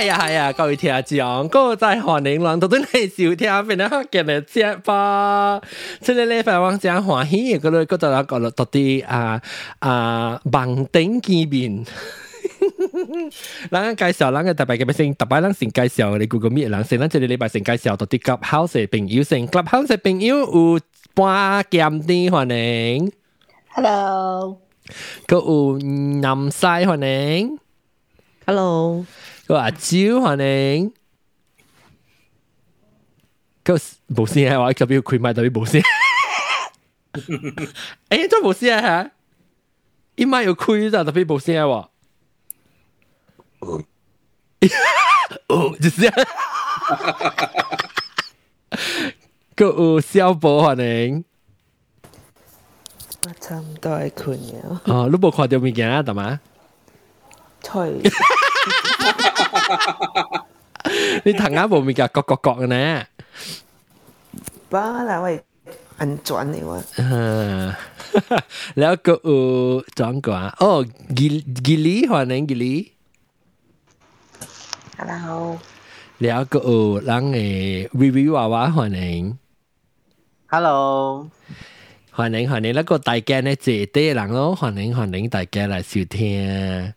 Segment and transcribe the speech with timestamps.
[0.00, 5.60] 系啊系啊，各位听众，嗰个在欢迎人，到底系收听边啊嘅嚟接吧？
[6.00, 9.40] 即系礼拜我真欢喜，嗰个嗰度嗰度到底啊
[9.80, 11.84] 啊网顶见面。
[13.70, 20.80] 咱介绍咱嘅特别嘅先，特别咱先介绍你 Google Meet 人先，咱这个礼拜先介绍到啲 Clubhouse 嘅朋友先，Clubhouse 嘅朋友有
[21.14, 22.54] 半剑啲欢
[22.96, 23.12] 迎
[23.74, 24.58] Hello，
[25.26, 27.06] 个有南西欢
[27.38, 27.58] 迎，
[28.46, 29.04] Hello，
[29.55, 30.91] 阿蕉可能
[33.63, 33.79] 个
[34.17, 35.83] 无线啊话特别有佢卖特别无线
[38.09, 39.11] 诶做无线啊吓。
[40.15, 41.89] 一卖有亏咋特别无线啊话
[45.47, 46.13] 哦就是啊。
[49.55, 51.23] 个 有效果可能
[53.27, 56.39] 啊差唔多系困了哦你冇看到件啊得嘛？
[57.61, 58.01] 脆
[61.24, 63.04] 你头啱冇物件角角角嘅呢？
[64.68, 65.42] 巴啦喂，
[65.98, 67.72] 安全 的我，嗯，
[68.74, 70.54] แล้วก็有装个啊？
[70.60, 72.92] 哦，吉吉利欢迎吉利。
[74.98, 75.58] Hello，
[76.18, 79.38] แล้วก็有人诶 review 娃娃欢迎。
[80.48, 81.28] Hello，
[82.14, 86.94] 欢迎欢迎，แล้วก็大家呢这啲人咯，欢迎欢迎大家嚟收听。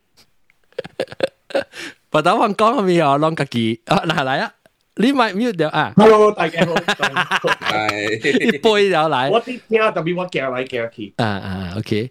[2.10, 3.16] 把刀王讲系咪啊？
[3.18, 3.98] 啷个记啊？
[4.04, 4.52] 嗱嚟啊！
[4.98, 5.92] 你咪 mute 掉啊！
[5.96, 6.72] Hello，大家好。
[6.74, 9.30] 一杯就嚟。
[9.30, 11.14] 我啲听特别我行来行去。
[11.18, 12.10] 啊啊，OK。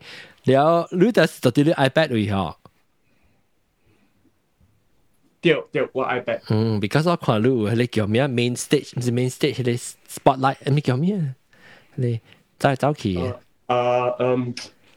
[0.51, 2.57] 了，你就是就啲你 iPad 位吼。
[5.41, 6.41] 掉掉我 iPad。
[6.51, 9.73] 嗯，because 我看你有迄个叫咩 main stage，毋是 main stage，迄个
[10.09, 11.35] spotlight，咪叫咩？
[11.95, 12.21] 你
[12.59, 13.17] 走走去。
[13.67, 14.55] 啊嗯，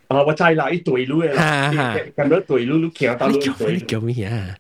[0.08, 1.72] 啊我知啦，伊对路诶啦，
[2.18, 3.74] 咁多对路，你行到路对。
[3.74, 4.58] 你叫咩啊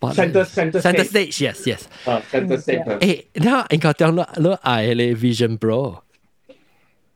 [0.00, 1.82] ？Center center center stage yes yes.
[2.10, 2.98] 啊 center stage.
[2.98, 6.00] 誒，然後應該當攞攞 I 嘅 Vision Pro。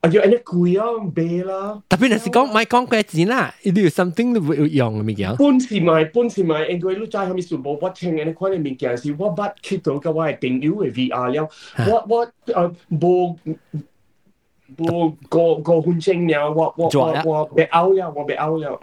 [0.02, 1.78] Ayo, anak kuyang bela.
[1.86, 5.38] Tapi nasi kau mai kong kue cina, itu something lu yang mi kia.
[5.38, 8.18] Pun si mai, pun si mai, and kue lu cai kami sun bo, wat teng
[8.18, 11.46] anak kau ni mi kia si, wat bat kito kau wai ting you VR liao,
[11.86, 12.34] wat wat
[12.90, 13.38] bo
[14.74, 18.34] bo go go hun cheng liao, wat wat wat wat be out liao, wat be
[18.34, 18.82] out liao.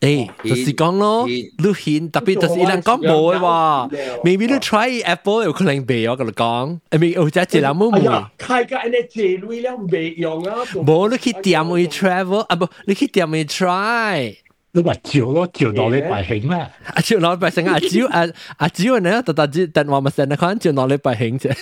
[0.00, 3.90] 诶，就是讲咯，你显特别就是伊人讲冇嘅喎，
[4.22, 8.26] maybe 你 try Apple 有可能袂我跟你讲，诶咪有只一两冇冇。
[8.38, 10.54] 开个安尼借镭了袂用啊！
[10.74, 14.36] 冇你去店去 travel 啊不，你去店去 try。
[14.72, 16.70] 你咪照咯，照到你白兴啦。
[16.94, 21.52] 啊，照落白兴啊，照啊啊照呢，特特只等我咪成日看照落你白兴啫。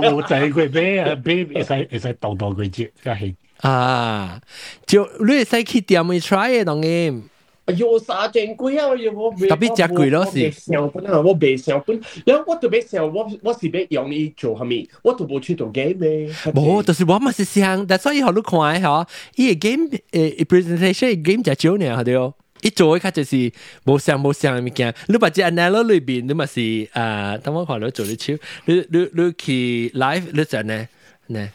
[0.00, 3.34] 我我就系佢俾啊俾会使会使度度佢接嘅兴。
[3.60, 4.40] 啊，
[4.86, 7.22] 就你会使去店去 try 嘅当然。
[7.66, 8.88] 哎呦，三千几啊！
[8.88, 10.50] 我特别只贵咯是。
[10.50, 14.86] 上本啊，我未上本，然后我特别上，我我是要用伊做虾米？
[15.00, 16.28] 我都冇出到 game 咩？
[16.52, 19.06] 冇，就是我咪是想，但所以好你看吓，
[19.36, 22.32] 伊个 game 诶 presentation game 就少呢，系对。
[22.60, 23.50] 一做一卡就是
[23.84, 28.32] 冇上冇上嘅物件，你把只 analysis 里边，你咪是诶，等我看你做你超，
[28.66, 30.88] 你你你去 live 你就呢
[31.28, 31.50] 呢。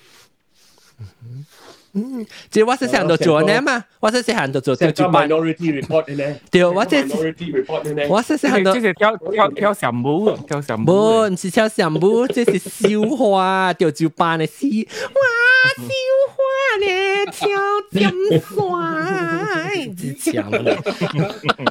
[1.00, 1.46] 嗯，
[1.95, 5.29] 嗯，即係我細細行就做呢嘛，我細細行就做做主辦。
[5.29, 6.37] Minority report 呢？
[6.51, 8.03] 對，我即係 Minority report 呢？
[8.09, 10.83] 我細細行就即係跳跳跳上舞，跳上舞。
[10.83, 12.59] 唔係跳上舞，即係
[13.09, 14.67] 小花，跳主辦嘅事。
[15.07, 15.21] 哇，
[15.77, 15.83] 小
[16.35, 17.49] 花咧跳
[17.93, 20.61] 點帥，只強啦，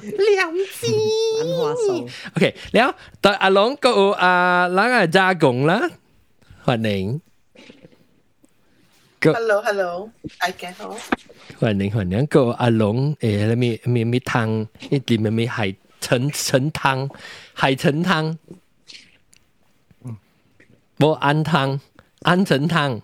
[0.02, 0.88] 兩支。
[2.38, 5.90] OK，然後到阿龍個阿啷個加工啦，
[6.66, 7.22] 歡迎。
[9.32, 10.74] Hello, hello, I can
[11.58, 17.10] 欢迎欢迎，个阿龙诶，那咪咪汤，一点咪咪海陈陈汤，
[17.54, 18.38] 海陈汤，
[20.04, 20.18] 嗯，
[20.98, 21.80] 无安汤，
[22.24, 23.00] 安陈汤，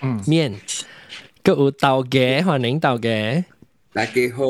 [0.00, 0.52] 嗯，面，
[1.44, 3.44] 个有豆芽，欢迎豆芽，
[3.92, 4.42] 大家好，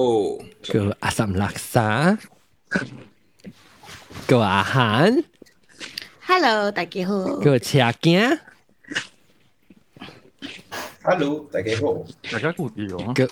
[0.73, 2.17] 个阿三拉萨，
[4.27, 5.23] 个阿涵
[6.27, 8.39] ，Hello，大家好，个阿镜。
[11.03, 12.65] 哈嘍，大家好，大家好，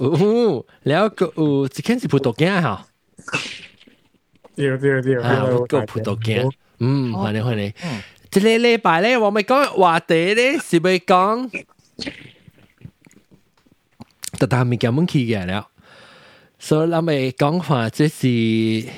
[0.04, 2.86] 哦，了個有一間是葡萄羹哈，
[4.54, 7.72] 對對對，啊，個葡萄羹，嗯，歡迎歡迎，
[8.30, 11.64] 這個禮拜咧，我們講話題咧是咪講？
[14.38, 15.68] 特大物件們起嘅了，
[16.58, 18.88] 所以咱們講法即是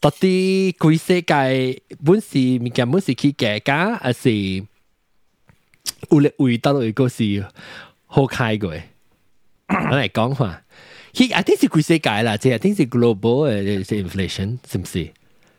[0.00, 4.64] 到底規世界本是物件本是起嘅，噶還是？
[6.11, 7.45] 有力味到一个是
[8.05, 8.81] 好开嘅？
[9.67, 10.61] 我嚟讲话，
[11.13, 15.11] 佢 I think 是规世界啦，即系 I think 是 global 嘅系 inflation，是唔是？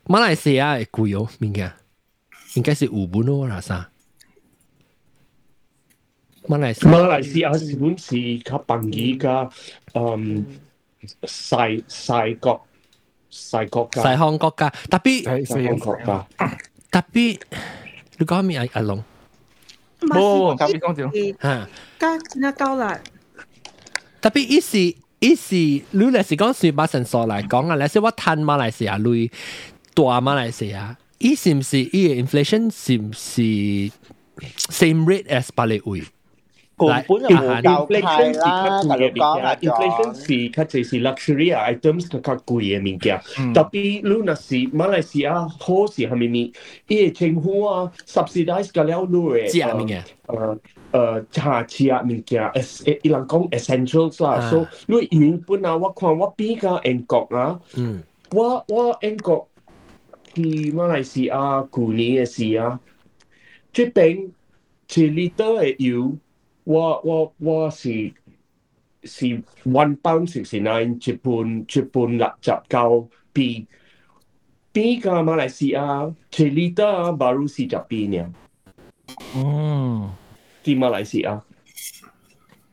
[0.07, 1.73] 马来西亚系贵哦，物件
[2.55, 3.91] 应该是五本咯，啦啥？
[6.47, 9.51] 马来西亚马来西亚是本是较邦语嘅，
[9.95, 10.45] 嗯，
[11.23, 12.67] 细细国
[13.33, 16.59] 细国家，西方国家，特别系细方国家。
[16.91, 17.41] 特别，
[18.19, 18.67] 你讲咩啊？
[18.75, 19.03] 阿龙
[20.01, 21.37] 冇，特别讲住。
[21.41, 21.69] 吓，
[21.99, 23.01] 加那高啦，
[24.21, 29.31] 特别意思意思，你嚟是讲算把神数嚟讲啊，你是我趁马来西亚类
[29.95, 33.41] 大马来西亚，伊是唔是伊嘅 inflation 是唔是
[34.71, 36.03] same rate as 巴黎位？
[36.82, 37.28] Composa
[37.74, 43.18] inflation สีข้า cuya bingkia, inflation si kaca si luxury items kakak kuya bingkia.
[43.58, 45.32] Tapi lu nasi Malaysia
[45.64, 46.44] ho si kami ni,
[46.96, 47.74] ia cenghua
[48.14, 49.50] subsidize kalau lu eh.
[49.54, 50.02] Cia bingkia.
[50.94, 52.70] เอ่อชาเชียมิงเกียเอส
[53.04, 54.58] อีหลังกอง essentials ล่ะ so
[54.92, 57.48] ลุยอิงปุ่นนะว่าความว่าปีกาเองกอกนะ
[58.38, 59.44] ว่าว่าเองกอก
[60.30, 61.36] ที่มาเลเซีย
[61.76, 62.60] กูนี้เอเซีย
[63.74, 64.14] ที่เป็น
[64.92, 66.00] ที่ลีเตอร์อยู่
[66.69, 68.13] 我我我是
[69.05, 69.27] 是
[69.65, 73.67] one pound sixty nine 一半一半六十九比
[74.73, 78.33] 比个马来西亚一 liter baru 四十比呢，
[79.37, 80.11] 嗯，
[80.65, 81.41] 喺马来西亚。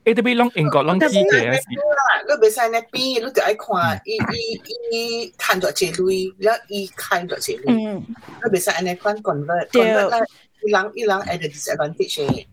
[0.04, 4.60] 诶特别啷英国啷机嘅是，你袂使呢边，你就爱看伊伊
[4.92, 8.04] 伊赚咗几镭，然后伊开咗几镭，嗯，
[8.44, 10.18] 你袂使安尼款 convert 对 convert 啦，
[10.66, 12.46] 伊人伊人 at the disadvantage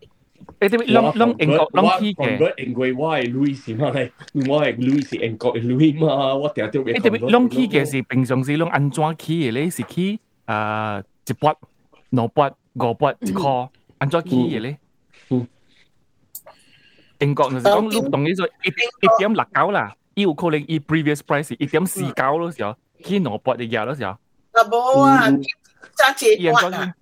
[0.63, 0.69] 嘅。
[0.69, 4.13] 诶特别啷啷英国啷机嘅，我因为我系 Louis 是嘛咧，
[4.49, 9.71] 我系 Louis 是英国嘅 Louis 嘛，我定定会诶特别啷机嘅是平常时啷安怎起嘅咧？
[9.71, 11.55] 是起诶一笔、
[12.11, 14.79] 两笔、五笔一箍，安怎起嘅咧？
[15.31, 15.47] 嗯。
[17.21, 24.19] 英国就是讲，你当你做一一点六九啦，伊有可能伊 previous price 是一点四九咯时候，起两笔嘅嘢咯时候，啊
[24.71, 25.29] 无啊，
[25.97, 26.95] 揸几伊安怎笔啊？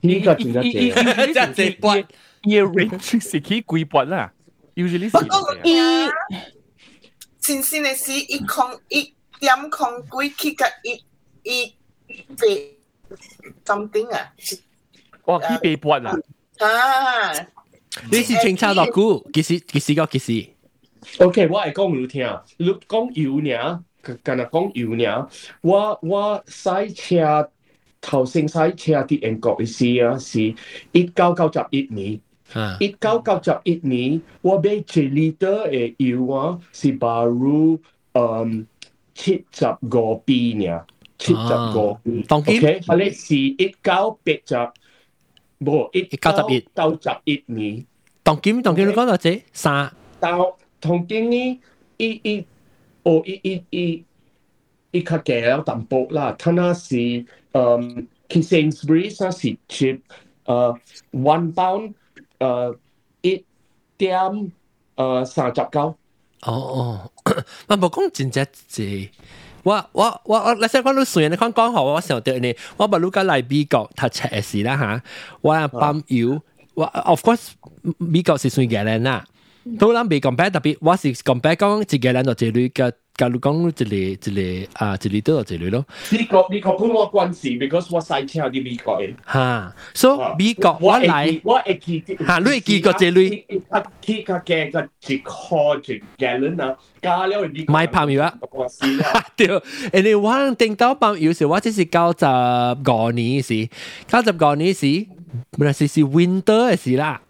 [0.00, 1.04] 呢个真系伊伊正。
[1.32, 2.04] 真系笔
[2.42, 4.32] 伊 range 是起几笔啦，
[4.74, 5.74] usually 是不过伊
[7.40, 9.88] 新鲜嘅事，伊空伊点空
[10.22, 11.02] 几去甲伊
[11.42, 11.74] 伊
[12.36, 12.76] 被
[13.64, 14.32] something 啊？
[15.24, 16.16] 哇起八笔啦，
[16.60, 17.32] 啊！
[18.10, 20.48] 你是清查落股，几时几时个几时？
[21.24, 22.26] OK，我系讲你听，
[22.58, 25.28] 你讲油呢，今日讲油呢，
[25.62, 27.50] 我我洗车
[28.00, 30.40] 头先洗车啲英国嘅时啊，是
[30.92, 32.20] 一九九十一年。
[32.79, 37.81] It kau kacau it ni, wabe cerita e iwa si baru
[38.13, 38.65] um,
[39.17, 40.85] cicap gopinya.
[41.17, 42.25] Cicap gopi.
[42.29, 44.77] Tong Okay, balik si it kau pecap.
[45.57, 46.45] Bo, it kau
[46.75, 47.85] kau cap it ni.
[48.23, 49.43] Tong kim, tong kim, kau tahu je?
[49.51, 49.91] Sa.
[50.21, 51.59] Tau, tong kim ni,
[51.99, 52.35] i i,
[53.03, 53.85] oh i i i,
[54.95, 56.35] i kau kaya tampok lah.
[56.39, 60.01] Tanah si, um, Kingsbury sa si chip,
[60.47, 60.73] uh,
[61.11, 61.93] one pound
[62.42, 62.76] 诶
[63.22, 63.44] 一
[63.98, 64.52] 点
[64.96, 65.96] 诶三十九。
[66.42, 67.10] 哦哦，
[67.66, 69.10] 我无讲真正济。
[69.64, 75.02] 我我我我，你先讲到虽然你讲讲好，我想到你，我把路家嚟美国读册嘅事啦吓，
[75.42, 76.40] 我系ปั๊油，
[76.74, 77.48] 我 of course
[77.98, 79.24] 美国是算嘅人啦，
[79.78, 84.14] 都谂未 compare 特别，我是 compare 讲一个人就一类嘅， 假如讲一个一
[84.66, 89.12] 个啊一类都就一类咯，呢个呢个本我关事，because 我细车啲美国嘅。
[89.32, 91.40] 吓，所以美国我嚟。
[91.42, 93.44] 我会记吓你会记过这类
[94.00, 98.32] 佢个价个一箍一 gallon 啊，加了美买泡油啊！
[98.52, 99.24] 我试啦。
[99.36, 99.46] 对，
[99.92, 102.24] 人哋我定到包有时，我只是九十
[102.90, 103.68] 五年时，
[104.06, 105.06] 九十五年时，
[105.58, 107.20] 本来是是 winter 嘅时啦，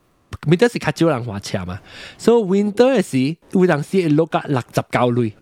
[0.46, 1.80] winter 是较少人花车嘛，
[2.18, 5.32] 所以 winter 嘅时，有阵时会落到六十九类，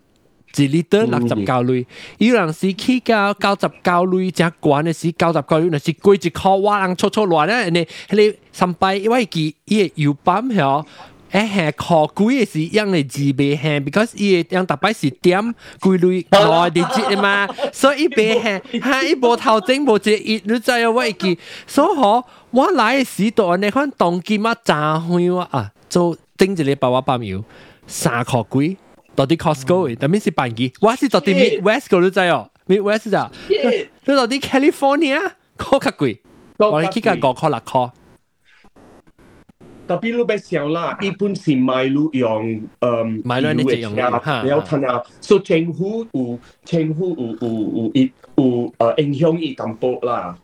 [0.56, 1.86] 一日六十九类，
[2.18, 10.84] 有人是去到九十九类，只管的是九十九类，那是贵一箍，我人搓搓乱咧，你你上班因会记伊个油板吼。
[11.30, 15.42] 哎，还考贵也是一样的级别，嘿，because 伊样大摆是点
[15.80, 21.10] 贵类考的级嘛，所以别嘿，哈一无头前无只一日在要危，
[21.66, 25.72] 所以吼，我来的时段，你看冬季嘛，咋会啊？
[25.88, 27.42] 就顶一日八八八秒，
[27.86, 28.76] 三考贵。
[29.15, 36.19] 到啲 Costco 嘅，但系是办机，我是到啲 Midwest 嗰度知哦，Midwest 咋，你到啲 California 嗰较贵，
[36.57, 37.91] 我哋去个五箍六箍。
[39.87, 50.37] 特别你要想啦，一般是买路用诶买路你就用啊，哈然后睇下，所以政府有政府有有有有有诶影响伊淡薄啦。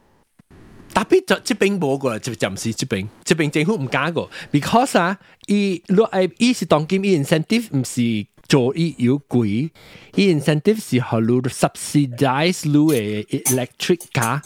[0.94, 9.70] 特别就这边冇个啦，就就唔是这边，这边政府唔加个，because 啊，伊落诶伊是当今伊 incentive 唔是 做伊有贵，
[10.16, 14.42] 伊 incentive 是学路 subsidize 路嘅 electric car。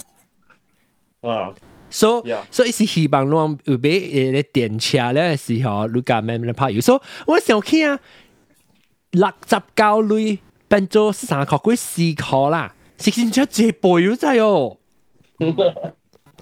[1.21, 1.53] 啊，
[1.89, 2.43] so Yeah.
[2.51, 6.79] so 是希望侬有买诶电车咧时候，你家慢慢拍油。
[6.79, 7.99] 所以我想起啊，
[9.11, 14.77] 六十九类变做三块几四块啦，食先出一倍咗滞哦。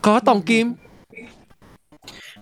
[0.02, 0.78] 嗰当金，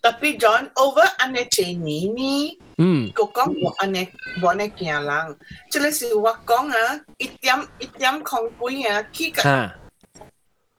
[0.01, 4.07] Tapi John over ane Jenny ni 嗯，ko kong mo ane
[4.41, 5.35] mo ane kia lang.
[5.71, 9.69] Chile si wa kong ah itiam itiam kong pui ah ki ka 吓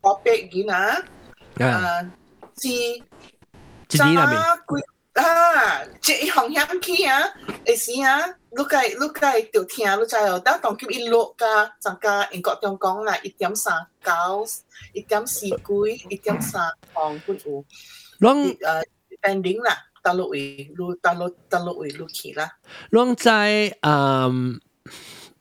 [0.03, 1.01] ope gina
[1.61, 2.05] 啊， ah
[2.57, 3.03] si
[3.89, 4.35] 一年入面，
[4.67, 4.81] kui
[5.15, 7.31] ah chỉ hong hiam ki ah
[7.65, 11.11] e si ah lúc cái lúc cái tiểu thiên lúc trái đó tổng kim in
[11.11, 13.73] lộ ca chẳng ca in có trong con là ít điểm sa
[14.03, 14.47] cao
[14.93, 17.65] ít điểm xì cuối ít điểm sa hong cũng u
[18.21, 18.55] 拢
[20.10, 22.50] 大陆为路，大陆大陆为路去啦。
[22.90, 24.60] 侬在嗯，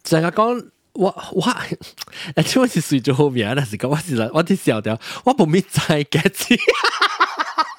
[0.02, 0.62] 怎个讲？
[0.92, 1.42] 我我，
[2.36, 6.58] 那请问是随最后面，但是讲我是我是小的，我不明在 get 起，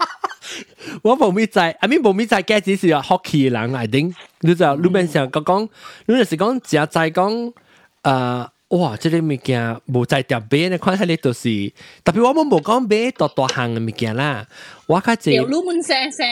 [1.03, 4.15] 我不明在，I mean 不明在 get 起是啊 hockey 人，I think。
[4.39, 5.69] 你知道，路边上刚刚，
[6.07, 7.53] 你是讲只在讲
[8.01, 8.51] 啊。
[8.69, 11.73] 哇，这个物件无在特别，呢看起来都是，
[12.03, 14.45] 特别我们无讲买大大项的物件啦，
[14.85, 16.23] 我看这有入门生生，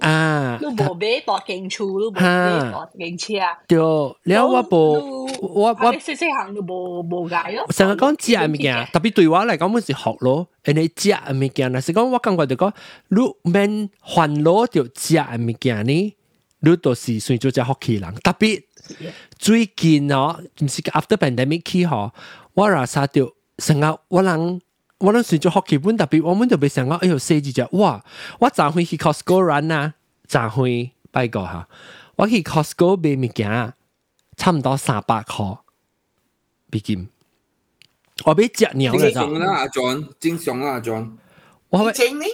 [0.00, 3.34] 啊，都无买大警车，都无买大警车，
[3.66, 7.66] 对，了我无，我我细细项都无无解咯。
[7.70, 10.48] 成日讲食物件， 特别对我来讲，我是学咯。
[10.64, 12.72] 你食物件，若是讲我感觉就讲，
[13.08, 16.16] 入门欢乐就食物件呢，
[16.60, 18.62] 你都是算做只好客人，特别。
[19.38, 22.10] 最近哦，唔是 after pandemic 起嗬，
[22.54, 24.60] 我รา沙着成日我人。
[25.00, 28.04] 我諗算做福氣本特别，我們就被成個哎呦四字只，哇！
[28.40, 29.94] 我昨回去 Costco run 啊，
[30.26, 31.68] 昨回拜個嚇，
[32.16, 33.74] 我去 Costco 買物件，
[34.36, 35.58] 差唔多三百塊。
[36.72, 37.08] 美金。
[38.24, 41.12] 我俾隻鳥正嚟就，常啦，阿 John，正常啦，阿 John。
[41.68, 42.24] 我俾整呢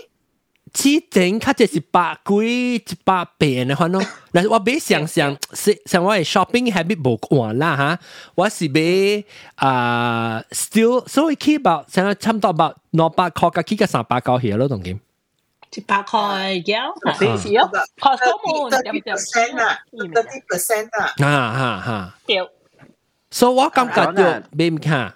[0.73, 3.99] 之前卡只是百几一百变嘅款咯。
[4.33, 7.99] 嗱，我俾想想，是像我嘅 shopping habit 冇换啦吓，
[8.35, 14.99] 我是俾啊 still 所以 keep about 成日差唔多 about 两百块嘅 keep 嘅三百九起咯，同点。
[15.75, 17.69] 一百块嘅，嗯是咯，
[17.99, 22.47] Costco 冇点 thirty 点 percent lah thirty percent lah 啊哈哈，掉，
[23.31, 25.13] 所以我感觉到俾唔卡，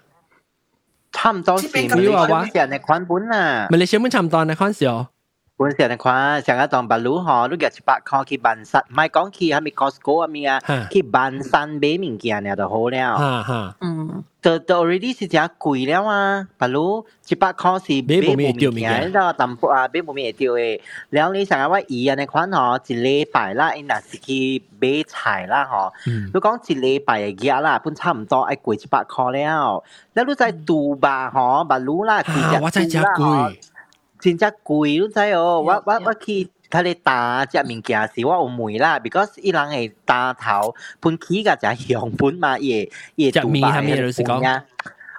[1.11, 4.71] 差唔多是这边咁样啊本时人嘅款本啊，咪你想唔差唔多呢款
[5.60, 10.58] คุณเสียนะคว้าฉันก็ต้องบรรลุหอลูกอยากจะปะคอคีบันสัตไม่ก้องคีฮะมีคอสโกมีอะ
[10.92, 13.12] คีบันซันเบมิงเกียเนี่ยเดอะโฮแล้ว
[13.82, 14.10] อืม
[14.42, 16.22] เตอเตอ already สิจะกุยแล้วอะ
[16.60, 16.86] บรรลุ
[17.28, 20.64] จิปะคอสีเบมิงเกียเนี่ยเราตั้มปะเบมิงเอติโอเอ
[21.14, 24.40] แล้วนี่ฉันว่าอีอะในคว้าหอจิเล่ไปละไอ้หนักสิคี
[24.78, 24.82] เบ
[25.14, 25.82] ชายละหอ
[26.32, 29.62] รู้ก้องจิเล่ไปเกียละพุ่นช่ำต่อไอ้กุยจิปะคอแล้ว
[30.14, 33.40] แล้วลูกใจดูบาหอบรรลุละกุยล่าใจจะกุย
[34.20, 35.60] 真正贵，你知哦？
[35.60, 36.50] 我我我去。
[36.70, 44.62] 他咧打只物件是我有梅啦，because 伊人会打头，本起个只样本嘛，也也杜巴嘅。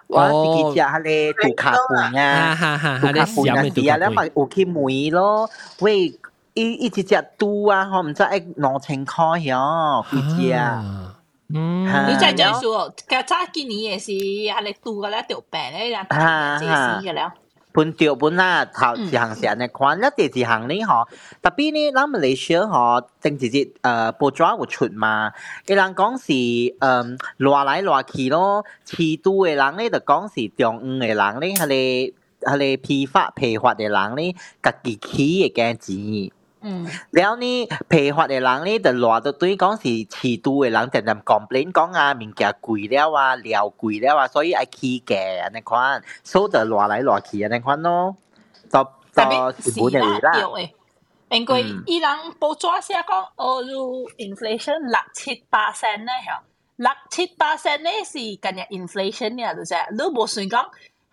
[0.05, 2.55] 我自己食迄个杜卡本啊，
[3.01, 6.13] 杜卡本啊，是啊，咱嘛有去梅咯，喂，
[6.53, 11.15] 一一只只拄啊，吼，毋知爱两千箍哟，几只啊？
[11.51, 14.11] 嗯，你再讲说，较早今年也是，
[14.53, 16.05] 阿咧拄个咧掉病咧，人
[16.59, 17.33] 即死个了。
[17.71, 21.07] 本丢本啊头一项是安尼款啊第二项呢吼
[21.41, 25.31] 特别呢咱们来说吼政治日呃布作有出嘛
[25.67, 26.33] 诶人讲是
[26.79, 27.03] 呃
[27.37, 36.38] 乱来乱去咯饲猪诶人呢着讲是中午诶人呢迄个迄个批发批发诶人呢家己起诶价钱。
[36.66, 37.56] 嗯，แล้วนี่
[37.88, 48.16] เพ发嘅人咧，就话到对讲是持都嘅人，阵阵 complain 讲啊，物件贵了啊，料贵了啊，所以爱起价安尼款，所以就来来来去安尼款咯。
[48.72, 50.70] 就特就别是日本嘅啦，啦，掉嘅。
[51.30, 52.08] 因为嗯伊人
[52.40, 56.42] 报纸写讲，哦，如 inflation 六七八 percent 咧，吓，
[56.76, 60.64] 六七八 percent 咧是今日 inflation 咧，就系你无算讲，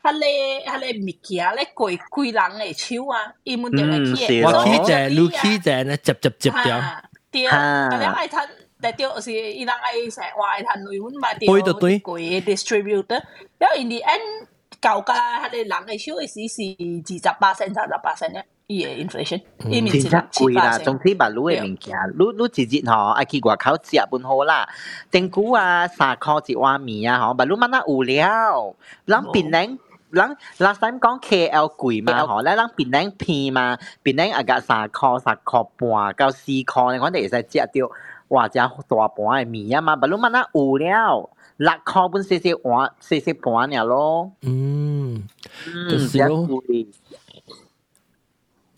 [0.05, 6.77] 系你系你物件咧贵贵人嘅手啊，伊们就会起我嗯是咯起只，你起只咧，接接接掉。
[6.77, 8.47] 啊，对，啊咁样爱睇，
[8.81, 13.21] 但系掉是伊人爱成话爱睇内本买掉对对对贵 distributor，
[13.59, 14.47] 因为 in the end
[14.81, 18.45] 旧价系你人嘅手嘅时是二十八 percent、三十八 percent 咧。
[18.67, 24.65] 伊嘅 inflation，伊面真是正贵啦，七总之把卤嘅物件，卤卤一日吼，爱去外口食本好啦。
[25.11, 29.77] 顶久啊，三箍一碗面啊，吼，把卤乜那有了，人槟榔。
[30.10, 37.90] 人 last time 講 KL 貴嘛，吼，咧人檳榔片嘛，檳榔啊個三箍三箍半到四箍，你講你會使食到，
[38.28, 38.78] 哇，只大盤
[39.26, 45.24] 嘅麵啊嘛，把滷乜那有了，六箍本細細碗細細盤爾咯，嗯，
[45.66, 46.46] 嗯，就是真咯。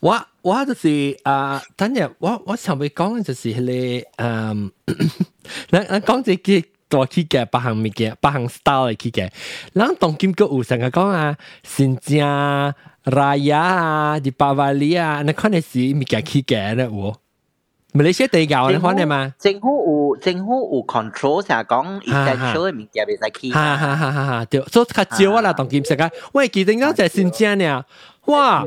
[0.00, 3.56] 我我就是啊，等日我我上尾講嘅就是迄
[4.04, 4.70] 個嗯，
[5.70, 9.29] 咱咱講這個大起嘅八项物件，八项 style 嘅起嘅，
[9.74, 12.74] 咱当今个有成个讲啊，新疆、
[13.05, 17.15] Raya 啊、迪巴瓦利啊，你看你是物件起嘅咧有。
[17.93, 19.31] 马来西亚地教你看你嘛？
[19.38, 19.67] 政府
[20.10, 23.51] 有政府有 control，成日讲 essential 嘅物件袂使起。
[23.51, 24.45] 哈哈哈哈哈！
[24.45, 27.86] 对，所以较少啊啦，当今世界，喂，记得咗就系新疆呢，
[28.25, 28.65] 哇，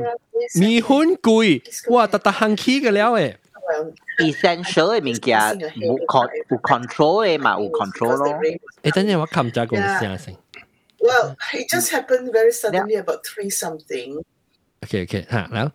[0.60, 3.34] 米粉贵，哇，特特行起嘅了诶。
[4.19, 5.39] essential 嘅物件
[5.79, 8.27] 冇 con 冇 control 嘅嘛，冇 control 咯。
[8.83, 10.35] 誒，等陣我撳咗個試下先。
[10.99, 14.21] Well, it just happened very suddenly about three something.
[14.81, 15.71] Okay, okay，嚇，然後，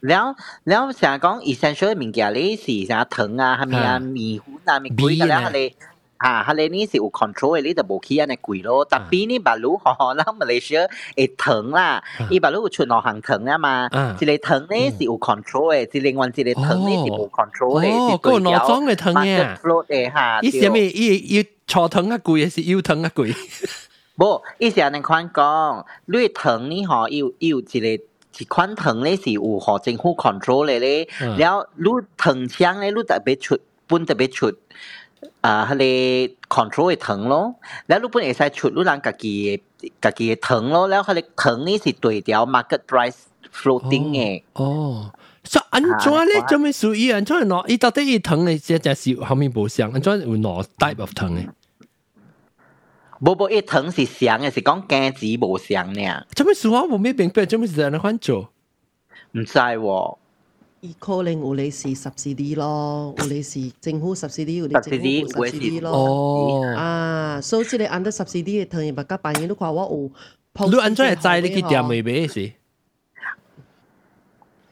[0.00, 5.74] 然後，然後成日講 essential 嘅物件，你是成日糖啊，係咪啊，麵粉啊，咪鬼㗎啦，你。
[6.18, 7.82] 啊哈呢尼是有 control 的你就
[8.62, 8.86] 咯。
[8.88, 10.78] 但以呢么贵咯 w 哈哈那么来说
[11.16, 19.14] 诶藤啦一百六十五行藤啊嘛嗯这类疼呢是有 control 诶这另外这类疼呢是不 control 诶脑装的疼
[19.88, 23.34] 诶哈你下面一一戳疼啊贵还是腰疼啊贵
[24.16, 28.02] 不一下那款钢绿藤呢哈有有这个
[28.38, 31.08] 一款藤呢是有号政府 control 嘞咧
[31.38, 34.52] 然后路藤香呢路特别出本特别出
[35.40, 37.54] 啊，迄个 control 会疼咯，
[37.86, 39.62] 然后你本会使出，你人家己
[40.00, 43.14] 家己会疼咯，然后迄个疼呢是对调 market price
[43.52, 44.42] floating 嘅。
[44.54, 45.12] 哦，
[45.44, 46.44] 说安怎咧？
[46.48, 47.66] 怎么属于安怎喏？
[47.68, 51.48] 伊到底伊疼咧，即只是后面无相，安怎有喏 type of 疼咧？
[53.20, 56.22] 无无伊疼是相诶，是讲肝子无相咧。
[56.34, 57.46] 怎么说话无咩明白？
[57.46, 58.50] 怎么是安尼款做？
[59.32, 60.18] 毋知喎。
[60.84, 62.76] อีโคเล็งอูเลสีซับซีดีรอ
[63.18, 65.58] อูเลสีเจงฮูซับซีดีอยู่ในเจนนี่อูเลสี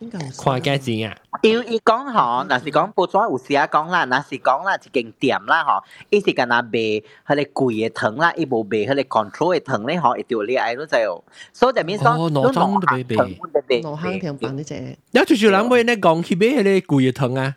[0.04, 1.18] 看价钱啊！
[1.44, 11.22] 要伊讲嗬，若是讲报纸有时啊讲啦，若是讲啦一间店啦嗬，伊是干那卖迄个贵嘅糖啦，伊无卖迄个 control 嘅糖咧嗬，一条你爱都知哦。
[11.52, 13.38] 所以就变讲，哦，攞装都未卖，
[13.82, 14.98] 攞坑糖办呢只。
[15.12, 17.56] 有住住人买咧讲去买迄个贵嘅糖啊！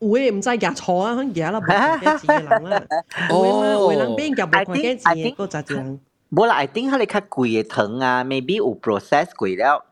[0.00, 2.82] 有诶唔知夹错啊，可能夹啦，冇几钱嘅人啦。
[3.30, 6.00] 哦，有人边夹冇几钱嘅嗰只人。
[6.32, 9.84] 冇啦，I think 佢哋较贵嘅糖啊，maybe 有 process 贵了。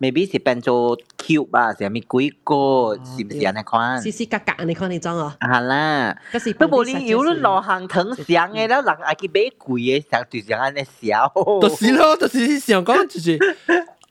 [0.00, 2.94] maybe 是变做 cube 啊，是咪几个？
[2.96, 4.00] 是唔是安尼款？
[4.00, 5.32] 丝丝格格你看你装哦。
[5.40, 6.16] 系啦，
[6.58, 11.32] 不过你有你落行糖上嘅了，人爱去买贵嘅，上就像安尼小。
[11.60, 13.38] 就是咯，就是想讲就是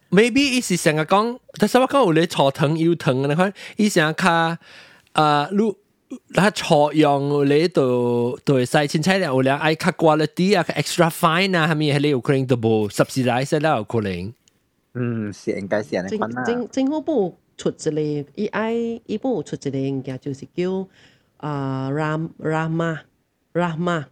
[0.09, 4.57] maybe 伊是成日讲，但系我讲有你错糖要糖你看，伊成日较
[5.13, 5.75] 啊，你。
[6.33, 14.11] 它采用你度对细青菜咧，有两爱较 quality 啊，extra fine 啊，系咪系你有可能都冇 subsidize 啦，有可能。
[14.11, 14.33] 嗯，是
[14.96, 16.42] 應該是安尼款啦。
[16.44, 17.90] 政政府部出一
[18.22, 18.74] 个，伊爱
[19.06, 20.86] 伊部出一个物件，就是叫
[21.38, 23.00] 啊 Ram Rama
[23.52, 24.06] Rama，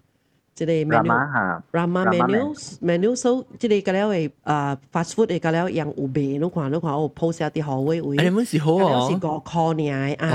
[0.55, 8.17] 即个 menu Rama menu menu，所以即个个了诶啊 fast food 诶个了样有卖，你看你看有 post 啲好位位。
[8.17, 9.07] 你们是好哦。
[9.09, 10.29] 是五块尔啊，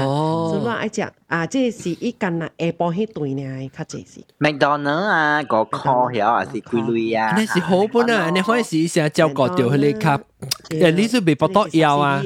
[0.50, 4.20] 所以我爱食啊，即是伊间啊下晡迄顿尔较济是。
[4.40, 7.36] 麦当劳啊，五块晓啊是几类啊？
[7.38, 10.78] 你是好本啊，你可以试下照顾掉佢哋级。
[10.78, 12.22] 诶，你是被搏多腰啊？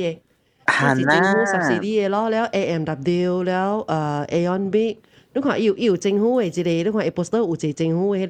[0.67, 4.99] 系啦，政府十四啲嘢咯，แล้ว AMW แล้ว诶 Aeon Big。
[5.34, 8.26] 你看有有政府的这个，你看一波都有这政府的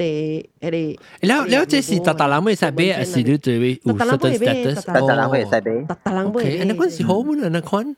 [0.59, 0.99] 那个。
[1.21, 4.85] 了了，这是达达人会塞杯，还是你这位五十的 status？
[4.85, 6.11] 达达人会塞杯，达达。
[6.13, 7.95] 那款是好的那款。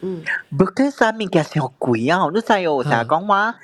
[0.00, 0.22] 嗯，
[0.56, 2.20] 不过三明家是好贵啊！
[2.32, 3.54] 你再有啥讲话？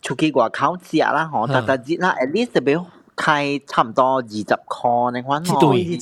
[0.00, 2.84] 出去外口食啦，吼，达达日啦，at least
[3.14, 5.96] 开差不多二十块那款，二十块，一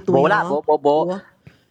[0.00, 1.20] 对啦，无无无。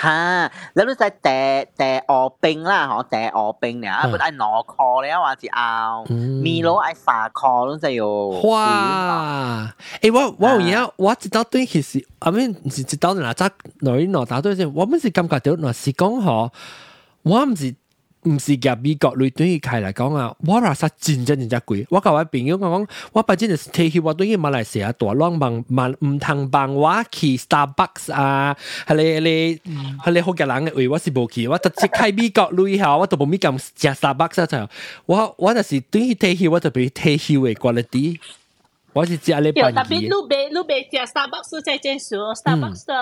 [0.00, 1.28] 哈，然後在第
[1.76, 6.04] 第學兵啦，嗬，第學兵咧，啊，不係攞 call 咧，還是拗
[6.42, 8.06] 咪佬係發 call 咯，就要
[8.48, 9.74] 哇！
[10.00, 16.50] 誒，我我有嘢，我直到對其實，阿咪唔是直到嗱，則女嗱打對先，我唔是感覺到嗱是講嗬，
[17.24, 17.74] 我唔是。
[18.24, 21.86] 唔是夾美國類對於佢嚟讲啊，我話實真真真真貴。
[21.88, 28.54] 我甲我朋友讲，我把真係提起我对于马来西亚大浪幫幫唔通幫我去 Starbucks 啊，
[28.86, 29.56] 係你你
[30.04, 34.68] 係你好嘅人嘅位，我是冇去，我直接開美國類下，我都冇咪咁食 Starbucks 就，
[35.06, 38.18] 我我就是對於提起我就俾提起嘅 quality。
[38.92, 39.72] 我是食你半夜。
[39.72, 42.94] 特別你別你別食 Starbucks 在這數 Starbucks 的。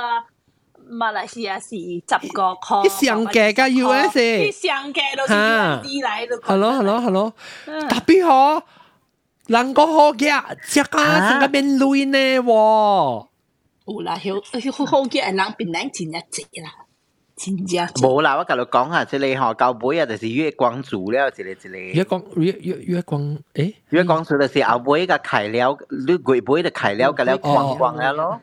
[0.89, 6.39] 马来西亚是十个块，啲上嘅㗎 US，啲上嘅都是 USD 嚟嘅。
[6.41, 7.33] 系咯系咯系咯，
[7.65, 8.63] 特别好，
[9.47, 13.27] 人个好嘅，只家成个变累呢喎。
[13.85, 14.15] 有啦，
[14.71, 16.71] 好好嘅人变靓钱一只啦。
[17.95, 21.69] 冇啦，我甲你讲下，即系嗬，旧尾啊，就是月光族了，一个一个。
[21.93, 28.39] 月光月月月光，诶，月光族就是后尾个开了，你鬼尾就开了，个了光光了咯。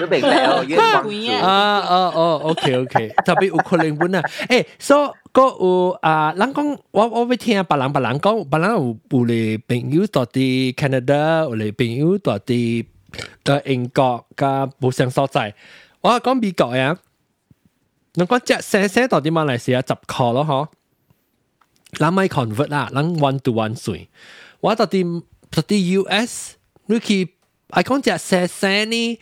[0.00, 1.48] 都明白哦，月光啊
[1.80, 8.76] 啊哦，OK OK，特别有可能本啊，诶，所个有啊，人讲我我会听别人别人讲，别人有
[9.10, 12.86] 有嚟朋友到啲 Canada，有嚟朋友到啲
[13.42, 15.54] 到英国嘅不相所在，
[16.00, 16.96] 我讲美国呀，
[18.14, 20.44] 人讲只写写到啲马来西亚十块咯，
[21.92, 24.08] 嗬，人咪 convert 啦，人 one to one 水，
[24.60, 26.52] 我到啲到啲 US，
[26.86, 27.34] 你去。
[27.70, 29.18] I 讲只细细呢，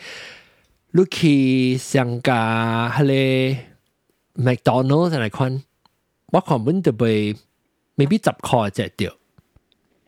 [0.93, 3.67] 你去上架系咧
[4.37, 5.63] 麦当劳嚟看，
[6.33, 7.35] 我看本就被
[7.97, 9.13] 未必十块只掉，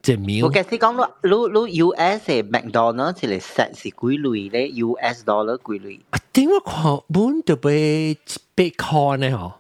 [0.02, 0.46] 只秒。
[0.46, 4.68] 我其实讲你你你 US 嘅麦当劳系嚟 set 是几类咧？
[4.68, 6.00] US dollar 几类？
[6.10, 8.16] 啊，点我看本就被
[8.54, 9.28] 八块呢？
[9.30, 9.52] 嗬，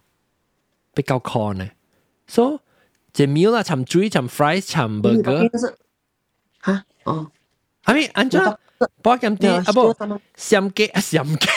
[0.94, 1.68] 比较块呢。
[2.26, 2.58] 所以
[3.12, 5.50] 只秒啦，寻水寻 fries 寻 burger。
[6.64, 7.30] 吓哦，
[7.84, 8.06] 系咪？
[8.14, 8.58] 安怎？
[9.03, 9.83] Pakam teh apa?
[10.35, 11.51] Siam ke, siam ke.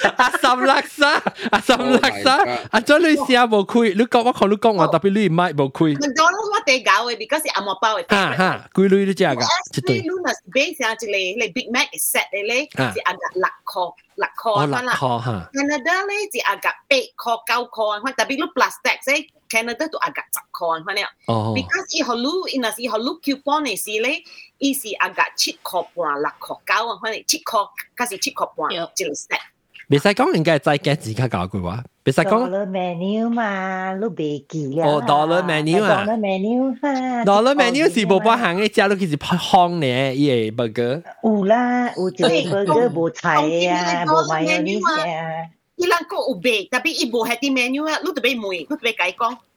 [0.00, 1.20] Asam laksa,
[1.52, 2.40] asam laksa.
[2.72, 5.52] Anjo lu sia bo kui, lu kong wa kong lu kong wa tapi lu mai
[5.52, 5.92] bo kui.
[5.92, 8.00] McDonald's wa te gao we because it amo pao.
[8.08, 9.44] Ha ha, kui lu lu jia ga.
[9.72, 10.00] Chitui.
[10.08, 13.92] Lu na base ya jile, le Big Mac is set le, si aga lak ko,
[14.16, 14.56] lak ko.
[14.56, 15.52] Oh lak ko ha.
[15.52, 19.28] Canada le si aga 8 ko, 9 ko, tapi lu plastic tax eh.
[19.50, 20.26] Canada tu agak
[20.59, 21.01] 十块翻了。
[21.27, 21.53] 哦。
[21.55, 24.21] Because 伊好路，伊那是好路 coupon 嘅时咧，
[24.57, 29.39] 伊是 agak 七块半、六块九啊，反正七块，加是七块半，一个 set。
[29.87, 32.49] 别使讲应该系再加自己搞句话，别使讲。
[32.49, 34.87] Dollar menu 嘛，你别记啦。
[34.87, 36.03] 哦，dollar menu 啊。
[36.07, 37.23] Dollar menu 哈。
[37.23, 41.03] Dollar menu 是无包含嘅，加落去是香呢，伊个 burger。
[41.23, 43.35] 有啦，有一个 burger 无菜
[43.69, 45.51] 啊，无 mayonnaise 啊。
[45.75, 49.37] 伊人讲有卖，特别伊无系啲 menu 啊，你特别问，你特别解讲。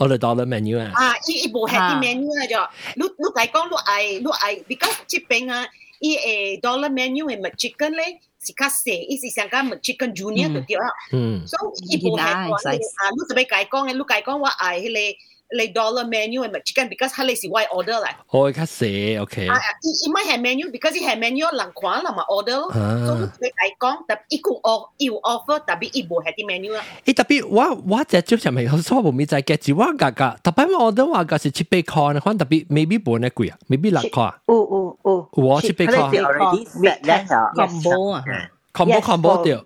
[0.00, 0.92] 我哋 dollar menu 啊。
[0.94, 5.66] 啊，伊伊无系啲 menu 啊，就你你解讲，你爱你爱，because 这边啊，
[6.00, 10.86] 伊诶 dollar menu 嘅 McChicken 咧是较细，伊是上加 McChicken Junior 就对啦。
[11.12, 11.46] 嗯。
[11.46, 12.72] 所以伊无系讲啊，
[13.10, 15.18] 你特别解讲嘅，你解讲我爱迄个。
[15.53, 18.15] like dollar menu and McChicken because how lazy why order like.
[18.33, 19.47] Oh, I say okay.
[19.47, 22.61] Uh, it, it might have menu because it have menu lang kwa lang ma order.
[22.71, 23.03] Ah.
[23.05, 23.11] So
[23.41, 26.83] like I kong tapi iku or you offer tapi ibu hati menu lah.
[27.05, 30.11] Eh tapi wa wa je tu macam macam so bumi zai get ji wa ga
[30.11, 33.51] ga tapi ma order wa ga si chip corn kan tapi maybe bo na kui
[33.51, 34.39] ah maybe lah kwa.
[34.47, 35.21] Oh oh oh.
[35.35, 36.15] Wa chip corn.
[36.15, 38.23] Already set that combo ah.
[38.71, 39.59] Combo combo dia.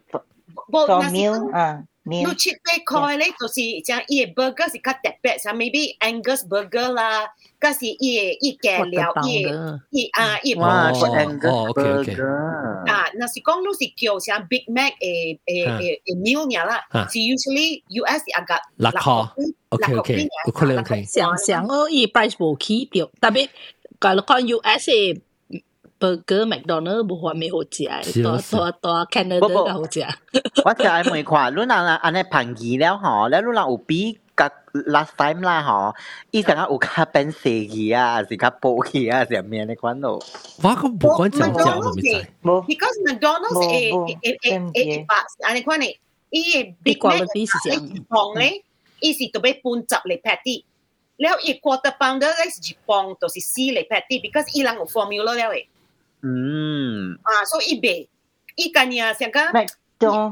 [0.69, 1.85] Bo meal ah.
[2.04, 7.28] 你七百块咧，就是讲伊个 burger 是较特别，像 maybe Angus burger 啦，
[7.60, 9.42] 嗰是伊伊嘅料，伊
[9.90, 12.26] 伊啊伊哇，Angus burger
[12.90, 21.04] 啊，那是讲你是叫像 Big Mac 诶诶诶诶 meal 嘢啦，是 usually US 系个六块，OK OK，可能 OK。
[21.04, 23.48] 想想哦，伊 price 无起掉，特别
[24.00, 24.88] 讲讲 US
[25.94, 25.94] 系。
[26.00, 27.84] burger McDonald 冇话咩好食，
[28.22, 30.00] 多多多 Canada 嘅好食。
[30.64, 34.50] 我就系问看，你嗱嗱安尼便宜了嗬，แล้ว你嗱有比甲
[34.86, 35.94] last time 啦嗬，
[36.30, 40.18] 伊成日有较变细嘅啊，是较薄嘅啊，是咩你款咯？
[40.62, 42.08] 我讲不管怎讲，我唔知。
[42.66, 45.86] Because McDonald's 诶诶诶诶八，安尼款呢，
[46.30, 48.64] 伊 Big Mac 系磅咧，
[49.00, 50.64] 伊是特别半十嚟 patty。
[51.18, 55.34] แล้วอีก quarter pounder 咧是一磅，就是四嚟 patty，because 伊人有 formula
[56.24, 56.24] 了诶。
[56.24, 57.18] 嗯。
[57.22, 58.06] 啊，所以白，
[58.56, 59.40] 伊间呀成个，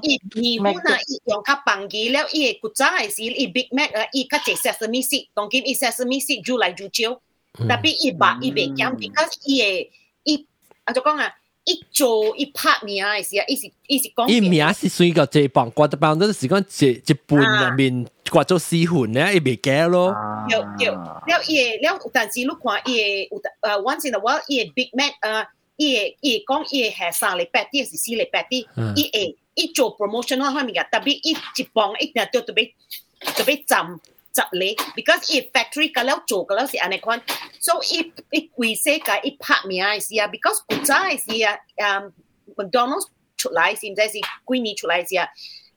[0.02, 7.20] 伊伊碗啊，伊用较棒嘅了，伊古早系时，伊 Big Mac 啊，伊较只 sesame seed，当今伊 sesame seed 煮来煮少，
[7.54, 9.88] 特别伊白伊白减，because 伊诶
[10.24, 10.46] 伊，
[10.84, 11.34] 啊就讲啊，
[11.64, 17.38] 一做一拍名嘅时啊，伊是伊是讲伊名是算个这磅，挂得磅都是讲一一半
[17.70, 20.14] 入面挂做四份咧，伊未记咯。
[20.48, 32.72] 有有，了伊了，但是你看伊有诶，once in a while 伊 Big Mac 诶， 伊伊讲伊系三礼拜啲，是四礼拜啲，伊会伊做 promotion 嗰方面嘅，特别伊一磅一定要特别
[33.20, 34.00] 特别浸。
[34.30, 37.20] 十厘，because 伊 factory 个了做个了是安尼款，
[37.58, 42.12] 所以伊伊为世界伊拍名嘅时啊，because 古早嘅时啊，诶
[42.54, 45.26] McDonald's 出来是唔知是几年出来时啊，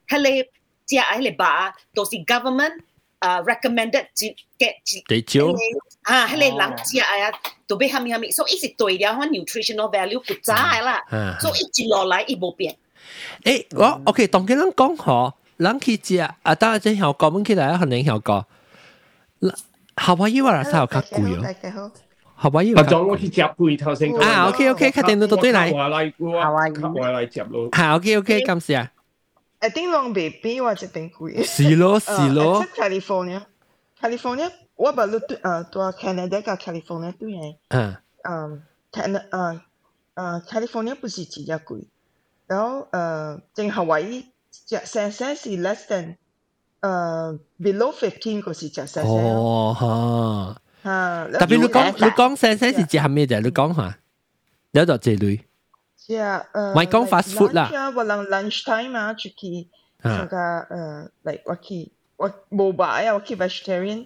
[0.08, 0.50] 迄个
[0.86, 2.82] 只迄个吧，都是 government
[3.20, 4.28] 诶 recommended 只
[4.60, 4.76] 嘅
[5.08, 5.56] 地招
[6.06, 7.32] 啊，迄个人食啊，
[7.68, 11.04] 都俾虾米虾米，所以伊是对了翻 nutritional value 古早嘅啦，
[11.40, 12.76] 所以一直落来伊冇变。
[13.44, 15.34] 诶，我 OK，当佢哋讲嗬。
[15.58, 18.46] 人去食啊，当然真效果，阮起来可能效果。
[19.98, 21.92] 夏威夷话来稍较贵哦。
[22.42, 22.82] 夏威夷话。
[22.84, 24.12] 当我去食贵头先。
[24.20, 25.72] 啊，OK OK，确定到到对嚟。
[25.72, 26.14] 夏威夷。
[26.18, 27.70] 我来食咯。
[27.70, 28.88] 系 OK OK，感谢。
[29.64, 31.44] 一定拢未比我这边贵。
[31.46, 32.66] 是咯是咯。
[32.76, 37.56] California，California， 我把路对诶对 Canada 跟 California 对嘅。
[37.70, 37.96] 嗯。
[38.24, 39.62] 嗯，Can 诶
[40.16, 41.86] 诶 California 不是比较贵，
[42.48, 44.26] 然后诶，正夏威夷。
[44.66, 46.18] 只声声是 less than
[46.82, 49.06] 诶 below fifteen 个是只声声。
[49.06, 49.76] 哦
[50.84, 50.90] 吓。
[50.90, 51.40] 吓。
[51.40, 53.40] 特别你讲你讲声声是只系咩啫？
[53.42, 53.98] 你讲下，
[54.72, 55.42] 有就这类。
[55.96, 56.76] 即系诶。
[56.76, 57.72] 咪讲 fast food 啦。
[57.96, 59.70] 我能 lunch time 啊，出去
[60.04, 64.06] 那个诶，like 我去我冇摆啊，我去 vegetarian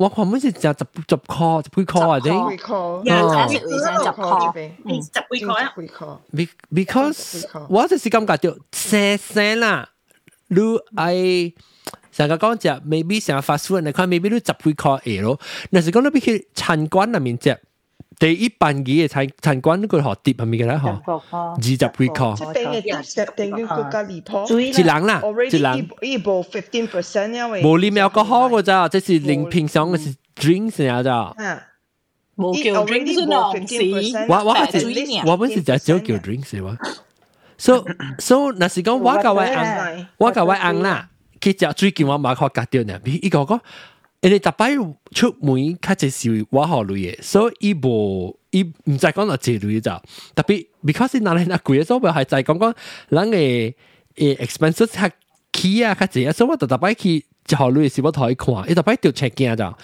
[0.00, 2.50] 我看每次食十十块、十几块啊啲。
[2.50, 6.20] 十块，廿十二十块，嗯，十几块啊。
[6.70, 9.88] Because 我就是感觉到细细啦，
[10.48, 10.60] 你
[10.96, 11.52] 爱。
[12.12, 15.38] 成个讲只 maybe 成个 fast food 你看 maybe 都十几块嘢咯。
[15.70, 17.50] 但是讲到比起餐馆入面只，
[18.18, 20.74] 第一班嘅餐餐馆嗰个学碟系咪嘅咧？
[20.78, 22.36] 嗬，二十几块。
[22.36, 24.58] 即系嘅，等于个加离谱。
[24.58, 25.88] 一人啦，一人。
[26.00, 31.34] 一部 fifteen percent 因为冇啉有个好嘅咋，即是零平常嘅是 drinks 嚟咋。
[32.36, 33.52] 冇叫 drinks 咯，
[34.28, 36.76] 我我系我本是就只叫 drinks 嘅话。
[37.58, 37.84] So
[38.18, 41.08] so 那是讲我教位硬，我教位硬啦。
[41.38, 43.60] 佢就最近我买个格掉呢，伊个讲，
[44.21, 44.75] 因为逐摆
[45.11, 49.99] 出门较始是我好类嘅，所以伊无伊毋知讲到这类咋，
[50.35, 52.75] 特别 because 拿来拿贵嘅，所以係在講讲
[53.09, 53.73] 人嘅
[54.15, 55.09] expenses 较
[55.51, 59.75] 起啊，较始啊，所以我逐逐摆去就好类是我同伊看，伊逐摆就 check 咋，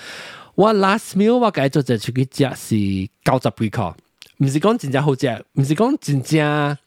[0.54, 3.96] 我 last meal 我解做就出去食是九十几箍，
[4.38, 6.78] 毋是讲真正好食，毋是讲真正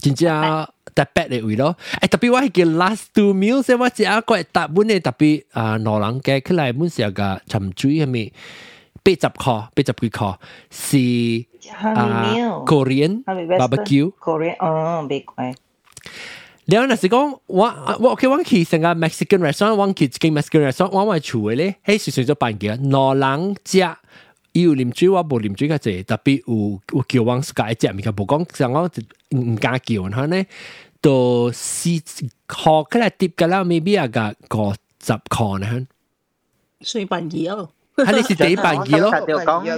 [0.00, 0.68] 真正。
[0.98, 1.68] tapet le wi lo
[2.00, 4.96] ai tapi wa ke last two meals e wa ti a ko ta bun ne
[5.08, 8.24] tapi à, a no lang ke khlai mun sia ga cham chui ha mi
[9.04, 10.30] pe chap kho pe chap ki kho.
[10.70, 11.04] Si
[11.70, 12.04] à,
[12.70, 13.12] korean
[13.60, 15.52] barbecue korean oh big way
[16.68, 17.20] แล้วนั่นสิก็
[17.60, 17.68] ว่า
[18.02, 23.90] ว่าโอเควันคิดสังกัด Mexican restaurant วันคิดกิน Mexican restaurant วันว่าช่วยเลยให้สุดสุดจะปั่นเกี่ยนอหลังจ้า
[24.53, 24.61] 食。
[24.61, 28.89] 有啉水我无啉水较济，特别有有叫往自家食，咪个无讲像我
[29.35, 30.43] 唔唔敢叫，然后呢，
[30.99, 31.89] 到四
[32.47, 34.07] 壳起来碟嘅啦，maybe 啊
[34.47, 35.87] 个五十块呢，
[36.81, 39.11] 水半二咯，系你是第一半二咯，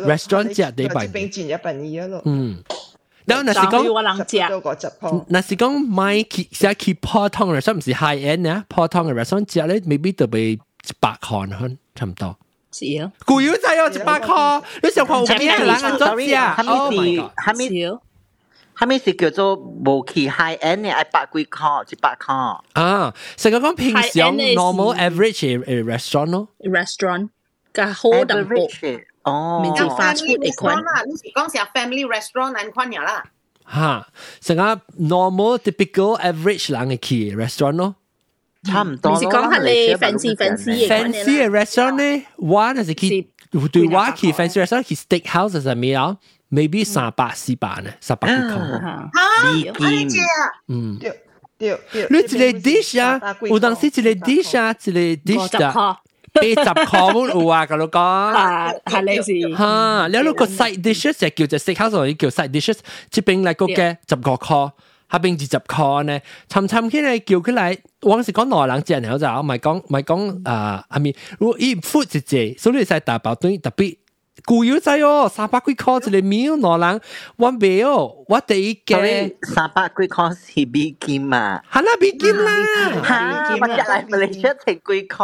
[0.08, 2.64] restaurant 食第一半二，冰战一半二咯，嗯。
[3.26, 10.60] 然后那是讲，那是讲买去写去普通嘅 restaurant 唔是 high end 啊，普通嘅 restaurant 食咧，maybe 就被一
[11.02, 12.38] 百块呢，差唔多。
[12.74, 16.14] 是啊，贵咗滞哦，一百块，你上看有几人人做食？
[16.16, 18.00] 系咪是系咪
[18.78, 22.60] 系咪是叫做无去 high end 嘅一百几块，一百块？
[22.74, 27.30] 啊，成个讲平常 normal average 嘅 restaurant 咯，restaurant
[27.74, 28.68] 嘅好淡薄，
[29.24, 30.78] 哦，面至 fast food 嚟款。
[30.78, 33.24] 啦，你是讲是 family restaurant 安款呀啦？
[33.72, 34.08] 吓，
[34.42, 37.96] 成个 normal typical average 人嘅去 restaurant 咯。
[38.64, 39.12] 差唔多。
[39.14, 43.28] 你是讲系你 fancy fancy 嘅 fancy 嘅 restaurant 咧，我系是去
[43.72, 46.18] 对我去 fancy restaurant 去 steak house 系咩啊？
[46.52, 49.80] maybe 三百四百呢，三百几块。
[49.80, 50.34] 吓，你知啊？
[50.68, 51.14] 嗯，对
[51.58, 52.08] 对对。
[52.10, 55.00] 你一个 dish 啊，有当时一个 dish 啊，一个
[55.32, 56.00] dish 啊。
[56.32, 58.00] 八十块满有啊，咁样讲。
[58.00, 59.58] 啊，系你是。
[59.58, 62.78] 吓，你嗰个 side dishes 就叫做 steak house，或者叫 side dishes，
[63.10, 64.72] 即边嚟个嘅十个块。
[65.11, 71.15] 下邊二十箍呢，尋尋起來叫佢嚟，往時講內人食然後就唔係講唔係講啊，係咪？
[71.39, 73.97] 如果伊 food 一隻，所以你使大包堆特別。
[74.47, 77.01] 固有仔哦，三百幾箍一個秒，內人
[77.37, 82.51] 我未哦，我第一嘅三百幾箍是美金嘛，係啦美金啦，
[83.07, 85.23] 嚇，我一嚟馬來西亞成幾箍，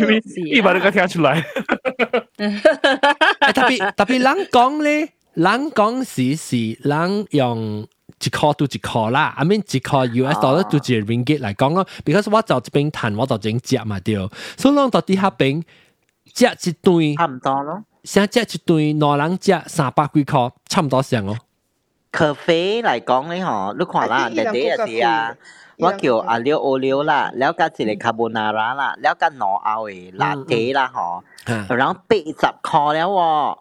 [0.00, 1.40] 因為伊把你個聽出來，
[2.36, 7.86] 特別特別人講咧，人講時時人用。
[8.24, 9.34] 一箍拄一箍啦。
[9.36, 11.86] I mean 一箍 US dollar 拄一个 ringgit 来讲咯。
[12.04, 14.16] Because 我就即边趁，我就整食嘛对。
[14.56, 15.62] 所以讲到伫下边
[16.32, 17.84] 食一顿，差唔多咯。
[18.04, 21.36] 想食一顿，两人食三百几箍，差唔多上咯。
[22.12, 25.34] 咖啡嚟讲咧吼，你看啦，第第一啲啊，
[25.78, 33.58] 我叫阿廖欧廖啦，了解一个卡布纳拉啦，了解诺奥诶拉提啦吼，然后八十箍了喎。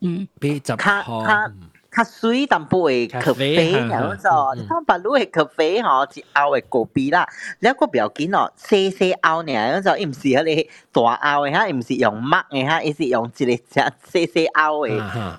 [0.00, 1.69] 嗯，八十箍。
[2.04, 4.30] 水淡薄会咖啡，然后就
[4.74, 7.26] 们把卤的咖啡吼，是熬的咖啡啦。
[7.60, 14.88] 两个不要紧哦，细细熬呢，然后伊毋是迄个大熬的哈，唔是用麦的哈，伊是用一个只细细熬的，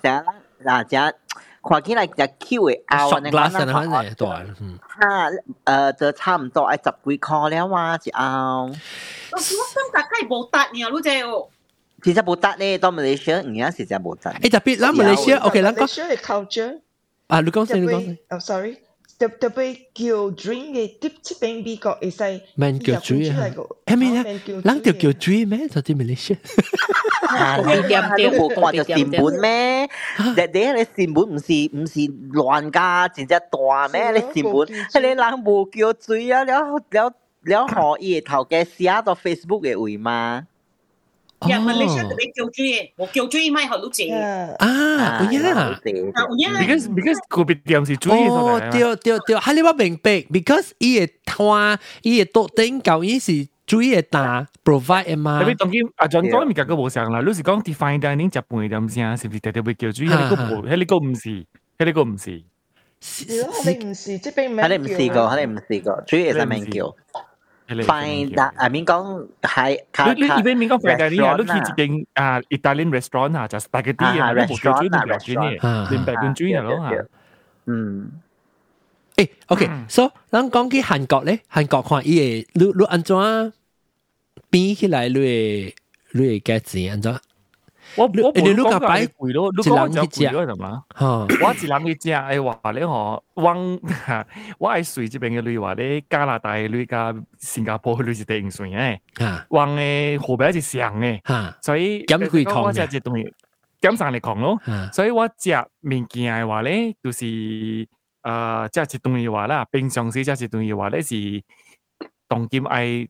[0.02, 0.24] 只
[0.64, 0.96] 那只
[1.64, 4.12] 看起来只 Q 的熬，那个汤白。
[4.12, 5.30] 哈，
[5.64, 8.68] 呃，就差唔多爱十几克了哇，只熬。
[9.30, 11.48] 可是我汤白开无淡，然后卤在哦。
[12.03, 14.31] 其实冇得咧，到马来西亚而家实在冇得。
[14.31, 16.79] 诶特别啦，马来西亚，OK 啦，马来西亚嘅 culture
[17.27, 18.17] 啊，你讲先，你讲先。
[18.29, 18.77] 哦，sorry，
[19.19, 22.41] 特特别叫 drink 嘅，啲即边美国系细。
[22.55, 23.51] 咩叫 drink 啊？
[23.85, 24.23] 诶咩啊？
[24.23, 25.67] 人就叫 drink 咩？
[25.67, 26.37] 就啲马来西亚。
[27.27, 27.57] 啊！
[27.57, 29.85] 你点点冇挂就善本咩？
[30.35, 31.99] 日日你善本唔是唔是
[32.31, 34.11] 乱㗎，真正大咩？
[34.11, 34.53] 你善本，
[34.93, 36.43] 系你人冇叫水啊！
[36.45, 40.45] 了了了，可以头嘅写到 Facebook 嘅位嘛？
[41.46, 41.66] Yeah, oh.
[41.66, 42.94] Malaysia the big Teochew.
[42.98, 44.10] Well, Teochew mai hot luci.
[44.60, 45.74] Ah, yeah.
[46.38, 46.58] yeah.
[46.60, 48.14] Because because kopitiam si chui.
[48.14, 49.38] Oh, teo teo teo.
[49.42, 53.48] Hali ba beng beng because i e tua i e to ting gao i si
[53.66, 55.42] chui e ta provide e ma.
[55.42, 57.18] Tapi tongki a John kau mi kagak bosan lah.
[57.24, 60.06] Lu si kau ti fine dining jap pun idam sia si bi tete big Teochew.
[60.06, 61.42] Hali kau hali kau msi.
[61.78, 62.44] Hali kau msi.
[63.66, 64.22] Hali msi.
[64.62, 65.26] Hali msi kau.
[65.26, 65.98] Hali msi kau.
[66.06, 66.94] Chui e sa mengkio.
[67.71, 67.97] 你唔是，即系咩？
[67.97, 68.37] 系你唔试过，系你唔试过，主要系咩叫？
[68.37, 69.79] fine I mean 讲系
[70.15, 75.87] 你你呢边面讲 fine dining 啊，你去一间啊 Italian restaurant 啊，就 spaghetti 啊，你冇叫猪，你唔猪呢？
[75.91, 77.05] 你唔系叫猪咯吓。
[77.65, 78.11] 嗯。
[79.17, 83.53] 诶，OK，so 咱讲起韩国咧，韩国看伊个你你安怎
[84.51, 85.75] 变起来，你会
[86.11, 87.19] 你会价钱安怎？
[87.95, 90.83] 我我你你个摆贵咯，你讲就贵咯，系嘛？
[91.41, 93.79] 我一人去食嘅话咧，嗬，往
[94.59, 98.99] 我系随这边嘅旅话咧，加拿大旅加新加坡旅是第一顺嘅，
[99.49, 101.21] 往嘅河边是上嘅，
[101.61, 103.33] 所以减贵穷我食只东西
[103.79, 104.59] 减上嚟穷咯，
[104.91, 106.07] 所以我食物件
[106.43, 107.87] 嘅话咧，就是诶
[108.91, 111.43] 食一东西话啦，平常时食一东西话咧是
[112.27, 113.07] 当今爱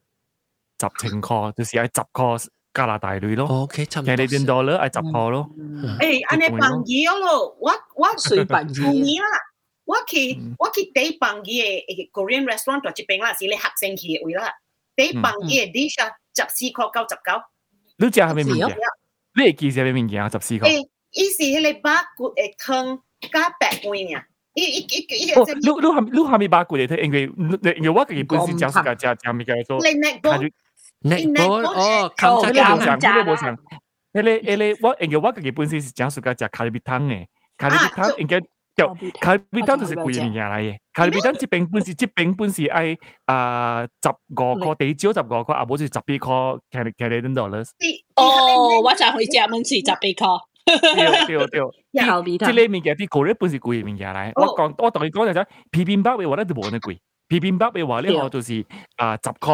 [0.80, 2.48] 十千块，就是爱十块。
[2.74, 4.14] 加拿大类咯，OK，差唔多。
[4.14, 5.50] Canadian dollar 系十号咯。
[6.00, 9.28] 诶，安尼办嘢咯，我我随办嘢啦。
[9.86, 14.52] 我去我去第办嘢嘅 Korean restaurant 就一边啦，是你学生去嘅位啦。
[14.96, 17.42] 第办嘢 dish 啊，十四块九十九。
[17.98, 18.78] 你食系咩物件？
[19.36, 20.30] 你会记系咩物件啊？
[20.30, 20.60] 十四块。
[20.60, 23.00] 诶，伊是迄个八骨嘅汤
[23.32, 24.28] 加白饭呀。
[24.54, 25.44] 伊伊伊伊个。
[25.46, 27.02] 你你系你系咪八骨嘅汤？
[27.04, 27.22] 因为
[27.78, 29.80] 因为我自己本身食食食食物件做。
[29.80, 30.38] 你那个。
[31.03, 33.57] 你我哦，靠架架架啦！
[34.15, 37.25] 你你你，我因为我自己本身是家属家食咖喱比汤嘅，
[37.57, 38.39] 咖喱比汤应该
[38.77, 40.77] 叫咖喱比汤，就是贵形物件嚟嘅。
[40.93, 47.59] 卡喱比汤即变本时，即变本时系啊，十五块地蕉，十个块啊，好是十八块，几几零到啦。
[48.17, 50.29] 哦，我就回家门市十几块。
[50.65, 50.77] 对
[51.27, 54.31] 对对，即系面嘅啲骨咧，本是固形物件嚟。
[54.37, 58.65] 我讲我同你讲就系皮边包被话咧就冇咁贵，皮边包被话咧我就是
[58.97, 59.53] 啊十块。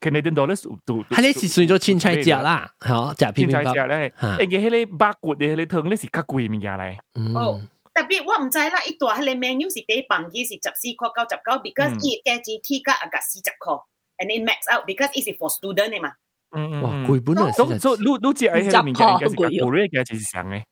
[0.00, 3.72] Canadian dollars 都，係你是算咗青菜食啦，好食片片包。
[3.72, 6.96] 青菜食咧，誒嘅迄個八骨嘅迄個湯咧是較貴物件嚟。
[7.38, 7.60] 哦，
[7.94, 13.82] 特別我唔知啦，一大迄個 menu 是第磅嘅是十四塊九十九，because 伊價錢 T 加啊個四十塊
[14.18, 16.12] ，and it max out because it is for student 嘅嘛。
[16.54, 17.50] 嗯哇，貴本來。
[17.52, 20.62] 所所你你食喺迄個物件應該是較貴嘅價錢是上嘅。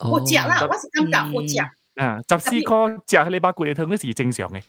[0.00, 1.58] 我食啦，我是感覺我食。
[1.96, 4.62] 啊，十四塊食迄個八骨嘅湯咧是正常嘅。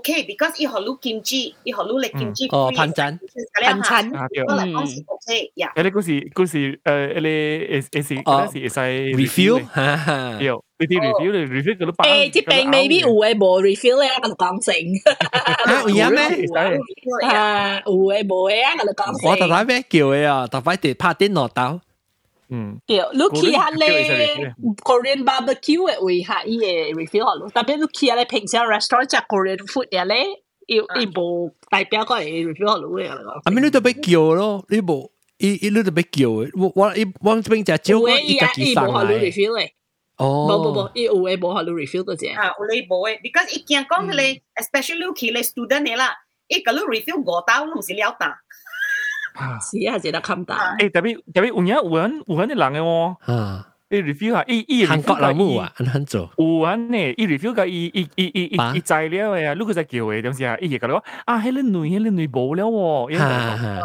[0.00, 2.48] 我是感觉 OK，because 伊学撸kimchi，伊学撸嚟 kimchi。
[2.56, 3.18] 哦，盘餐，
[3.62, 4.10] 盘餐。
[4.12, 5.72] 我嚟讲是 OK，呀。
[5.76, 7.28] 诶，你嗰时嗰时诶，你
[7.80, 8.80] 诶诶是嗰时系使
[9.16, 10.38] review，哈哈。
[10.40, 12.08] 有，你啲 review，你 review 嗰啲版。
[12.10, 14.74] 诶，即并未必有诶无 review 咧，我就讲成。
[15.64, 16.22] 啊，有咩？
[17.28, 19.30] 啊，有诶无诶，我就讲成。
[19.30, 20.46] 我特摆咩叫嘅啊？
[20.48, 21.80] 特摆地拍电脑刀。
[22.50, 24.54] 嗯，对，你去下咧
[24.84, 30.24] Korean barbecue 嘅位下伊嘅 refill 好咯，特别你去下咧平常 restaurant 食 Korean food 嘅咧，
[30.66, 33.40] 伊伊无代表个系 refill 好咯嘅啦。
[33.44, 39.18] 啊，咪你都俾叫咯，你无伊伊你都俾叫嘅，我我伊我这边只招有个嘅伊啊伊伊家己上无好咯来。
[39.18, 39.68] refill 嘅，
[40.18, 42.26] 哦，无无无，伊有嘅无好咯 refill 嗰只。
[42.28, 46.14] 啊，有你无诶，because 伊惊讲你，especially 你去你 student 嘅啦，
[46.46, 48.38] 伊个你 review 五刀，你唔是了打。
[49.61, 50.75] 是啊，只得冚打。
[50.77, 56.29] 誒，特別特別有影有人有人啲人嘅喎，啊，你 review 下，伊伊韓國人冇啊，安安做。
[56.37, 63.81] 有人呢，伊 review 個伊伊伊伊伊吧伊材料嘅啊，你佢就叫嘅，點時啊，伊就講啊，迄個女迄個女無了喎，哈哈，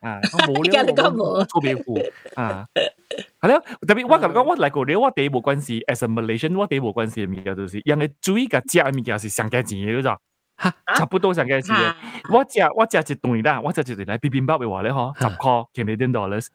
[0.00, 1.98] 啊，無了喎，做咩苦
[2.34, 2.66] 啊？
[3.40, 10.02] 係咯，特別我感覺我嚟過咧，我第一冇關係，as a Malaysian，我第一冇關係嘅物件就是，因為水個食嘅物件是上價錢嘅，你
[10.58, 10.94] 知道？
[10.96, 11.94] 差不多上價錢嘅。
[12.32, 16.48] 我食我食一頓啦，我食一頓嚟比冰包嘅話咧，嗬，十块 Canadian dollars。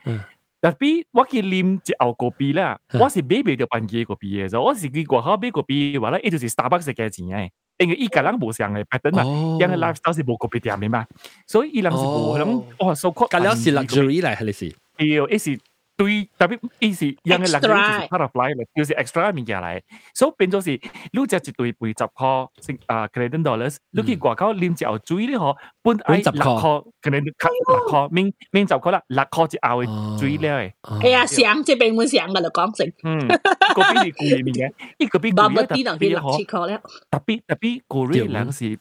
[0.61, 7.49] 特別我去啉一牛個幣啦，我是買唔到半幾個幣嘅，就我是去外口買個幣嘅話咧，一就是 Starbucks 嘅價錢嘅。
[7.79, 9.23] 因為伊个人冇上嘅 pattern 嘛，
[9.59, 11.03] 因為 lifestyle 是無個別店嘅嘛，
[11.47, 12.47] 所以伊人是無人
[12.77, 13.27] 哦，收闊。
[13.27, 14.75] 隔了是 luxury 嚟，係你是？
[14.97, 15.59] 對，伊是
[16.00, 19.80] 对，特别伊是因为 luxury 就是 Extra part of life，就是 extra 嘅物件嚟，
[20.14, 20.70] 所以变咗是
[21.12, 31.00] 你只一对杯十块，成啊 Canadian dollars，你去外口啉一后水咧嗬，本本爱六十块块，Canadian 六块，明明十块啦，六块一后嘅水咧诶。
[31.02, 36.44] 哎呀，上即边本上噶就讲成，嗯，嗰边是贵嘅物件，伊嗰边贵 bubble 咧特 tea 就去六别嗬七。
[36.44, 36.82] 块了。
[37.10, 38.78] 特别特别过瑞嘅人是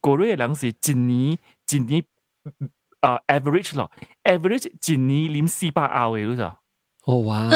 [0.00, 2.04] 过瑞嘅人是一年一年
[3.00, 3.90] 啊 average 咯，
[4.24, 6.44] average 一年啉四百欧嘅嗰就。
[7.06, 7.48] 哦哇，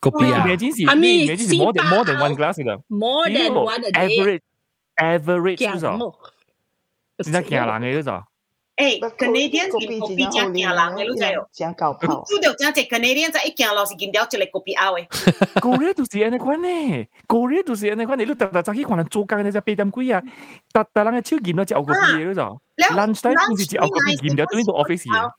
[0.00, 2.76] 个币啊你，已经是阿咪你已经是 more than 400 more than one glass 啦。
[2.88, 4.40] More than one a day， average
[4.96, 6.14] average 嗰就，惊冇。
[7.18, 8.02] 真系惊人嘅嗰
[8.70, 8.76] 就。
[8.76, 11.48] 诶，Canadian 见个币真惊人嘅，你知哦。
[11.50, 12.22] 真搞炮。
[12.26, 15.60] 做到真系 Canadian 真一惊落是见到一个个币拗嘅。
[15.60, 18.24] 过瑞都是安尼款呢，过瑞都是安尼款呢。
[18.24, 20.20] 你特特早起可能做工呢，只八点几啊，
[20.74, 22.60] 特特人嘅手见到只牛个币嘅嗰就。
[22.94, 25.30] lunch time 好似只牛个币见到对到 office 嘅。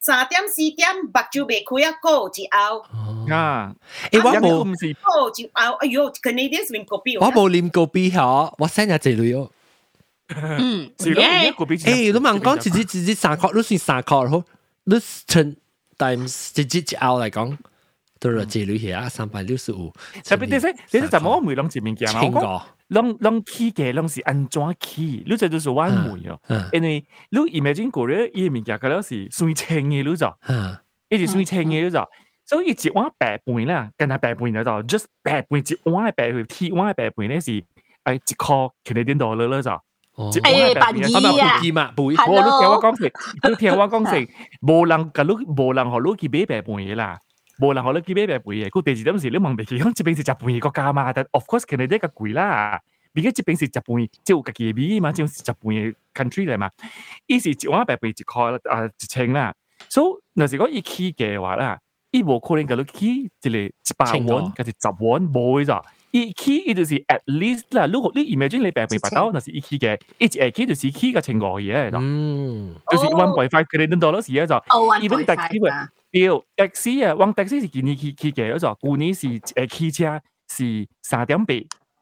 [0.00, 3.74] 三点四点目睭未开啊，个一拗，啊，
[4.12, 7.18] 诶我因为冇唔是个一拗，哎呦，Canadian 啉个币。
[7.20, 9.50] 我冇啉个币嗬，我 send 下一类哦。
[10.29, 11.51] 嗯，是咯，耶
[12.11, 14.43] 你問講直接直接三塊，你算三塊好，
[14.85, 14.95] 你
[15.27, 15.55] 乘
[15.97, 17.57] times 直接一拗嚟講，
[18.19, 19.91] 都係這類嘢啊，三百六十五。
[20.23, 22.21] 特別你識，你識怎麼我梅諗前面講啊？
[22.23, 22.61] 我講千個。
[22.89, 25.23] 攏攏起嘅，攏是安怎起？
[25.25, 26.39] 你這就是彎梅哦。
[26.47, 30.77] 嗯因為你 imagine 過咧，伊物件佢了是算稱嘅，你就，嗯
[31.09, 32.07] 伊是算稱嘅，你就。
[32.45, 37.63] 所以一碗白飯啦，跟他白飯就就 just 白飯一碗嘅白飯，鐵碗嘅白飯咧是誒
[38.15, 39.71] 一塊 Canadian dollar 啦就。
[40.14, 42.32] 哦一碗嘅白饭哎呀啊嘛，背嘛背。
[42.32, 43.12] 我你听我讲先，
[43.50, 44.28] 你听我讲先，
[44.62, 47.18] 无人甲你无人互你去买白饭嘅啦。
[47.60, 52.80] 无人互你去买白饭嘅，佢第二点是你问别去，讲这边是日本嘅国家嘛，但 of course Canada 较贵啦。
[53.14, 56.70] 而家这边是日本，即有家己嘅米嘛，即系日本嘅 country 嚟嘛。
[57.26, 59.52] 伊是一碗白饭一块啊一千啦，
[59.88, 61.78] 所以若是讲伊起嘅话啦，
[62.12, 63.06] 伊无可能甲你起
[63.42, 65.82] 一个一百千个碗，甲是十碗无嘅咋。
[66.13, 71.99] 伊起伊就是 at least 啦，如果你 imagine 你白飯白刀，若是伊起嘅，伊一下起就是起個千五嘢嚟咯。
[72.03, 81.53] 嗯，就是 one point five Canadian dollars 而家就哦，even 1.5 taxi 喎，屌 taxi 啊，往 taxi 是今年起起嘅，嗰就舊年是誒汽車是三點八，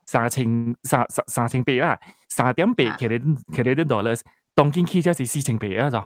[0.05, 1.97] 三千三三三千八啦，
[2.27, 4.19] 三點八 Canadian Canadian dollars，
[4.53, 5.97] 當今汽車是四千八啊就，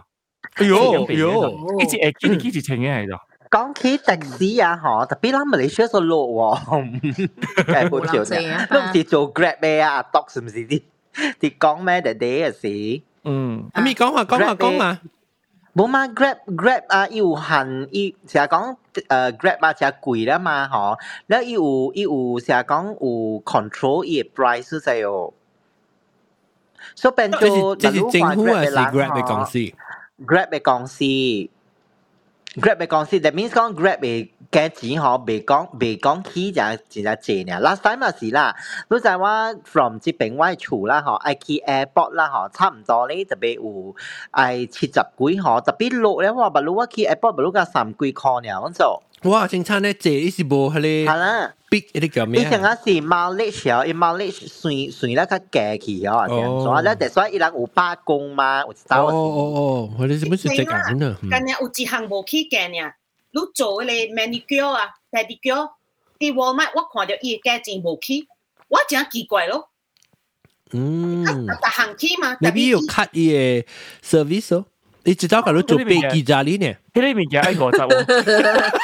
[0.63, 3.19] 哎呦哎呦，一隻誒起起一千嘅嚟就。
[3.51, 7.01] 讲起的士啊，嗬，特別啦，馬來西亞都落喎，
[7.65, 8.67] 真係好笑啫。
[8.67, 9.95] 都唔是做 Grab 咩啊？
[9.95, 10.81] 阿 Doc 是唔是啲
[11.39, 13.01] 啲講咩嘅啲嘅事？
[13.23, 14.99] 嗯，咁你講話講話講話。
[15.73, 20.97] 冇嘛，Grab Grab 啊，要限要成日講誒 Grab 啊，成日貴啦嘛，嗬。
[21.27, 25.33] 然後有有成日講有 control 嘅 price 就係。
[26.95, 29.57] 所以變做，即係政府還是 Grab 嘅公司
[30.25, 31.03] ？Grab 嘅公司。
[32.56, 37.60] ，Grab 嘅公司，that means 讲 Grab 嘅价钱嗬，未讲未讲起就真系正呢。
[37.64, 38.54] last time 咪是啦，
[38.88, 43.94] 你就话 from 这边我厝啦嗬，爱去 airport 啦嗬，差唔多咧特别有
[44.32, 51.54] 爱七十几嗬，特别落咧话，不如我去 airport 不如个三几块呢，咁就 哇，正差呢，这伊是无迄系个啦。
[51.70, 52.70] big 一啲叫咩以前啊？
[52.70, 60.86] 我是 mileage 哦，伊 mileage 算算咧较价去哦，这样所以咧，所以伊人有罢工嘛，有哦走哦哦，我哋做乜事只眼啊？
[61.20, 62.92] 今日有一项无去嘅呢，
[63.32, 65.68] 你做嗰个 manicure 啊、pedicure，
[66.18, 68.26] 啲 Walmart 我看到伊嘅价钱无去，
[68.68, 69.68] 我真奇怪咯。
[70.72, 73.64] 嗯啊，行去嘛， ，maybe 有 cut 伊嘅
[74.02, 74.64] service 哦。
[75.04, 76.76] 你知道佢做飞机咋呢呢？
[76.92, 78.12] 迄个物件爱五十喎，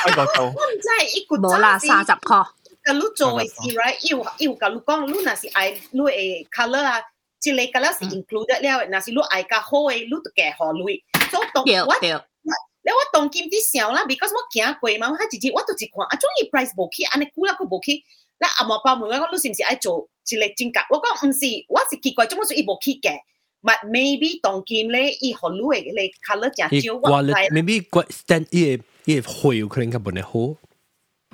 [0.07, 0.41] 爱五十。
[0.41, 0.89] 我唔知
[1.19, 2.47] 一个冇啦，三十块。
[2.85, 3.99] 甲你做嘅事，right？
[4.09, 7.03] 要要甲你讲，你若是爱你嘅 color 啊，
[7.39, 11.03] 即个 color 是 included 了，若是你爱较好嘅，你就加互你。
[11.31, 18.03] 所以当我你我当金啲想啦，because 我行过嘛，我直接我都一看，啊，终于 price 无起，安尼久啦佢无起。
[18.39, 20.87] 那阿毛包问我讲，你是唔是爱做一个正价？
[20.89, 23.19] 我讲唔是，我是奇怪，做乜事伊无起嘅。
[23.63, 27.33] but maybe 当金咧，伊好攞嘅咧 color 正少，我知。
[27.53, 30.57] maybe 个 stand 伊伊会可能较本嚟好。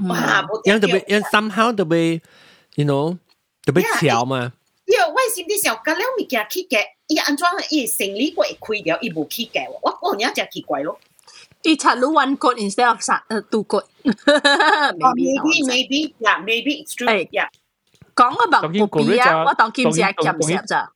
[0.08, 0.46] 哇！
[0.64, 2.20] 因特别因 somehow 特别，
[2.76, 3.18] you know
[3.64, 4.52] 特别巧嘛。
[4.86, 10.98] 因为我心啲时候，隔了物件起嘅，伊安怎伊生理过会开掉，伊无起嘅，我我而家真奇怪咯。
[11.62, 13.84] 伊插咗 one code instead of 三呃 two code。
[14.04, 17.48] maybe maybe yeah maybe it's true yeah。
[18.14, 20.90] 讲个白布比啊，我当剑只系剑石咋。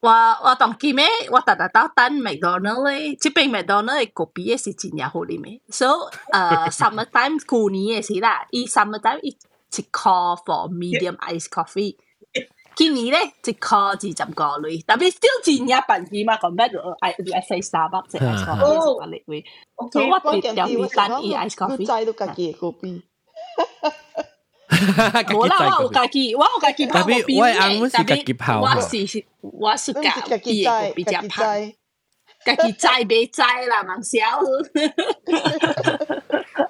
[0.00, 1.04] 我我当记咩？
[1.30, 5.60] 我特特到等麦当劳咧，这边麦当劳的隔壁是真也好哩咩？
[5.70, 5.90] 所以
[6.32, 11.96] 呃，summer time 过年也是啦，伊 summer time 一一 call for medium ice coffee。
[12.76, 18.80] 今年咧一 call 二十个类，特别是真也便宜嘛，咁咩咯？I I say 三百只 ice coffee，
[19.90, 21.84] 所以我点点点单一 ice coffee。
[24.77, 27.79] 冇啦，我有家己，我有家己泡过冰嘅，但系
[28.59, 31.73] 我是我是家己嘅比较胖，
[32.45, 34.19] 家己栽袂栽啦，忙笑，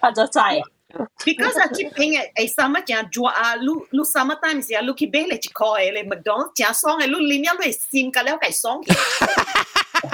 [0.01, 0.61] 我就栽。
[1.25, 8.93] Because 啊，这边嘅诶什么正做啊，你你什么 time 时啊，你去买嚟一个嘅，你麦当正爽嘅，你里面你先个了解爽嘅。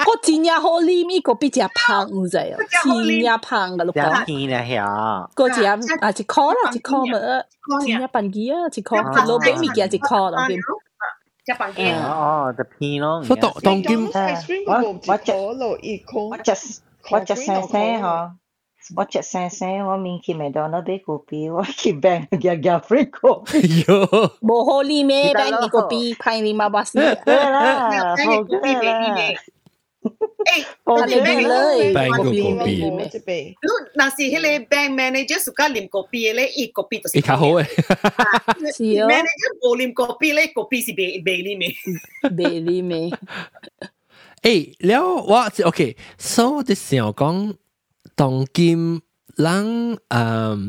[0.06, 4.24] 我真正好啉伊个比较胖，唔知啊，真正胖嘅，你讲。
[4.24, 5.28] 天啊呀！
[5.34, 5.76] 个只啊
[6.16, 7.18] 一箍啦，一箍咪，
[7.86, 10.58] 真正笨机啊，一箍，老饼物件一箍啦，边。
[11.46, 11.90] 一百几。
[11.92, 13.22] 哦，就偏咯。
[13.24, 14.06] 所以当当今，
[14.66, 14.72] 我
[15.08, 16.52] 我只我只
[17.10, 18.30] 我只声声嗬。
[18.96, 23.84] 我只声声，我面去麦当劳买个币，我去 bank 嘅嘅 free 个币。
[23.84, 25.32] 哟，冇好哩咩？
[25.34, 26.92] bank 个币派你妈巴士。
[27.24, 28.14] 对啦，好嘅啦。
[28.16, 28.92] 诶，我哋咩咧？
[28.92, 29.52] bank 个币，你那是
[30.87, 31.15] Kopi
[31.51, 31.93] lei.
[31.93, 33.55] Bank kopi.
[33.67, 37.07] Lu nasi hele bank manager suka lim kopi le i kopi to.
[37.19, 37.67] Ika ho eh.
[39.11, 41.69] Manager bo lim kopi le kopi si be be li me.
[42.37, 43.01] Be li me.
[44.43, 44.55] เอ้
[44.87, 45.81] แล้วว่าโอเค
[46.33, 47.35] so ที่เสียวกง
[48.19, 48.81] ตองกิม
[49.45, 49.67] ลัง
[50.13, 50.21] อื
[50.57, 50.59] ม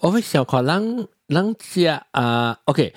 [0.00, 0.84] โอ้ยเสียวขอลัง
[1.26, 2.94] 人食啊，OK，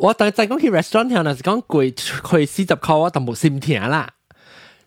[0.00, 4.10] 我當再讲去 restaurant 後，若是講貴貴四十塊，我都冇心听啦。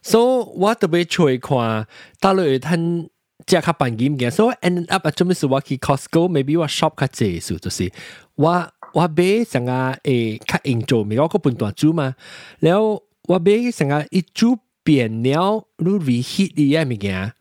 [0.01, 1.87] 所以我特別出去看，
[2.19, 3.09] 到落去睇
[3.47, 7.91] 食較便宜物件，所以 end up 啊，做咩事我去 Costco，maybe 我 shop 較濟數，就是
[8.35, 9.71] 我我買成個
[10.03, 12.15] 誒較應做，咪我個半段煮嘛，
[12.59, 14.57] 然後我買成個一煮。
[14.83, 17.33] 變了，你 reheat 啲嘢物件，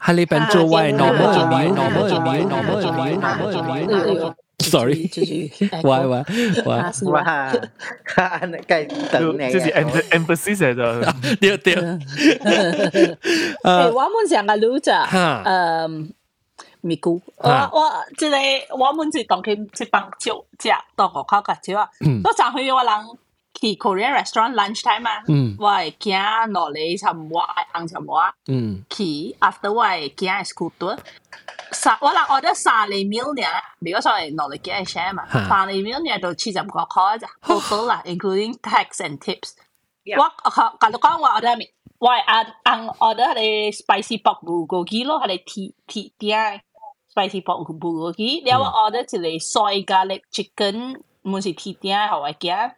[0.00, 5.10] 係你變做歪 normal normal normal normal normal sorry，
[5.84, 6.24] 歪歪歪。
[6.66, 7.52] 哇，
[8.66, 11.74] 計等你，這是 emphasis 嚟的，對對。
[11.74, 13.16] 誒，
[13.64, 16.10] 我們成個錄者，誒，
[16.82, 21.88] 咪估，我我即係我們是當佢一幫酒食，當我靠個酒啊，
[22.22, 22.92] 都上去我人。
[23.60, 25.22] 去 Korean restaurant lunch time 啊，
[25.58, 28.20] 我係驚落嚟尋我係尋我，
[28.90, 31.00] 去 after 我係驚 school 多，三
[32.00, 39.52] 我嗱，我覺得薩利 millionaire 如果所謂落嚟嘅 share 嘛，薩利 millionaire 度切入個 call 咋，total 啦，including tax and tips。
[40.18, 41.66] 我我隔日講我 order 咪，
[41.98, 42.24] 我係
[42.98, 46.62] order 係 spicy pork bulgogi 咯，係 T T T I
[47.14, 48.46] spicy pork bulgogi。
[48.46, 52.72] 然後我 order 就係 soy garlic chicken，唔是 T T I 好我嘅。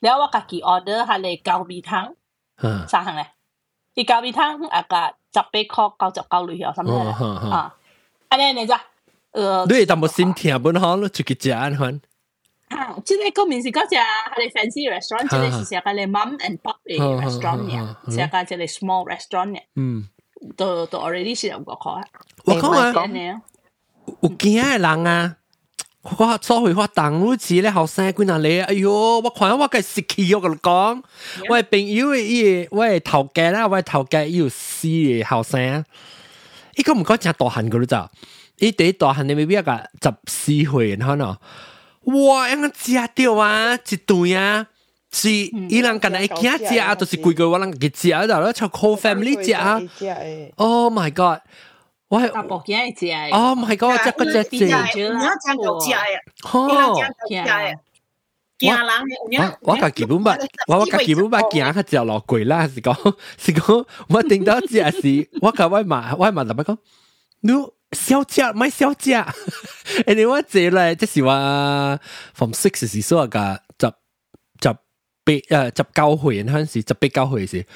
[0.00, 2.14] 然後我自己 order 係高米湯，
[2.88, 3.28] 三行咧，
[3.94, 6.92] 啲高米湯啊個十八塊九十九類有，甚至
[7.48, 7.72] 啊。
[8.32, 8.80] 安尼你咋？
[9.32, 12.00] 呃，你淡薄心听本好咯，出去食安款。
[12.68, 19.60] 啊，即个讲明是讲只佢哋 fancy restaurant，即个是食個你 mum and pop 嘅 restaurant 嘅，食個即係 small restaurant 嘅。
[19.76, 20.08] 嗯，
[20.56, 22.02] 都都 already 是有個開。
[22.44, 23.42] 我講啊，
[24.22, 25.36] 有驚嘅人啊！
[26.02, 28.90] 我所回我同女子咧後生幾難嚟，哎呦！
[29.20, 31.02] 我看我嘅食氣，我同你講，
[31.48, 34.88] 我朋友伊，我頭家啦，我頭家有四
[35.20, 35.84] 個後生。
[36.75, 38.09] 伊个唔讲真大汉个咯咋？
[38.59, 41.37] 伊第一大汉你未必一个十四岁，然后呢，
[42.05, 42.49] 哇！
[42.49, 44.67] 一个食掉啊，一顿啊，
[45.11, 49.79] 是伊人近来惊食啊，就是规个我人嘅食啊，然后就 whole family 食啊，
[50.55, 51.39] Oh my God！
[52.09, 57.75] 我系阿伯嘅只系，哦唔系嗰个只嗰只字，你要讲狗只嘅，你要讲狗只嘅，
[58.68, 66.76] 我我家基本捌，我我家基本捌行較食落櫃啦，是講 是講，我听到只是 我甲我妈我媽特別講，
[67.40, 67.52] 你
[67.92, 69.16] 小姐買小姐，
[70.06, 71.98] 誒你 我坐咧，即是話
[72.34, 73.86] from six 時所個十
[74.62, 77.66] 十八誒十九岁嗰陣時，十八九岁时，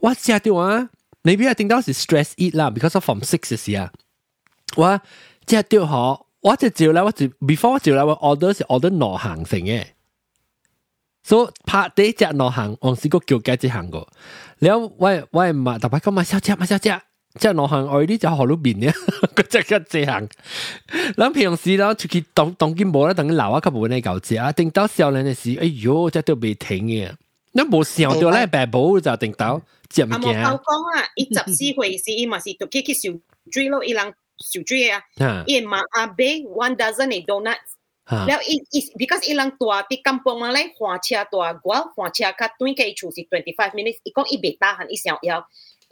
[0.00, 0.88] 我食到啊，
[1.22, 3.90] 你邊啊聽到是 stress eat 啦，because of from six 是啊，
[4.76, 5.00] 我
[5.48, 6.26] 食到好。
[6.44, 9.82] 我只照咧，我只 before 我照咧，我 order 是 order 兩行成嘅，
[11.24, 14.06] 所以拍第一只罗行往市哥叫街只行过，
[14.58, 17.00] 你我我喂唔系特别咁少只，唔少只，
[17.40, 18.92] 即系行我呢就好路边呢
[19.34, 20.28] 嗰只一只行。
[21.16, 27.10] 咁平时咧出去荡荡肩布啦，等佢啊下佢部呢旧只啊，等到时候呢，你事，哎哟，即都未停嘅。
[27.52, 29.58] 那冇时候掉咧白布就定到，
[29.88, 30.42] 惊唔惊啊？
[30.42, 32.68] 阿毛头讲啊，一集四回事，唔系是同
[33.50, 34.74] 去咯，一人烧煮
[35.24, 35.42] 啊。
[35.46, 37.56] 一马阿贝，one dozen donuts。
[38.28, 45.40] แล้วอีอี because อีลังตัวที่กำปองมาเลยหัวเชียตัวกัวหัวเชียคัดตุ้ยแค่ชูสิ25 minutes อีกองอีเบต้าหันอีเสียงยาว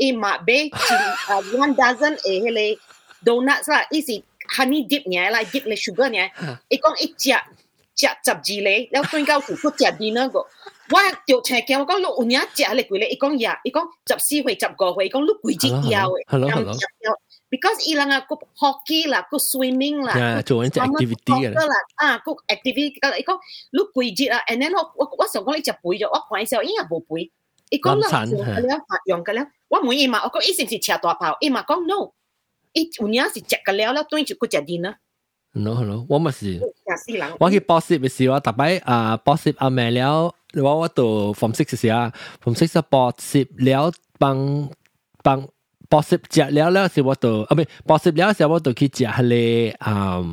[0.00, 0.48] อีมาเบ
[0.86, 0.96] ชิ
[1.28, 2.70] อ่า one dozen เอเฮเลย
[3.24, 4.16] โดนัทละอีสิ
[4.54, 6.26] honey dip เนี่ยละ dip เลย sugar เนี่ย
[6.70, 7.38] อีกองอีเจีย
[7.96, 10.42] เจียจับจีเลยแล้วตุ้ยก้าวถูกเจีย dinner ก็
[10.94, 16.22] ว่าเดี๋ยวแชร์แกว่าก็ลูกอุ่นยาเจียเลยกุยเลยอีกองยาอีกองจับซี่หวยจับกอหวยอีกองลูกกุยจีเอียวเอ้ย
[17.51, 23.39] because ilang aku hockey lah, aku swimming lah, yeah,做紧只 activity 嘅啦，啊，个 activity 个，伊讲
[23.71, 27.31] 你季节啊，and then 我我我想讲你只背咗，我看嘅时候已经冇背，
[27.69, 28.25] 伊讲啦，
[29.05, 32.11] 用嘅了，我问伊嘛，我讲伊是唔是吃大炮，伊嘛讲 no，
[32.73, 34.95] 伊有影是食嘅了，了对住佢食啲呢。
[35.53, 36.59] no hello，我咪是，
[37.39, 41.99] 我去补习嘅时候，特别啊补习阿妹了，我我到 form six 嘅时候，
[42.43, 44.69] form six 补习了帮
[45.23, 45.47] 帮。
[45.92, 50.24] 補習食了了時我就啊唔係補習了時我就去食迄個啊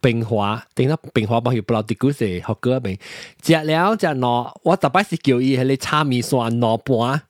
[0.00, 2.98] 冰華，頂到冰華幫佢不老啲股是學過未？
[3.42, 7.22] 食了食喏，我特別是叫伊迄個炒米線喏盤，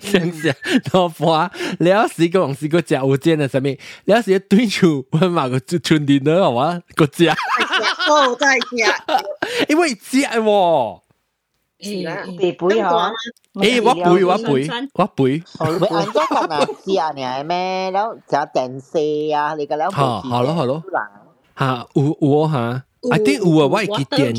[0.00, 0.54] 想食
[0.92, 1.50] 喏盤，
[1.80, 8.76] 了時個用時個食有煎啊啥物，了時對住我買個春電呢，我個食，哦，再食，
[9.68, 11.00] 因為食喎。
[11.78, 13.12] Bibui hả?
[13.60, 15.40] Ê, quá bụi, quá bụi, quá bụi.
[15.58, 19.78] Wei anh chắc là nào xia nè mẹ, đó chả tiền xe à, đi cái
[19.78, 20.80] lão Hả, hả lô, hả lô.
[21.54, 22.80] Hả, u u hả?
[23.02, 24.34] I think u à, wei ki tiền.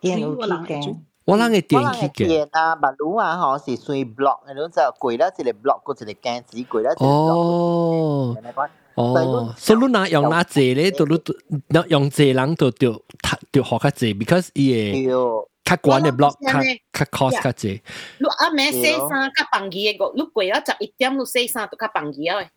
[0.00, 0.80] Tiền u ki tiền.
[1.26, 2.28] 我啷个电器嘅？
[2.28, 7.36] 电啊，物料啊，嗬，是算 block 嘅，嗰只柜啦，一个 block，嗰一个镜子柜啦，一个 block。
[7.36, 8.36] 哦。
[8.96, 11.20] 哦，所以你那用那济咧，都你
[11.68, 12.92] 那用济人都就
[13.52, 17.82] 就学较济，because 伊个较管的 block 较较 cost 较济。
[18.18, 22.48] 你阿妹洗衫较便宜个，你过了十一点，你洗衫都较便宜个。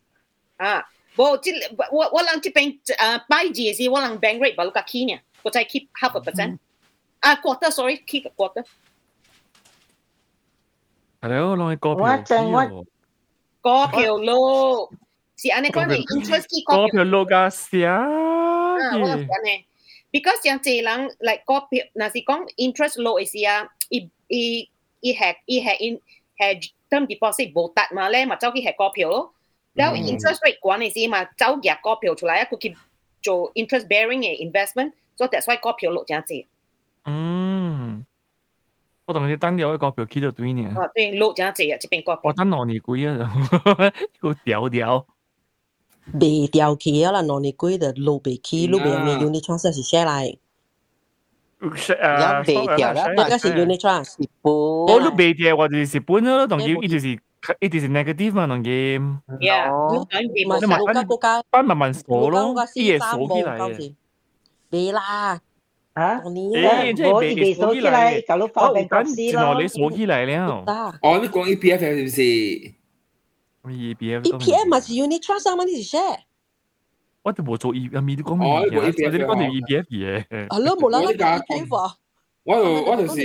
[0.56, 0.84] 啊，
[1.16, 1.50] 我即
[1.90, 6.56] 我我谂即边诶 buy 字是我谂 bank rate 把你个 key 呢，我再 keep half a percent。
[7.20, 8.64] 啊，quarter sorry key quarter。
[11.20, 12.04] 系咯，攞去股票。
[12.04, 12.84] 我正我
[13.60, 14.92] 股票路
[15.36, 19.64] 是安尼讲嘅 interest key 股票路嘅时啊，啊，我讲呢，
[20.12, 24.68] because 像这人嚟股票，嗱是讲 interest low 嘅时啊，伊伊
[25.00, 26.00] 伊系伊系 in
[26.38, 29.32] 系 term deposit 冇达嘛咧，嘛走去系股票咯。
[29.74, 32.76] แล้ว interest rate 管嘅时嘛，走入股票出嚟，佢去
[33.22, 36.46] 做 interest bearing 嘅 investment，所以 that's why 股票落这样子。
[37.05, 38.05] 嗯，
[39.05, 40.69] 我同你等咗一個票 keep 到對年。
[40.75, 42.19] 哦，對，落咗隻啊，這邊個。
[42.23, 43.33] 我等兩年幾啊，
[44.19, 45.05] 個掉掉。
[46.19, 50.37] 未掉起啊啦，兩年幾的落未起，落未未用你創設是寫來。
[51.61, 54.15] 誒，未掉啦，應該是 unit trust。
[54.41, 57.19] 我都未掉，我就是本咯，同佢一直是
[57.59, 58.99] 一直是 negative 嘛，同佢。
[59.39, 60.79] Yeah，你慢慢
[61.49, 63.95] 班慢慢鎖咯，啲嘢鎖起嚟嘅。
[64.71, 65.41] 未啦。
[65.93, 66.21] 啊！
[66.21, 69.61] 誒，我未鎖起嚟，搞到發病公司咯。
[69.61, 70.63] 你鎖起嚟了。
[71.01, 72.21] 哦，你講 EPF 係唔是
[73.63, 75.63] ？EPF EPF 咪是 unit trust 啊嘛？
[75.65, 76.19] 你是 share。
[77.21, 80.25] 我哋冇做 E，阿咪都講唔係嘅，我哋講條 EPF 嘢。
[80.47, 81.95] 係咯，冇啦啦 EPF 啊！
[82.43, 83.21] 我就我就是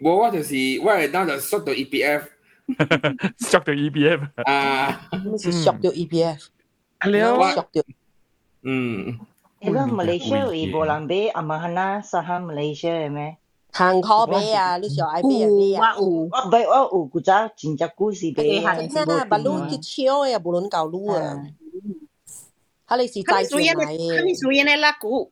[0.00, 2.22] 我我就是我係當就縮到 EPF，
[3.40, 5.08] 縮到 EPF 啊！
[5.24, 6.46] 咩是縮到 EPF？
[7.00, 7.82] 係啊，縮到。
[8.62, 9.18] 嗯。
[9.61, 13.37] 诶，个 Malaysia 有无人买阿妈哈那沙哈 Malaysia 嘅咩？
[13.71, 14.77] 行可买啊！
[14.77, 15.95] 你想爱买啊买啊！
[15.97, 18.87] 有，我买我有古早真只故事买。
[18.87, 21.43] 真系把路去超呀，无论搞路啊！
[22.87, 23.97] 佢哋是债券嚟嘅。
[23.97, 25.31] 佢哋属于呢拉股，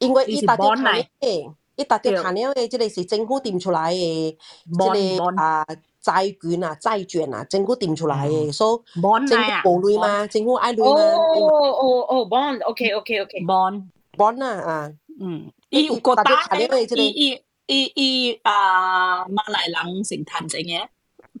[0.00, 5.64] 因为伊达条产嘅，伊达条产嘅，即系是政府掂出来嘅，即系啊
[6.02, 11.00] 债券啊债券啊，政府掂出来嘅，所以政府冇类嘛，政府爱类嘛。
[11.00, 13.40] 哦哦哦，bond，OK OK OK。
[13.44, 13.84] bond
[14.16, 20.86] bond 啊啊，嗯，伊有个大嘅，伊伊伊伊啊马来人成谈整嘅，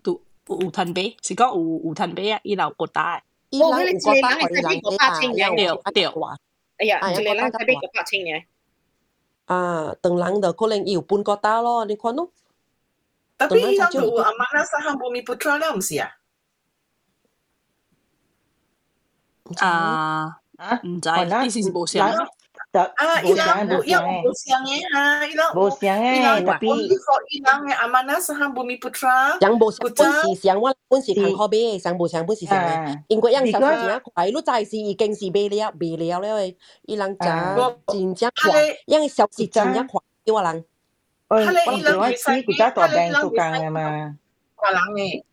[0.02, 3.22] 都有吞杯，是讲有有吞杯啊，伊有个大。
[3.50, 3.70] 伊人有
[4.80, 6.36] 个大可以人俾啊，对对话。
[6.78, 8.42] 哎呀，一个人睇俾个八千嘅。
[9.46, 12.30] 啊，等人就可能有半个打咯，你看咯。
[13.38, 16.10] 特别依家做阿妈那沙行 Bumi Putra 了唔是啊？
[19.58, 22.08] 啊啊，唔知，呢是冇上。
[22.08, 26.76] 啊，伊朗冇伊朗冇上嘅哈，伊朗冇上嘅，特别
[27.28, 29.38] 伊朗嘅阿妈那沙行 Bumi Putra。
[29.40, 33.02] 上冇上本是上，我本是看可俾，上冇上本是上嘅。
[33.08, 36.46] 英国人手钱一块，你再是已经是卖了卖了了，
[36.86, 37.26] 伊人就
[37.88, 40.64] 真正快，因为小是真正快，啲人。
[41.28, 44.16] 我我我知古早大病做工嘅嘛。
[44.54, 45.24] 华人嘅。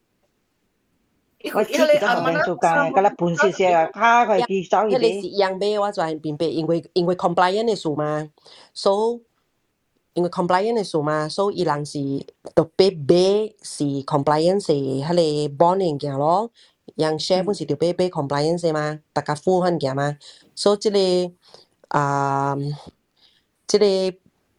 [1.54, 4.98] 我知佢都同人做工，嗰粒半少少啊，卡佢去走去。
[4.98, 8.30] 你是一样俾我就系变俾，因为因为 compliant 嘅数嘛，
[8.74, 9.22] so
[10.14, 11.98] 因为 compliant 嘅数嘛，so 伊人是
[12.54, 16.52] 特别俾是 compliant 是迄个 bond 嘅咯，
[16.96, 20.18] 人 share 本是特别俾 compliant 嘛，大家符合嘅嘛，
[20.56, 20.98] so 即个
[21.88, 22.58] 啊，
[23.66, 23.86] 即个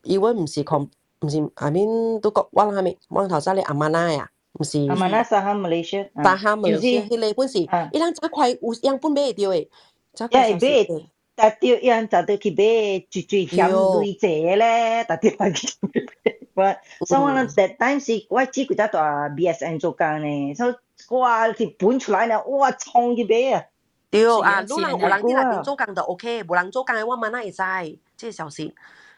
[0.04, 0.86] 因为唔是 com
[1.21, 1.87] 唔是阿面
[2.21, 4.85] 都讲忘了阿面，忘头先咧阿妈那呀，唔是。
[4.89, 9.69] 阿妈那沙哈马来西亚，沙哈马来西亚，迄个本是，伊人真快有样半买着诶，
[10.13, 11.09] 真快买着。
[11.37, 15.67] 但钓伊人就得去买，最最香最济咧，但钓翻去。
[16.53, 16.63] 我，
[17.05, 20.73] 所以我咧，但但是我只顾只大 B S N 做工咧，所以
[21.09, 23.65] 哇，是搬出来咧，哇，冲去买啊！
[24.09, 27.61] 对啊，路人无人去那边做工就 O K，无人做工诶，我妈那会知，
[28.15, 28.73] 即小心。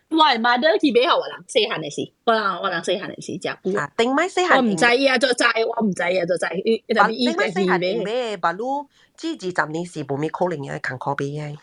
[0.09, 3.77] 我係買得佢俾後人四行嘅事，我人我人四行嘅事就。
[3.77, 4.55] 啊，定咪四行。
[4.57, 5.43] 我唔制啊，就制，
[5.75, 6.47] 我唔制啊，就制。
[6.87, 8.37] 定咪四行定咩？
[8.37, 8.87] 白路
[9.17, 11.55] 支持十年是冇咩可能嘅，勤可俾嘅。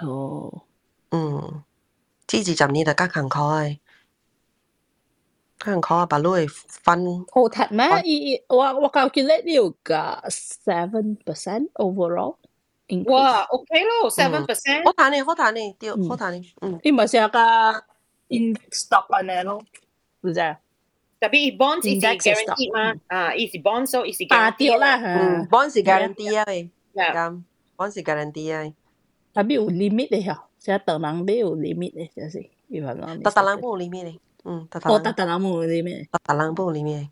[0.00, 0.62] 哦。
[1.10, 1.62] 嗯，
[2.26, 3.78] 支持十年大家勤可嘅，
[5.62, 7.04] 勤可啊，白路係分。
[7.30, 7.86] 好睇咩？
[8.04, 9.94] 伊我我 calculate 呢個
[10.30, 12.36] seven percent overall。
[13.07, 17.39] 哇，OK 咯，seven percent，好弹呢，好弹呢，对，好弹呢，嗯，你咪成个
[18.29, 19.61] in stock 安尼咯，
[20.21, 20.57] 唔知啊？
[21.19, 27.43] 特别 bond 是 guarantee 嘛，啊，伊是 bond so 伊是啊，对啦，嗯，bond 是 guarantee 啊，喂，咁
[27.75, 28.73] bond 是 guarantee 啊，
[29.33, 33.17] 特别有 limit 嘅嗬，成日人买有 limit 嘅，就是有冇啦？
[33.17, 37.09] 特特人冇 limit 嘅，嗯，特特特特人冇 limit，特特人冇 limit，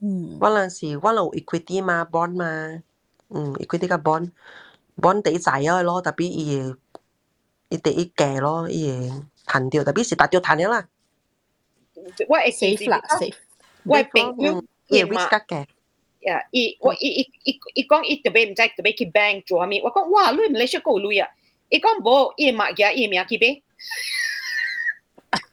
[0.00, 2.82] 嗯，我嗰时我有 equity 嘛，bond 嘛。
[3.29, 4.31] 嗯，佢啲个 bond
[5.01, 6.73] bond 地債啊咯，特別伊
[7.69, 9.11] 伊第一價咯，伊
[9.45, 10.87] 彈掉，特別是達掉彈咗啦。
[12.29, 13.33] 我係 safe 啦，safe。
[13.83, 15.65] 我係朋友，伊 risk 嘅。
[16.21, 21.29] 呀，伊我伊伊伊伊講伊特別唔知特別去 bank 做下面，我講哇，你唔嚟出個鐳啊？
[21.69, 23.61] 伊講冇，伊買嘅，伊名去俾。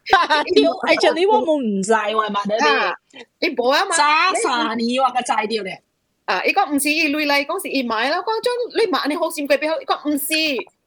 [0.06, 2.94] actually 我冇唔知喎，買得啲。
[3.40, 3.96] 你冇啊嘛？
[3.96, 5.82] 揸三年我個債掉咧。
[6.25, 6.43] 啊！
[6.45, 8.17] 伊讲毋是伊累嚟，讲是伊买啦。
[8.19, 8.53] 讲将
[8.85, 10.33] 你买你好心贵俾好，伊讲毋是，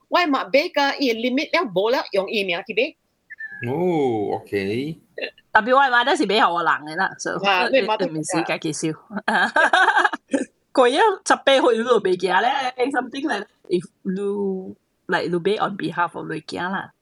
[0.09, 2.97] 我系买俾个伊 limit 了冇啦，用伊名去俾。
[3.69, 4.99] 哦，OK。
[5.53, 8.95] 特别我系买得是俾后个人嘅啦，所以你买得唔是介绍。
[10.73, 12.51] 佢一十八岁都未惊咧，
[12.91, 14.75] something like if you
[15.07, 16.93] like you pay on behalf of 你惊啦，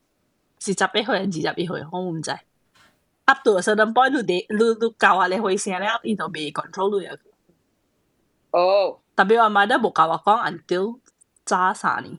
[0.58, 2.30] 是十八岁定二十一岁，我唔知。
[3.26, 7.06] up to a certain point，你你你教下你会声咧，伊就未 control 你
[8.54, 8.58] 啊。
[8.60, 10.98] 哦，特别我买得冇教我讲 until
[11.44, 12.18] 揸三年。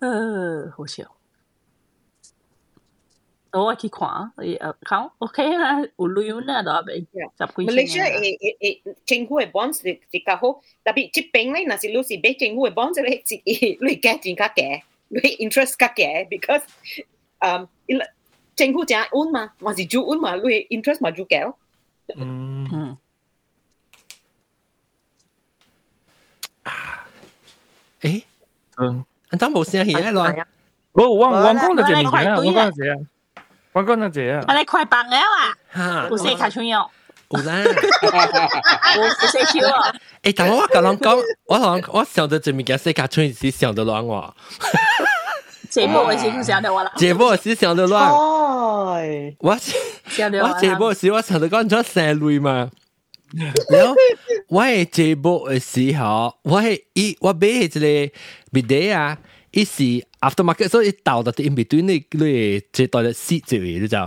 [0.00, 1.04] 呃，好笑。
[3.52, 10.52] 我去看，诶讲 OK 啦，有旅游呢，就系十几 Malaysia 诶诶诶，政府嘅 bonds 是是较好，
[10.84, 15.18] 特别这边咧，若是你是买政府嘅 bonds 咧，是你价钱较低，你
[15.48, 16.62] interest 较低，because
[17.40, 17.66] 嗯，
[18.54, 21.58] 政府正稳嘛，还是就稳嘛，你 interest 嘛就高。
[22.14, 22.83] 嗯
[28.77, 29.05] 嗯，
[29.39, 30.33] 咱冇声音咯。
[30.93, 32.03] 我我我讲得怎样？
[32.37, 32.97] 我讲得怎样？
[33.73, 34.43] 我讲得怎样？
[34.47, 35.17] 我你快放了
[35.73, 36.07] 啊！
[36.09, 36.89] 有谁卡穿哟？
[37.29, 37.63] 有啦，
[38.97, 39.67] 我是谁笑？
[40.21, 41.17] 哎，但我刚刚讲，
[41.47, 44.33] 我讲我想的这面件谁卡穿是想的乱我。
[45.69, 46.91] 节我是想的我啦。
[46.95, 48.09] 节目是想的乱。
[49.41, 49.57] 我
[50.59, 52.69] 节目是我想的讲你三类嘛？
[53.69, 53.95] 然后
[54.47, 59.17] 我系直播嘅时候，我系一我俾一个 b i d 啊，
[59.51, 59.83] 一时
[60.21, 63.97] after market，所以倒到啲 in between 呢类接待嘅 seat 就位，你就？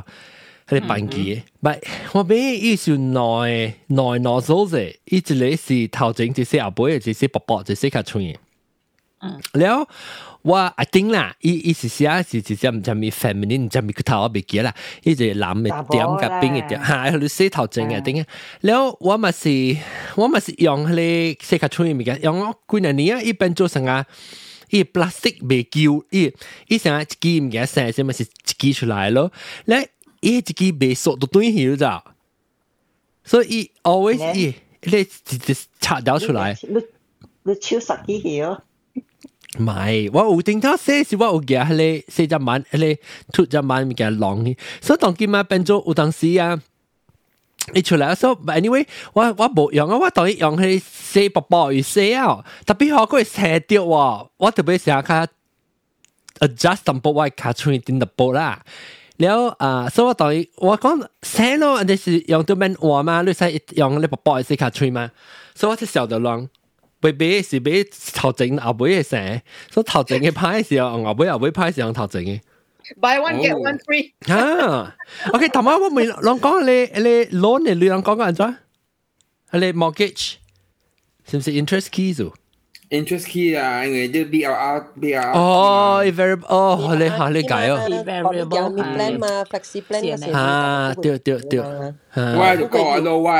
[0.68, 1.80] 喺啲班机，唔系
[2.12, 8.36] 我买一时内内攞数字，一直类是头整只些阿伯，只些宝宝，只些卡串嘅。
[9.20, 9.88] 嗯，然后。
[10.42, 14.72] 我啊，顶啦，伊伊是写是是真毋咪 feminine，真咪佢头阿咪记啦，
[15.02, 18.26] 伊就男嘅点嘅边嘅点，吓你洗头整嘅丁啊，
[18.60, 19.76] 然后我咪是
[20.14, 24.06] 我咪是用你洗卡出面嘅，用我几年年啊，一般做成啊，
[24.70, 26.32] 伊 plastic 未旧，伊
[26.68, 29.32] 伊成啊机唔记得成，即咪是机出来咯，
[29.64, 32.04] 咧伊只机未锁都断起咗咋，
[33.24, 36.74] 所以 always 伊咧直接插掉出来，你
[37.42, 38.62] 你手十机起哦。
[39.56, 42.98] 唔系，我有定到写是，我有记下咧，写只慢咧，
[43.32, 44.44] 吐只文，咪叫浪。
[44.80, 46.60] 所以当今嘛，变周有当时啊，
[47.72, 55.26] 你出来说，but anyway，我我冇用啊，我等于用佢写宝宝去写啊，特别好过写掉哇，我特别想看
[56.40, 58.62] adjust 等薄外卡出一定的薄啦。
[59.16, 65.10] 然后啊，所以我等于我讲写咯，就是用对面话嘛，你使用你宝宝去写卡出嘛，
[65.54, 66.48] 所以我就晓得咯。
[66.99, 67.83] 背背是背
[68.15, 72.39] 头前后尾嘅写，所以头前嘅派时候，后尾后尾派时候头前嘅。
[73.01, 74.11] buy one get one free。
[74.33, 74.95] 啊，
[75.33, 78.55] OK，头晚我咪拢讲你你 loan 你两讲紧咗，
[79.53, 80.33] 你 mortgage
[81.29, 82.33] 是唔是 interest key 做？
[82.89, 85.31] interest key 啊，因为啲 BRR BRR。
[85.33, 87.79] 哦，variable，哦，你吓你解哦。
[88.05, 90.31] variable plan 嘛，flexi plan 嗰时。
[90.31, 91.59] 啊，对对对。
[91.59, 93.31] 我就讲咯，我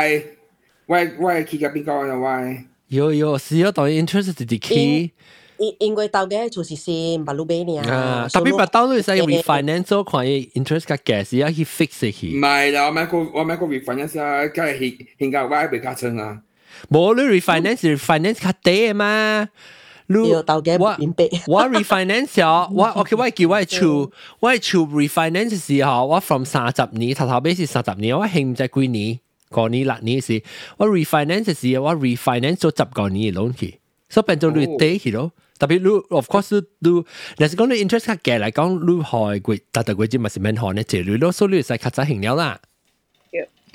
[0.87, 2.55] 我我 key 入边讲咯，我。
[2.87, 5.11] 有有，是要当 interest 系 key。
[5.59, 12.35] 因因为到嘅就是先白路俾你啊，特别白到你使 refinance 做看 interest 嘅价是要去 fix 去。
[12.35, 16.41] 唔系啦，我买个我买个 refinance 啊，梗系现现价位比较长啊。
[16.89, 19.47] 冇你 refinance refinance 较低嘛。
[20.07, 20.89] 你到嘅我
[21.47, 29.19] 我 refinance 啊，我 OK 我叫我储我储 refinance 时候，我 from 三十年头头尾是三十年，我兴唔知几年，
[29.49, 30.41] 个年六年时，
[30.77, 33.79] 我 refinance 时我 refinance 做十个年嘅 loan 去，
[34.09, 35.31] 所以变做你低去咯。
[35.59, 37.03] 特别你 of course 你
[37.37, 40.83] 但是讲你 interest 较低嚟讲，你开贵，但系贵啲咪是免学呢？
[40.83, 42.59] 这类咯，所以你使较早行了啦。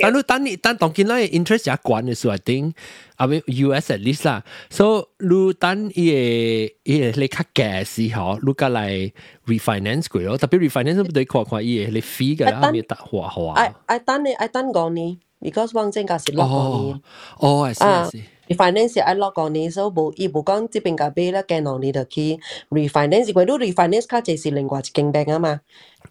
[0.01, 2.73] 但你等你等当见咧 interest 也关嘅时候，定
[3.17, 9.13] 啊咪 US at least 啦，所以你等伊个伊个你较低嘅时候，你过来
[9.47, 13.51] refinance 佢咯，特别 refinance 唔对看看伊个你 fee 嘅啦，咪得画画。
[13.55, 17.03] I I 等你 I 等讲你 ，because 往正价是落讲你。
[17.39, 18.23] 哦，系系系。
[18.49, 22.39] refinance 系落讲你，所以冇伊冇讲即边个俾咧，惊浪你就去
[22.71, 25.61] refinance，佢都 refinance 卡就是另外一间 bank 啊嘛。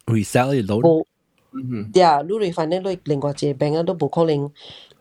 [0.06, 1.04] resell 嘅 loan。
[1.52, 4.50] 嗯，对啊，你 refinance 你另外一间 bank 啊都冇可能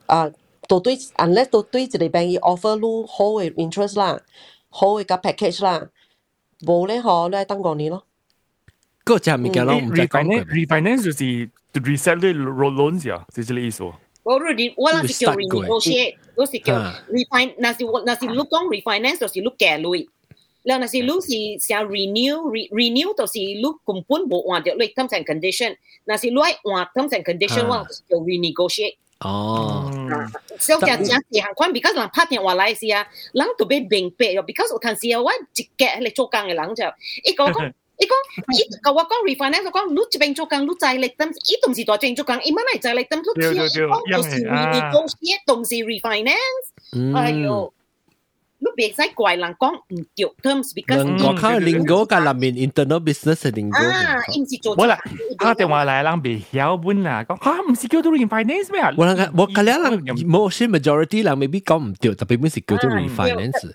[0.07, 0.31] 啊，
[0.67, 4.19] 都对，unless 都对一个 bank 伊 offer 你好嘅 interest 啦，
[4.69, 5.87] 好嘅个 package 啦，
[6.61, 8.03] 冇咧嗬，你系等讲你咯。
[9.05, 10.45] 嗰只物件咯，唔使讲。
[10.45, 13.83] refinance 就是 resell 啲 loan 啊，就系呢个意思。
[14.22, 16.78] Baru di wala si kau renegotiate, lo si kau
[17.10, 20.06] refine, nasi nasi lu kong refinance, lo si lu kaya lui.
[20.62, 25.10] Lo nasi lu si si renew renew to si lu kumpul bo wan dia terms
[25.10, 25.74] and condition.
[26.06, 28.94] Nasi lu ai wan terms and condition wan si kau renegotiate.
[29.22, 29.86] Oh.
[30.58, 34.14] So kaya jangan si hang kwan because lang partner wala siya, lang tu be bing
[34.14, 36.94] pe yo because ukan siya wan tiket le chokang lang jauh.
[37.26, 37.66] Eh kau kau
[38.01, 38.53] 人就，伊讲讲。
[38.53, 47.15] 伊讲，伊甲我讲 refinance，我讲你一边做工，你在嚟等，伊同时在正做工，伊乜嚟在嚟等，佢听讲都是 renegotiate，同时 refinance。
[47.15, 47.73] 哎呦，
[48.59, 53.75] 你别使怪人讲唔对 terms，because 我看 lingo 甲入面 internal business 嘅 lingo。
[53.77, 54.75] 啊，伊唔是做。
[54.77, 54.97] 冇啦，
[55.39, 58.81] 打电话嚟人未晓本啦，讲吓唔是叫做 refinance 咩？
[58.97, 63.73] 我谂我睇下人，冇些 majority 人未必讲唔对，特别本是叫做 refinance。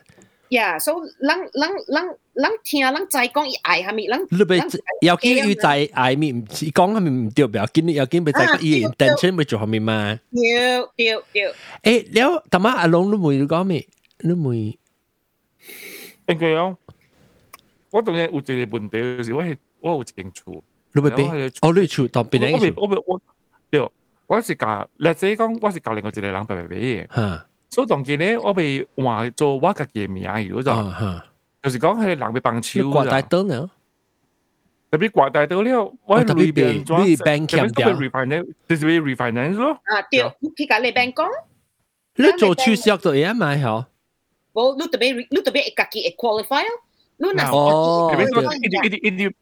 [0.50, 4.04] Yeah, so 人人人人听人知讲伊爱系咪？
[4.04, 4.56] 人你咪
[5.00, 10.18] 要见要知爱咪唔是讲系咪唔对表，见要见咪知伊 intention 咪做系咪嘛？
[10.30, 12.02] 对对对。
[12.12, 13.86] 诶，了，但系阿龙你会讲咩？
[14.20, 14.78] 你会
[16.28, 16.76] 应该有。
[17.90, 20.62] 我当然有一个问题就是我系我有兴趣。
[20.92, 21.22] 你咪俾
[21.62, 23.22] 哦，你厝当边我我我我
[23.70, 23.88] 对，
[24.26, 26.76] 我是教，let's say 讲我是教另外一个人白白俾
[27.08, 27.14] 嘅。
[27.16, 27.45] 吓。
[27.70, 31.20] 所以当时咧，我被话做我嘅嘅名如咗，
[31.62, 32.80] 就是讲系人被帮手。
[32.82, 33.70] 挂大刀呢？
[34.90, 36.84] 特别挂大刀了，我特别被你
[37.16, 39.72] bank 强调，refinance，就是被 refinance 咯。
[39.84, 41.26] 啊，对，佢讲你 bank 讲。
[42.16, 43.86] 你做储蓄就嘢嘛系？
[44.52, 46.68] 冇，你特别你特别自己会 qualify 咯。
[47.16, 49.32] 你嗱哦，特别讲一啲一啲一啲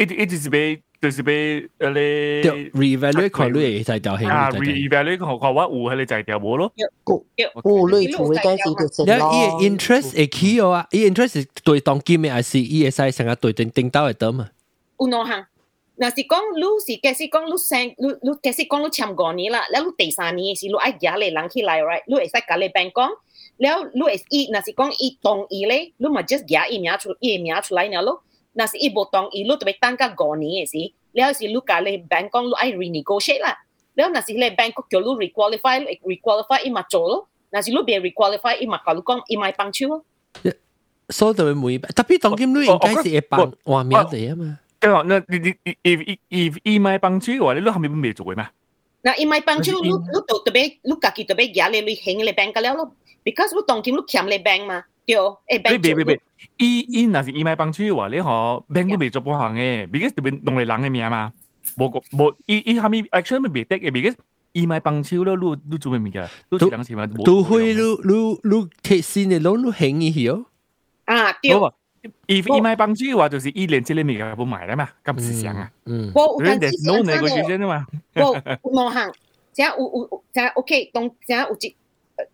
[0.00, 0.82] 一啲一啲是被。
[0.98, 6.72] 就是被诶你 reevaluate 看你就掉起啊，reevaluate 看看我有系你就掉冇咯。
[7.04, 7.22] 哦，
[8.00, 9.30] 你做嘅嗰时就成咯。
[9.60, 14.48] 伊 interest 会起哦，伊 interest 对当金嘅还是伊会使成日对定定到会得嘛？
[14.98, 15.46] 有两项，
[15.96, 22.02] 若是讲你是假使讲你生你你假使讲你签五年啦，แล้ว你第三年是你爱夹你人起来，right？
[22.06, 23.10] 你会使甲你 bank 讲，
[23.58, 28.22] แล้ว你会伊若是讲伊同意咧，你咪 just 夹伊名出伊名出来呢咯。
[28.52, 33.56] 那是伊无同意，你特别等甲五年嘅时，了是你甲你 bank 讲你爱 renegotiate 啦。
[33.94, 37.28] 了那是你 bank 叫你 requalify，requalify 伊嘛做咯。
[37.50, 40.04] 那是你别 requalify，伊嘛甲你讲伊咪帮手咯。
[41.08, 44.58] 所以就每特别当今你应该是会帮话名嚟啊嘛。
[44.80, 48.48] 咁啊，那你你 if if 伊咪帮手嘅话，你都后面未做嘅嘛？
[49.02, 52.92] 那伊咪帮手，你你就特别你家己特别夹你你行你 bank 了咯，
[53.24, 54.82] because 你当今你欠你 bank 嘛。
[55.06, 56.18] 对，诶 bank 别别别，
[56.58, 58.28] 伊伊若是伊买帮手话，你可
[58.72, 61.32] bank 都未做半行嘅，because 特别弄嚟人嘅名嘛，
[61.78, 64.14] 无个无伊伊下面 action 咪未得嘅，because
[64.52, 66.28] 伊买帮手咯，你你做咩物件？
[66.50, 67.06] 你是人钱嘛？
[67.24, 68.50] 都会你你你
[68.82, 70.44] 贴线嘅攞你行伊去哦。
[71.04, 71.52] 啊，对。
[72.28, 75.70] 伊伊买帮手话就是伊连这个物件不买啦嘛，咁是想啊。
[75.86, 76.10] 嗯。
[76.14, 77.86] 我有阵时 no negotiation 啊嘛。
[78.14, 79.12] 我有两行，
[79.52, 81.76] 即系有有即系 OK，当即系有一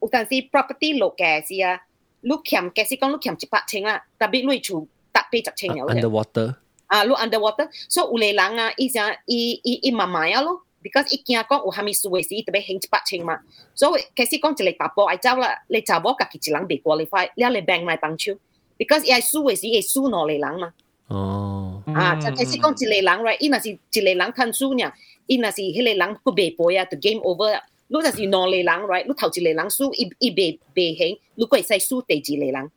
[0.01, 1.81] 有阵时 property 落嘅是啊。
[2.22, 4.88] lúc kiểm cái gì con lúc kiểm chỉ bắt chênh là đặc biệt lui chủ
[5.14, 6.48] đặc biệt chặt chênh rồi underwater.
[6.88, 7.68] Ah, à lúc underwater.
[7.90, 10.52] So ule lang à ý ra ý ý ý mà mãi à lo.
[10.84, 13.38] Because ý kia con u hami suwe si tebe hing chỉ bắt chênh mà
[13.76, 16.26] so cái gì con chỉ lấy tập bộ ai cháu là lấy cháu bộ các
[16.26, 18.36] cái chỉ lang bị qualify lấy lấy bank này bằng chiu.
[18.80, 20.72] Because ai suwe si ai su nó lấy lang mà
[21.14, 21.86] Oh.
[21.96, 23.60] À, cái gì con chỉ lấy lang right, ý là
[23.92, 24.84] chỉ lấy lang khăn su nhỉ,
[25.28, 27.58] ý là gì hết lang cứ bể bồi à, the game over
[27.90, 29.08] lúc là gì non lề lắng right?
[29.08, 32.02] Lúc thầu chỉ lề lắng su i i bề bề hình lúc quay sai su
[32.08, 32.68] tề chỉ lề lắng.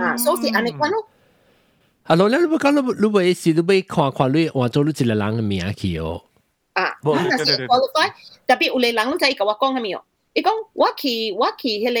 [0.00, 1.04] À số thì anh ấy quan lúc
[2.04, 4.72] à lúc đó lúc đó lúc lúc ấy là lúc ấy quan khoa lúc hoặc
[4.72, 6.00] cho lúc chỉ lề lắng cái miệng kia
[6.72, 8.08] à lúc là gì qualify
[8.48, 9.98] đặc biệt lề lắng lúc thầy cậu con cái miệng
[10.32, 12.00] ý con quá kỳ quá kỳ hay là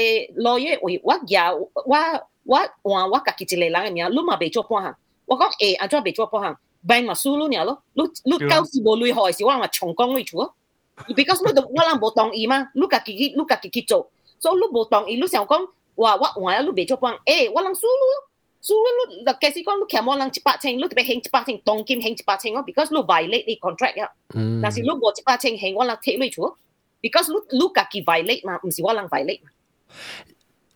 [0.50, 4.06] lawyer ôi quá già quá quá hoàn quá cả kỳ chỉ lề lắng cái miệng
[4.08, 4.94] lúc mà bị à, cho quan hàng
[5.26, 7.78] tôi nói ê anh cho bị cho quan hàng bang mà su lúc nào lúc
[7.94, 10.48] lúc lúc cao sĩ bộ lui hỏi sĩ quan à mà chồng con lui chúa
[11.15, 18.29] because 你我人无同意嘛，你家己去，你家己去做，所以你无同意，你想讲话我换你未做帮，诶，我人输咯，
[18.61, 24.11] 输咯，你假使讲你欠我人一百千，你特别欠一百千，当金欠一百千咯，because 你 violate 你 contract 啊，
[24.61, 26.55] 但是你无一百千欠我人贴你厝，
[27.01, 29.49] because 你你家己 violate 嘛，唔是我人 violate 嘛。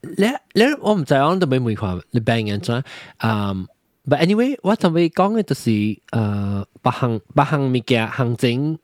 [0.01, 2.83] 你你我唔知我都未问过你 bank 人怎，
[3.19, 3.67] 嗯，
[4.07, 8.77] but anyway 我同你讲嘅就是诶，八项八项物件行政。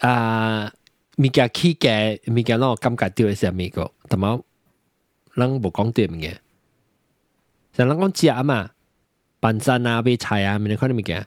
[0.00, 0.72] 啊，
[1.18, 4.42] 物件起价，物件攞感觉掉系啥物个，同埋
[5.34, 6.36] 人无讲对物嘅，
[7.72, 8.70] 像人讲食啊嘛，
[9.40, 11.26] 办餐啊、买菜啊，咪你看啲物件，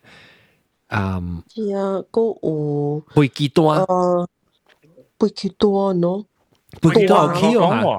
[0.88, 4.28] 嗯，系啊，个有飞机单，呃，
[5.20, 6.26] 飞机单喏，
[6.82, 7.98] 飞机单有起哦。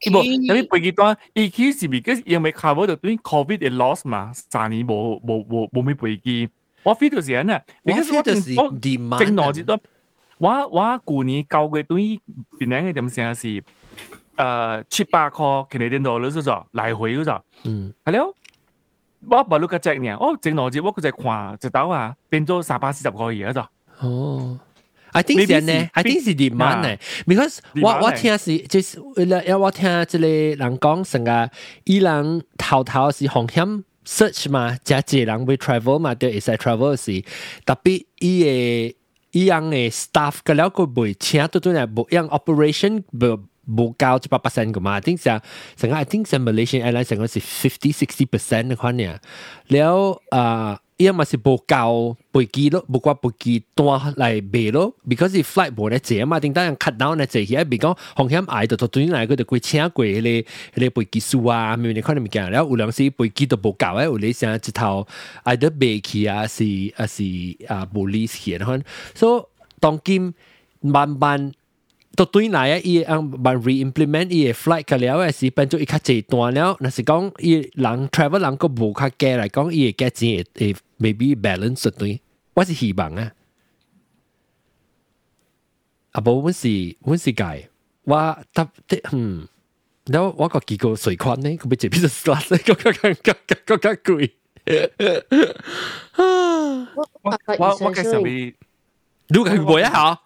[0.00, 6.48] 伊无，有啲飞机单，伊起是咪嘅因为 cover 到对 COVID 嘅 loss 嘛，三年无无无无咩飞机。
[6.82, 9.78] 我 feel 到时啊，我 feel 到是正逻辑都，
[10.38, 12.20] 我我旧年交嘅对
[12.58, 13.62] 边两个点先系，
[14.36, 18.34] 诶七百块 Canadian dollar 嗰种来回嗰种，嗯，系咯，
[19.30, 23.66] 我冇碌个只呢，哦正逻辑我嗰只看一刀啊，变咗三百四十块嘢嗰种。
[24.00, 24.60] 哦。
[25.12, 31.48] I think 是呢，I think 是 demand 呢，because 我我听是就是为了要我听这个人讲成个
[31.84, 33.84] 伊人头头是风险。
[34.08, 37.24] search 嘛，真济人会 travel 嘛，对，会使 travel 时，
[37.64, 38.96] 特别伊个
[39.32, 45.40] 伊样嘅 staff 个了个袂请到对嚟无样 operation 无无够一百 percent 个嘛，顶上
[45.76, 49.18] 成个 I think 成 Malaysian Airlines 成个是 fifty sixty percent 嘅款呢，
[49.68, 53.87] 了啊 伊嘛是无够飞机咯，无挂飞机单
[54.17, 56.37] 来卖咯，because if flight 无咧坐 da ce ma
[56.75, 59.25] cut down na ce hiya bing kong hong hiya ma ai to to tuin lai
[59.25, 59.33] 诶，
[64.03, 65.07] 有你想一头
[65.45, 65.69] either
[73.41, 75.85] 卖 reimplement 伊个 flight ka lau ai si pencuk 人
[78.09, 79.37] travel lang ko bo kake
[80.98, 82.20] maybe balance 对。
[82.54, 83.32] 我是希望啊。
[86.12, 87.68] 啊，无阮是阮是解，
[88.04, 89.48] 我特啲嗯，
[90.06, 94.30] 然后我个几个水款呢，佢要做 business class，个个个个个个贵。
[96.94, 97.08] 我
[97.58, 98.54] 我我介绍俾，
[99.28, 100.20] 你个去买一下。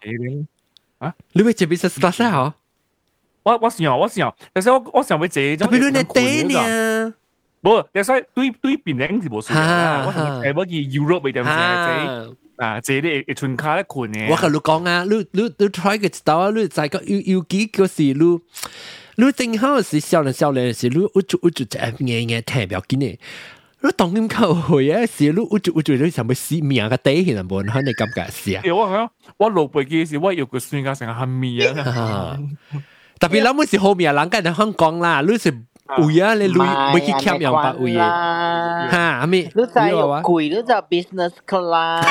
[0.99, 1.14] 啊！
[1.32, 2.55] 你会做 business class 啊？
[3.45, 5.57] 我我想我想，但是我我想要坐种。
[5.57, 7.14] 特别你哋呢？
[7.62, 10.05] 冇，但系对对边领是冇算啦。
[10.07, 14.28] 我想诶，我去 Europe 嗰阵时坐啊，坐啲一寸卡咧困嘅。
[14.30, 18.41] 我同你讲啊，你你你 try 嘅到啊，你再个有有几个时你。
[19.20, 23.18] 你正好是少年少年时，你我就我就诶硬硬听表紧嘅。
[23.80, 25.05] 你当咁扣去啊！
[25.07, 28.62] 时你我就我就你想要死命嘅底现冇人你感觉是啊？
[28.66, 32.39] 我讲我落飞机时，我要个算价成个黑面啊！
[33.18, 35.51] 特别谂是后面人家喺香港啦，你是
[35.97, 36.34] 会啊？
[36.34, 36.59] 你累
[36.93, 38.89] 会去吸两百位啊？
[38.91, 39.43] 吓阿咪？
[39.55, 42.05] 你就贵，你就 business class，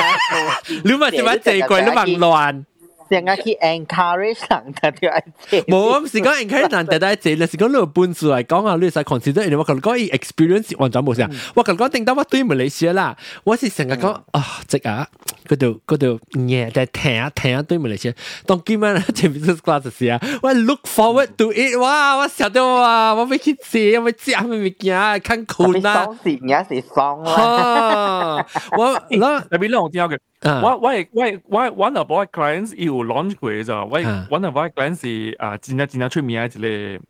[0.84, 1.84] 你咪是咪最贵？
[1.86, 2.66] 你咪乱。
[3.13, 5.61] 成日去 encourage 人哋條愛借。
[5.63, 11.31] 冇，唔是講 encourage 人哋哋借，你是講你本事嚟講啊，你使 consider 人哋我同你講，experience 完全冇成。
[11.55, 15.07] 我同你講，定到我對馬來西亞啦，我是成日講啊，即啊，
[15.47, 18.15] 嗰度嗰度嘢，但係聽啊聽啊對馬來西亞，
[18.47, 22.17] 當今晚做 business class 時啊， 我 look forward to it，哇！
[22.17, 26.07] 我想到哇，我未去借，我未借咩物件，看困啊。
[26.07, 28.47] 當時也是爽啦。
[28.79, 30.19] 我嗱，特別讓我聽嘅。
[30.45, 37.05] 我我係我係我係 one of my clients 要 launch 過咋，我 one of my clients 是啊，真係真係出名嘅一個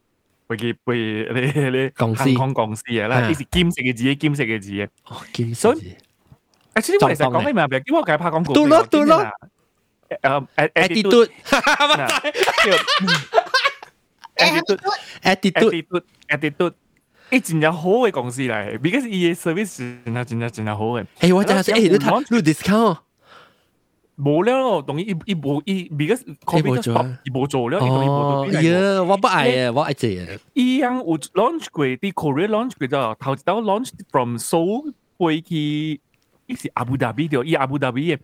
[0.49, 0.95] 飛機飛
[1.33, 4.87] 你你公司航空公司嘅啦，佢是兼食嘅字，兼食嘅字嘅。
[5.09, 5.97] 哦，兼食字。
[6.75, 7.69] 誒，其實我其實講咩名？
[7.85, 8.53] 叫我解拍廣告。
[8.53, 9.27] 對咯對咯。
[10.11, 11.31] 誒，attitude。
[14.37, 16.73] attitude attitude。
[17.31, 21.07] 誒，真係好嘅公司嚟，because 伊嘅 service 真係真係真係好嘅。
[21.21, 22.99] 誒，我真係誒，你睇你 discount。
[24.22, 28.62] 冇了，当然伊伊无伊，because COVID stop，伊无做了，伊当然无做。
[28.62, 30.14] 呀，我不爱啊，我爱这个。
[30.54, 36.02] 伊样有 launch 过，啲 Korea launch 过咗，头一道 launch from Seoul 飞去，
[36.48, 38.18] 伊是阿布达比条，伊阿布达比嘅，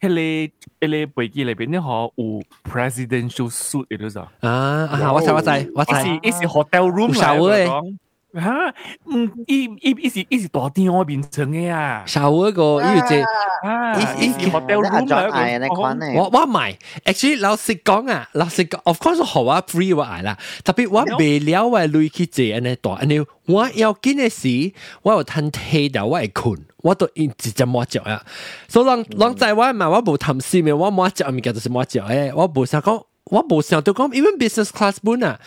[0.00, 4.28] 迄个迄个飞机里边咧，嗬有 presidential suite 嘅都咋。
[4.40, 5.92] 啊，我知我知我知。
[5.92, 7.96] 伊是伊是 hotel room 嚟讲。
[8.34, 8.74] 吓，
[9.12, 13.20] 嗯，伊伊伊是伊是大厅嗰边层嘅啊，少嗰个，因为即
[13.62, 24.72] 啊，伊是 hotel room 嚟个，我我唔系，actually 老实讲啊，老实讲，of course 好啊，free 我嗌啦，特别我未了嘅累去借安尼大，安尼我要紧嘅事，
[25.02, 28.24] 我有摊睇到我系困，我都一直接摸脚啊，
[28.66, 33.04] 所以人人在我嘛，我冇贪心嘅，我摸脚物件就是摸脚诶，我冇想讲。
[33.26, 35.40] 我冇想到讲，even business class 本啊，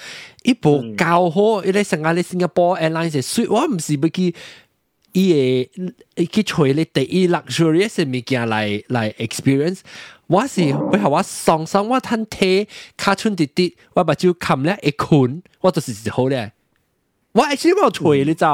[0.44, 4.34] 伊部教好，伊咧成日咧新加坡 airlines 所以我唔是要去
[5.12, 5.64] 伊
[6.16, 9.80] 个去找你第一 luxurious 嘅物件嚟嚟 experience，
[10.28, 12.68] 我是背后我上上我睇睇
[12.98, 16.54] 卡通啲啲，我把就冚咧一困，我就是好咧。
[17.33, 18.45] 我 actually 冇退你知，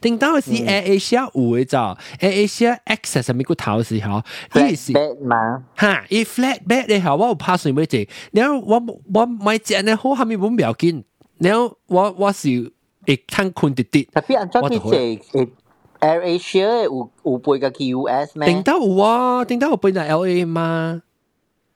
[0.00, 4.22] 定當時 Air Asia 有嘅咋，Air Asia access 係咪個頭時候，
[4.54, 8.08] 伊是嘛，嚇，伊 flat bed 你後我有拍算咩啫？
[8.32, 8.80] 然後我
[9.12, 11.02] 我買隻呢好後面冇秒見，
[11.38, 12.48] 然後我我是
[13.06, 14.08] 會睇困啲啲。
[14.12, 15.48] 特別按照啲隻
[16.00, 18.46] Air Asia 有有背個 US 咩？
[18.48, 21.02] 定到有啊，定得有背到 LA 嘛。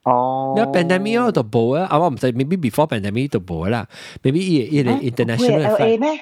[0.04, 3.88] 哦，你 pandemic 都冇啊，啊我唔知，maybe before pandemic 都冇啦
[4.22, 6.20] ，maybe 伊伊個 international flight 咩？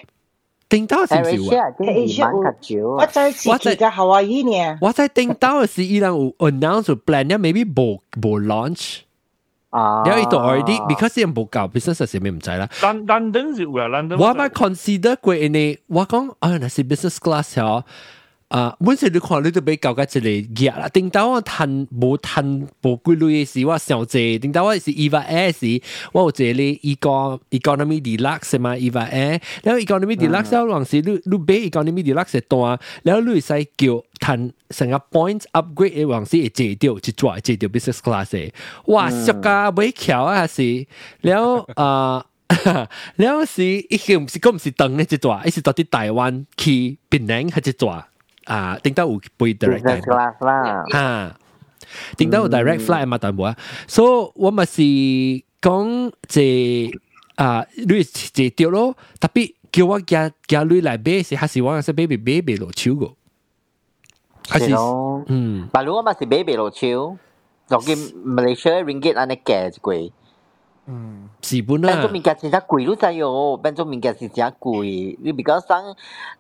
[0.71, 1.23] 定到是少啊
[2.97, 4.77] 我在自己嘅夏威夷呢。
[4.81, 8.99] 我在定到是伊人有 announce plan 咧，maybe 冇冇 launch。
[9.69, 12.67] 啊，然后伊度 already because 人冇搞 business 系咩唔知啦。
[12.81, 14.19] 伦伦敦是有啦，伦敦。
[14.19, 17.83] 我咪 consider 过呢，我讲啊，那是 business class 嗬。
[18.52, 32.42] 啊，本身你看你都被搞个这个热啦，顶到我谈无谈无规律的事，我想这，顶到我是 Eva Air 时，我这里一个 economy deluxe 嘛，Eva Air，然后 economy deluxe 时你你被 economy deluxe，
[33.02, 38.52] 然后你再叫谈成个 points upgrade 的往时也借掉去做借掉 business class 的，
[38.84, 40.86] 哇，小家未巧啊是，
[41.22, 42.26] 然后啊。
[43.16, 48.04] 然后是， 一个唔是，个唔是等呢一座，一是到底台湾去槟南，系一段。
[48.44, 51.36] 啊，頂到有背 direct class 啦，嚇，
[52.16, 53.56] 頂到有 direct flight 嘛，但冇啊，
[53.86, 54.82] 所以我咪是
[55.60, 56.90] 講即
[57.36, 57.98] 啊，你
[58.44, 63.14] 一掉咯，特別叫我加加女來買是，還是我是買買買買落手個，
[64.48, 64.74] 還是
[65.28, 67.16] 嗯，但如果咪是買買落手，
[67.68, 67.96] 就見
[68.26, 70.12] Malaysia ringgit 安尼價一貴。
[70.86, 71.88] 嗯，是本啊。
[71.88, 73.56] 变做物件真正贵，你知哟。
[73.56, 75.16] 变做物件是真贵。
[75.20, 75.82] 你比较上，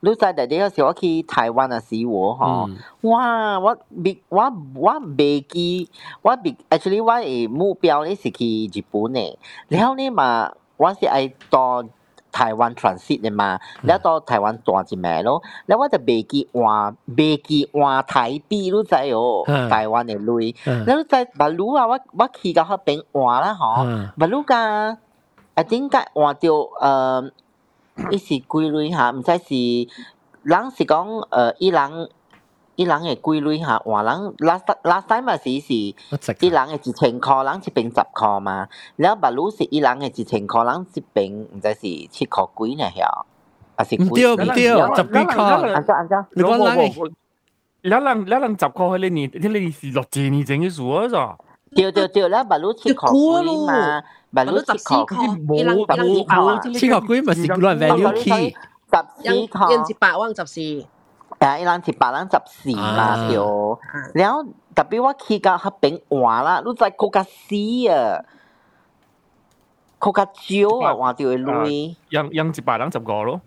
[0.00, 3.60] 你知第啲嗰时我去台灣嘅時喎，嗬，哇！
[3.60, 5.88] 我比我我未记，
[6.22, 9.36] 我比 actually 我嘅目标咧是去日本嘅，
[9.68, 11.84] 然后呢嘛，我是爱到。
[12.32, 20.56] 台湾 transit 的嘛，然到台湾转一卖咯，然我就卖记换卖记换台币，你知哦，台湾的镭，
[20.86, 23.84] 你后在马路啊，我我去到那边换啦吼，
[24.16, 24.56] 马路噶，
[25.54, 27.30] 啊顶个换就呃，
[28.10, 29.88] 一是几镭哈，唔知是，
[30.42, 32.08] 人是讲呃，伊人。
[32.75, 35.95] 伊人嘅规律吓，话人 last last time 嘛是是，伊
[36.49, 38.67] 人嘅一千箍，人一边十箍嘛，
[38.97, 41.79] 然后白鲁是伊人嘅一千箍，人一边唔知是
[42.11, 43.25] 七箍几呢晓，
[43.75, 44.69] 还是唔对唔对，十几
[45.35, 47.11] 箍，按照按照，你讲人嘅，
[47.81, 51.35] 两人两人十箍迄个年，迄个是六几年前嘅事啊咋？
[51.75, 55.15] 对对对，然后白鲁七箍几嘛，白鲁七箍几，
[55.47, 60.85] 冇冇七箍几咪是乱 value key，十四箍，一至八万十四。
[61.41, 63.35] 诶，伊人是百人十四嘛，对。
[64.15, 64.43] 然后
[64.75, 67.55] 特别我去到迄边换啦，你知更加死
[67.91, 68.23] 啊，
[69.99, 71.95] 更加少啊，换到嘅镭。
[72.09, 73.41] 样样一百人十个咯。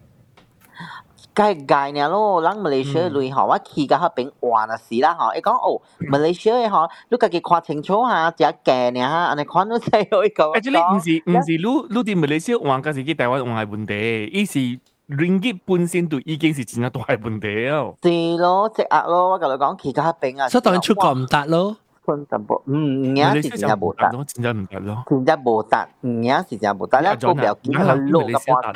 [1.33, 5.81] 梗系计呢咯，人马来西亚镭吼，我去到迄边换啊时啦吼，伊讲哦，
[6.11, 10.57] 马来西亚吼，你家己看清楚下，只价呢哈，安尼看你才可以讲。
[10.57, 14.81] 诶，即系唔是唔是，你你伫马来西亚换，还是去台湾换嘅问题，伊是。
[15.09, 17.93] ringgit 本身就已经是真系大问题啊！
[18.01, 21.77] 系咯，积压咯，我同你讲，其他饼啊，所以当然出国唔得咯。
[22.03, 28.73] 昆就冇，嗯，而家是真系冇得，真系唔得咯，真系冇得，而家是真系冇得，咧个表见佢落嘅话，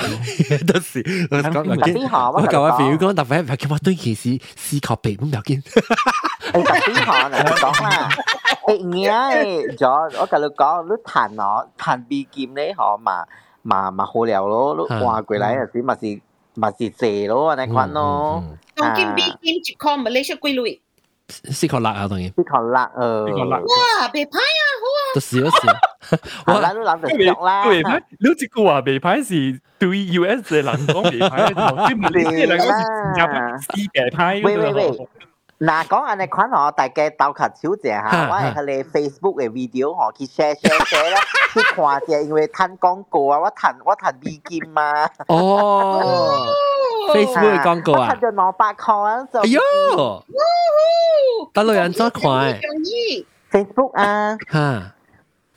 [0.66, 5.62] 都是我讲，我旧阿肥讲，特别系叫我对件事思考鼻咁又见。
[5.62, 5.72] 诶，
[6.52, 8.08] 特别可能讲啦，
[8.66, 9.30] 诶，而家
[9.74, 13.24] 咗我同你讲，你弹我弹 B 剑咧，可嘛？
[13.62, 16.20] 嘛嘛好料咯，你换过来嗰时咪是
[16.54, 18.42] 咪是借咯，安尼款咯。
[18.74, 20.80] 当今 B 剑一箍 Malaysia 几类？
[21.26, 22.28] 四箍六啊，当然。
[22.28, 23.26] 四箍六，诶。
[23.26, 23.50] 四箍六。
[23.50, 25.00] 哇，袂歹啊，好啊。
[25.14, 25.56] 都是都是。
[26.46, 27.64] 我咱都谂就熟啦。
[27.64, 34.42] 袂歹，你一句话袂歹是对 US 嘅人讲袂歹，对 Malaysia 人讲是新加坡死袂歹。
[34.44, 35.08] 喂喂喂。
[35.60, 41.16] 嗱，讲安尼款吼，大家斗较少者吓，我系佢哋 Facebook 嘅 video 吼，去 share share share 咧，
[41.54, 45.08] 去看者，因为睇广告啊，我睇我睇美金嘛。
[45.28, 46.52] 哦，
[47.14, 49.40] Facebook 嘅广告啊，我睇咗两百块啊，就。
[49.40, 50.24] 哎呦，
[51.52, 52.60] 得女人真快。
[53.52, 54.92] Facebook 啊，吓，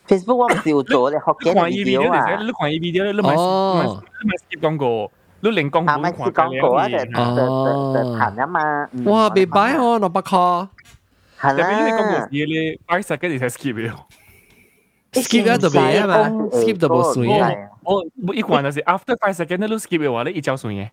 [0.08, 2.38] Facebook 我唔少做咧，学嘅 video 啊。
[2.40, 5.12] 你看 video 你咪你咪 skip 广告。
[5.42, 6.90] 你零广告咪是广告啊？
[6.90, 8.90] 就就就就弹啊嘛！
[9.06, 10.68] 哇，别摆哦，六百块。
[11.40, 11.86] 系啦。
[11.86, 13.92] 你广告时你摆实嘅你才 skip 嘅。
[15.14, 17.70] skip 咗就未啊嘛，skip 就冇算嘅。
[17.84, 20.90] 我我一关就是 after five second 你 skip 嘅话，你一照算嘅。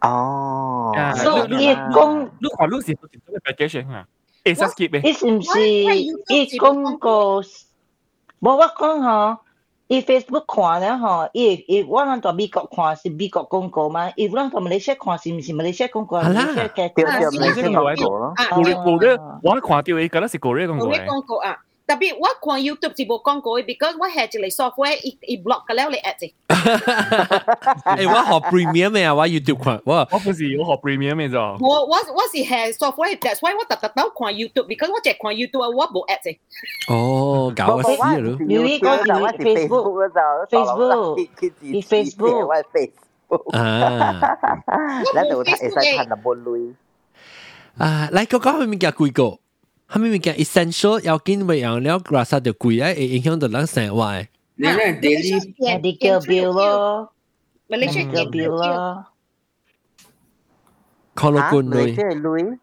[0.00, 0.92] 哦。
[1.16, 4.06] 所以讲，你看你是做咩 package 啊？
[4.42, 5.02] 会使 skip 嘅。
[5.02, 6.10] 你是唔是伊
[6.58, 7.42] 广告？
[8.40, 9.38] 冇我讲嗬。
[9.91, 16.15] 伊 Facebook 看了吼，伊伊我咱在美国看是美国广告嘛，伊咱在马来西亚看是毋是马来西亚广告？
[16.15, 18.33] 啊啦，對對，馬來西亚广告咯。
[18.51, 20.85] 國內國內我看到伊，可能是國內廣告。
[20.85, 21.57] 國內廣告啊！
[21.85, 26.31] 特別我看 YouTube 是冇廣告嘅，because 我下一個 software 伊伊 block 个了你 at 啫。
[26.60, 31.56] 诶， 我学 Premium 嘅啊，我 YouTube 看，我我不是我学 Premium 嘅咋。
[31.60, 36.38] 我我我是下 software，that's why 我特特都看 YouTube，because 我净看 YouTube，我冇 at 啫。
[36.88, 38.38] 哦，搞个死咯！
[38.48, 40.10] 有呢个系 Facebook
[40.50, 41.28] ，Facebook，
[41.60, 43.58] 你 Facebook，我系 Facebook。
[43.58, 46.74] 啊，你度睇会使睇得冇类。
[47.78, 49.38] 啊，嚟讲讲佢咪叫贵个？
[49.88, 54.04] 系咪咪叫 essential 要紧为样了，rasa 就贵啊，会影响到咱生活。
[54.60, 57.12] 你那 daily medical bill 咯，
[57.68, 59.06] Malaysia bill 咯，
[61.14, 61.94] 靠落罐类。
[61.94, 62.58] 类。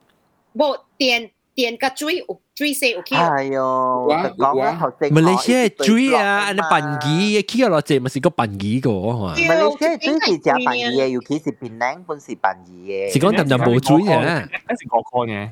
[0.56, 3.16] 冇电电个水有水势有去。
[3.16, 3.62] 哎呦，
[4.38, 5.16] 讲啊，学正。
[5.18, 9.36] 马来西亚水啊，安尼办机，起个落只咪是个办机个，系嘛？
[9.36, 13.12] 马来西亚水是正办机嘅，尤其是槟城本是办机嘅。
[13.14, 15.52] 是讲淡淡冇水嘅，系是我讲嘅。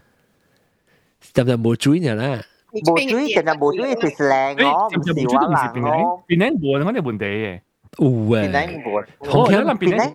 [1.34, 2.44] 淡淡冇水嘅啦。
[2.83, 5.73] 冇注意，其实冇注意，其实靓，我唔喜欢啦。
[6.27, 7.25] 变靓换我哋换地。
[7.27, 7.61] 嘅。
[7.99, 8.83] 有诶，
[9.25, 10.13] 同佢谂变靓，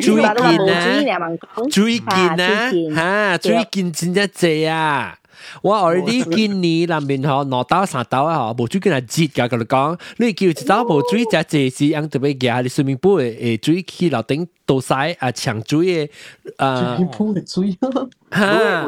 [0.00, 1.36] 注意见啊，
[1.70, 2.16] 注意见
[2.96, 5.18] 啊，吓，注意见真一济啊。
[5.61, 13.09] 我 already 见你南边嗬，攞刀三刀啊，嗬，无水见系折㗎，佢哋讲，你叫一刀无水只只是样特别嘅，你水面杯
[13.59, 16.09] 诶水去楼顶倒晒啊，长水嘅
[16.57, 17.77] 啊，水面杯嘅水，
[18.31, 18.85] 吓，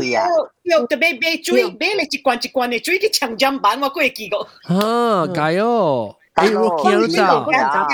[0.63, 4.47] 又特别买水，买你一罐一罐嘅水去长江版，我过记过。
[4.67, 6.15] 吓，解哦。
[6.33, 7.87] 哎，我见到咋？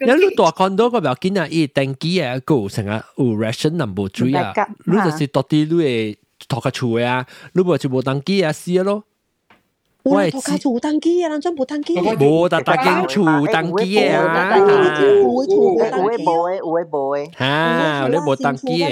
[0.00, 4.52] 有你大看到个表见啊，伊登记啊，个成日有 ration number three 啊，
[4.84, 6.16] 你就是到底你嘅
[6.48, 9.04] 托个厝啊，你无就无登记啊，死咯。
[10.02, 11.98] 我托个厝登记啊，人真无登记。
[11.98, 18.84] 无特特间厝登记啊，有诶无诶有诶无诶，吓，你无登记。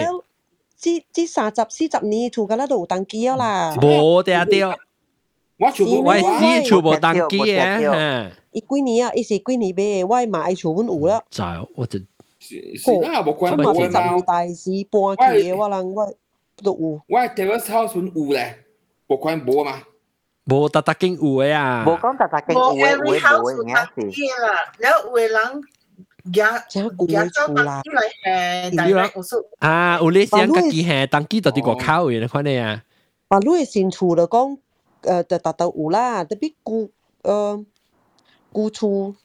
[0.77, 3.73] 即即三十四十年厝个啦都有登记啦。
[3.81, 4.63] 无对啊对。
[5.59, 9.13] 我全部我系全部登记嘅，伊几年啊？
[9.15, 10.05] 伊是几年买？
[10.05, 11.23] 我买全本有啦。
[11.31, 11.45] 就
[11.77, 12.01] 我就，
[12.41, 12.57] 是
[13.03, 14.21] 啦，无关冇嘅嘛。
[14.23, 16.13] 大事搬起嘅，我人我
[16.63, 17.03] 都有。
[17.09, 18.65] 我 terrace house 有咧，
[19.09, 19.83] 无关无嘛。
[20.47, 21.85] 无特特经有嘅啊。
[21.87, 24.23] 无讲特特经有嘅，有嘅无嘅嘅是。
[24.79, 25.63] 然后有人。
[26.33, 31.83] 家家家做登记嚟诶，但系我说啊，有你先家己系登记到啲个口
[32.13, 32.81] 嘅，你看你啊。
[33.27, 34.59] 啊，你嘅新厝就讲。
[35.03, 36.89] 诶就达到有啦，特别旧
[37.23, 37.65] 诶
[38.53, 39.17] 旧厝，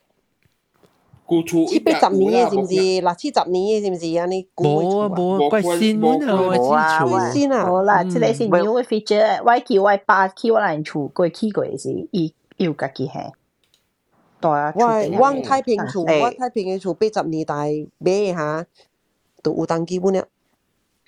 [1.68, 2.74] 七八十年嘅是唔是？
[3.00, 4.18] 六七十年嘅是唔是？
[4.18, 5.10] 安尼舊嘅厝。
[5.10, 7.64] 冇怪新啊，冇啊，怪新啊。
[7.64, 9.42] 好啦，即个是 new 嘅 feature。
[9.44, 13.30] 我叫我爸去我嚟厝，過去過是伊有家己係。
[14.40, 14.84] 對啊，我
[15.18, 17.54] 我太平厝，我太平嘅厝八十年代
[17.98, 18.66] 買下，
[19.42, 20.26] 都有登記本了。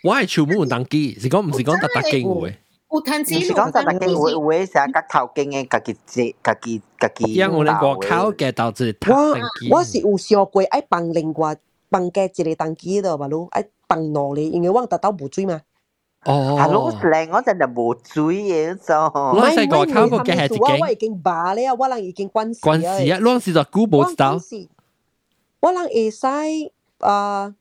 [0.04, 2.54] 我係厝冇有登記，是講唔是講特特經嘅。
[2.93, 7.33] 有趁钱，是讲特特经有有诶成甲头经诶，家己自家己家己。
[7.35, 11.55] 因我哋外口嘅导致我我是有想过爱放另外
[11.91, 15.61] 放嘅一个登记度，嘛咯，爱放落嚟，因为我达到无水嘛。
[16.25, 18.93] 哦，啊，攞靓嗰阵就冇水嘅就。
[18.95, 20.81] 我细个沟个嘅系自己。
[20.81, 22.59] 我已经罢咧，我人已经关事。
[22.61, 23.19] 关事啊！
[23.19, 24.37] 嗰阵时就估冇到。
[25.61, 26.25] 我人会使
[26.99, 27.53] 啊，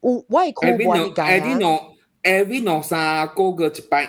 [0.00, 1.14] 有我系酷玩嘅。
[1.14, 1.80] Every no
[2.22, 4.08] every no 三个个一百。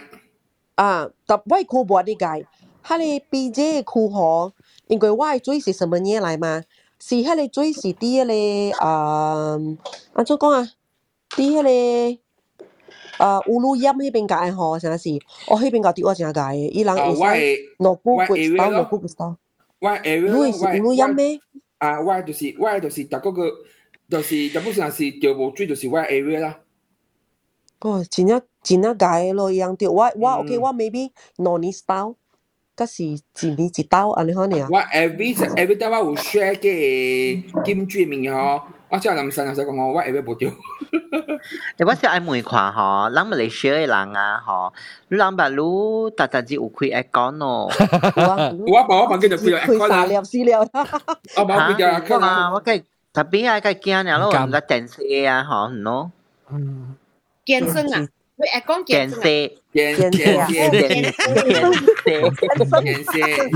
[0.75, 2.47] 啊，到外库博的街，
[2.83, 4.53] 他的比这库好，
[4.89, 6.63] 因为外水是什么年来嘛？
[6.99, 9.59] 是他的水是第一嘞，啊，
[10.15, 10.69] 安怎讲啊？
[11.37, 12.19] 第一嘞，
[13.19, 14.89] 啊，乌鲁木那边街吼，好是？
[15.49, 16.41] 我那边搞的我正街，
[16.73, 19.37] 伊人也是诺布古斯岛，诺布古斯岛。
[19.81, 21.39] 外诶，外外外，乌鲁木咩？
[21.79, 23.51] 啊，外就是外就是，大哥哥，
[24.09, 26.61] 就是基本上是钓无水，就是外 area 啦。
[27.81, 28.41] 哦，真正。
[28.64, 29.88] 真正解咯，一样对。
[29.88, 32.16] 我我 OK，我 maybe 两年一刀，
[32.76, 34.68] 嗰时一年一刀，安尼可能啊。
[34.72, 40.49] 我 every every time 我有 share 嘅金珠面嗬，我即系谂神就讲我我 every 冇掉。
[41.78, 44.74] 你我是爱问看吼，咱马来西亚人啊吼，
[45.07, 47.70] 你谂白路特特只有开 account 咯。
[48.68, 50.06] 我爸我房间就开 account 啦。
[50.06, 50.60] 开了死了。
[51.38, 52.84] 我冇开咗 account 啊，我计
[53.14, 56.10] 特别系计惊呀咯，唔得电视啊，嗬，喏。
[56.52, 56.95] 嗯。
[57.45, 58.07] 健身啊，
[58.41, 59.24] 你系讲健身啊？
[59.74, 60.82] 健身健身健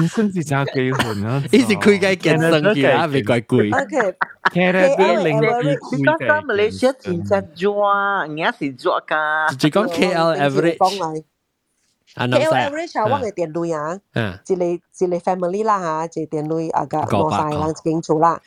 [0.09, 1.39] 身是真几混啊！
[1.39, 3.73] 呢是佢嘅健身嘅啊，未怪贵。
[3.73, 4.13] OK，
[4.53, 7.93] 其实啲零你讲紧马来西亚真正做，
[8.27, 9.55] 人家是做㗎。
[9.57, 13.97] 只讲 KL average。KL average 啊，我嘅电类啊，
[14.45, 18.41] 一个一个 family 啦吓，一个电类啊个攞晒人经做啦。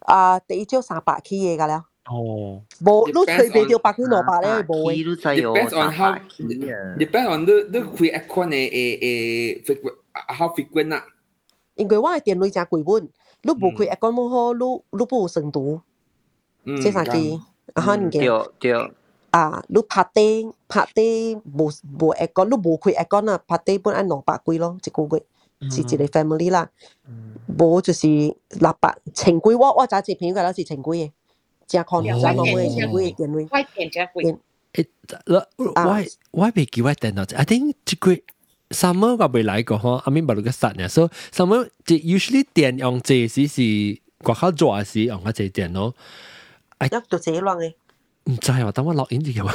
[0.00, 1.84] 啊，第一招三百起嘢㗎啦。
[2.10, 5.04] 哦，冇，都随便条百几两百咧，冇嘅。
[5.06, 6.18] Depends on how
[6.98, 11.04] depends on 你你开 account 嘅诶诶 how frequent 啊。
[11.76, 13.08] 因为我嘅电脑真贵本，
[13.42, 14.64] 你冇开 account 冇好，你
[14.98, 15.80] 你冇程度。
[16.64, 17.40] 即系几
[17.74, 17.82] 啊？
[17.82, 18.18] 可能嘅。
[18.58, 18.92] 对对。
[19.30, 23.40] 啊，你拍地拍地冇冇 account，你冇开 account 啊？
[23.46, 25.24] 拍地本按两百几咯，一个月，
[25.70, 26.68] 是一个 family 啦。
[27.56, 31.12] 冇就是六百千几，我我揸只片嘅啦是千几嘅。
[31.66, 33.48] 真看唔上我会会会电位。
[33.50, 34.38] 我电真贵。
[34.72, 34.86] 诶，
[35.26, 35.46] 我
[36.30, 38.16] 我未记我电脑，I think 这个
[38.70, 45.92] summer 我未来过嗬，阿明白你个实呢，所以 summer 即 usually 电用这时是国考做时用嗰只电脑。
[46.78, 47.74] 哎，都自己乱嘅。
[48.30, 49.44] 唔知啊，等我落影就有。
[49.44, 49.52] 我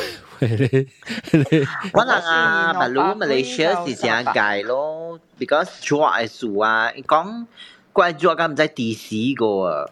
[2.05, 7.45] 能啊，马路马来西亚是正解咯，because 做艺术啊，讲
[7.91, 9.89] 怪做咁唔使 DC 个啊。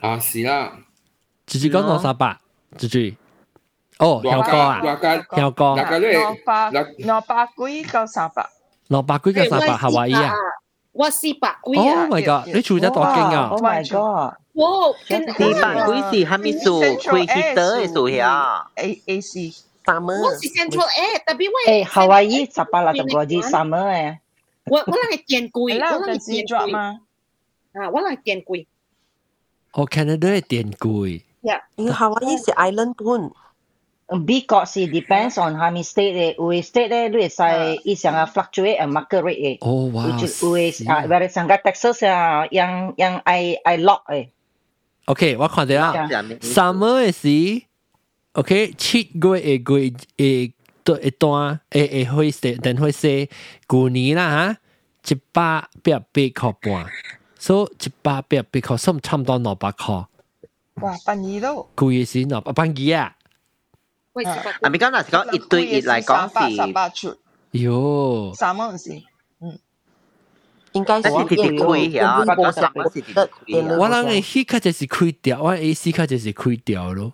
[0.00, 0.76] 啊，是啦。
[1.48, 2.38] 直接讲攞三百，
[2.78, 3.16] 直接。
[3.98, 4.80] 哦，香港啊，
[5.36, 5.76] 香港。
[5.76, 8.48] 攞百攞百几到三百。
[8.88, 10.32] 攞百几到三百，夏威夷啊。
[10.92, 12.54] 我四百几啊 Oh my god！
[12.54, 14.34] 你住得多劲啊 Oh my god！
[14.52, 15.14] 哇，四
[15.60, 19.52] 百几是系咪数开 heater 嘅数呀 A A C。
[19.84, 24.18] summer 我是 Central A，特别我诶，夏威夷十八六十个字 summer 诶。
[24.66, 27.00] 我我那系电贵，系啦我那系电有阵时 drop 贵嘛。
[27.74, 28.66] 啊，我那系电贵。
[29.72, 31.22] 哦，Canada 嘅电贵。
[31.43, 31.59] Yeah.
[31.77, 33.31] In Hawaii, is island pun.
[34.25, 37.77] Big got see depends on how many state they we state there do is I
[37.85, 39.55] is yang fluctuate and market rate eh.
[39.61, 40.09] Oh wow.
[40.09, 41.05] Which is always yeah.
[41.05, 44.33] uh, whereas yang Texas uh, yang yang I I lock eh.
[45.05, 46.09] Okay, what can they are?
[46.41, 47.61] Summer is the
[48.33, 50.53] okay cheat go a go a
[50.85, 51.35] ตัวไอ้ตัว
[51.71, 53.03] เอเอหอยเสแต่หอยเส
[53.71, 54.45] กูนี้นะฮะ
[55.07, 55.49] จิบป้า
[55.81, 56.77] เปียบปีขอปัว
[57.45, 59.97] so จิบป้าเปียบปีขอส้มช่ำตอนหนอปากคอ
[60.82, 61.68] 哇，殡仪都。
[61.76, 63.16] 贵嘅时两百半几啊？
[64.14, 64.36] 喂，啊，
[64.72, 67.16] 咪讲嗱，是讲一对一嚟讲十八出。
[67.52, 68.90] 哟，三蚊是，
[69.40, 69.58] 嗯，
[70.72, 73.76] 应该是一直直开呀，不过三蚊是直开呀。
[73.78, 77.12] 我谂嘅 heat 卡就是开掉，我 AC 卡就是开掉咯。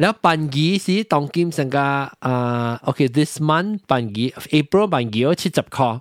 [0.00, 1.88] แล้วปันกีสิตองกิมสังกา
[2.24, 4.24] อ่าโอเค this month ปันกี
[4.56, 6.00] April ปันกี我七十块。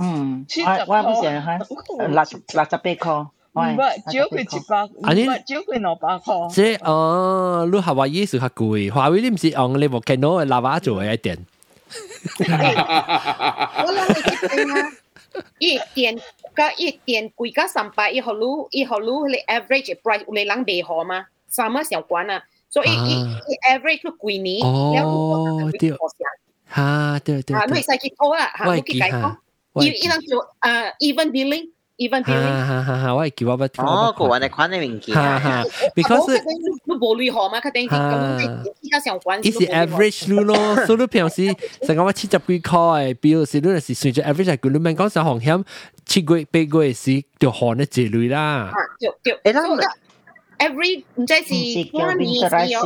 [0.00, 2.48] 嗯，我我唔想吓，六六十八块。
[2.48, 3.10] 唔系，只要佢一百，
[3.43, 6.47] 唔系只要佢两百 はい、trước thì chỉ ba, 아니, trước thì nó ba con.
[6.55, 10.95] Thế, ờ, lúc Hawaii sự hạt cùi, Hawaii thì chỉ ông lên volcano lava chỗ
[10.95, 11.39] ấy tiền.
[15.59, 16.15] Ít tiền,
[16.55, 19.93] có ít tiền quý cả sản phẩm, ít hồ lú, ít hồ lú là average
[20.03, 22.45] price, lấy lăng đề họ mà, sao mà xảo quan à?
[22.69, 22.97] So ít
[23.47, 25.95] ít average lúc quý ní, oh, tiêu.
[26.65, 27.57] Ha, tiêu tiêu.
[27.57, 29.31] À, lúc sai kỹ thôi à, ha, lúc kỹ cái không.
[29.75, 30.19] Even
[30.99, 31.65] even billing
[31.98, 33.14] even 哈哈哈哈！
[33.14, 35.14] 我系叫我不哦，个人嚟款嘅物件。
[35.14, 35.62] 哈哈，
[35.94, 36.32] because
[36.86, 39.38] 你冇类河嘛，佢哋咁你依家上关。
[39.42, 41.54] 伊是 average 路咯，所以你平时
[41.86, 45.64] 成个我七十几块，比如是你系随住 average 系佢，你问讲上行险
[46.06, 48.72] 七月八月时就看得这类啦。
[49.22, 49.94] 对对，诶啦，
[50.58, 52.80] every 唔知是半年是有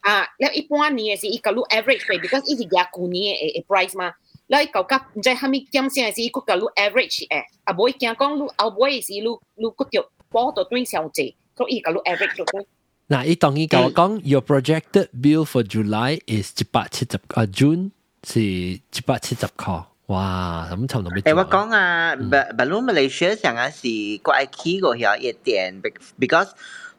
[0.00, 4.12] 啊，你一般年嘅是一个路 average 费，because 伊是廿九年嘅 price 嘛。
[4.48, 12.64] 来搞甲唔知虾米点先系个个 average 诶，啊唔会惊讲你后尾是你你个条波到端小姐，所以个 average 咗。
[13.08, 17.90] 嗱，伊当然讲讲，your projected bill for July is 一百七十啊，June
[18.24, 21.22] 是一百七十块，哇，咁差唔多咩？
[21.22, 22.22] 诶，我讲啊，不
[22.56, 23.86] 不如 Malaysia 上啊是
[24.22, 25.80] 怪 key 个遐一点，
[26.18, 26.50] because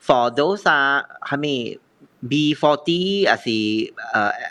[0.04, 1.80] for those 啊虾米。
[2.28, 3.94] B40 还是诶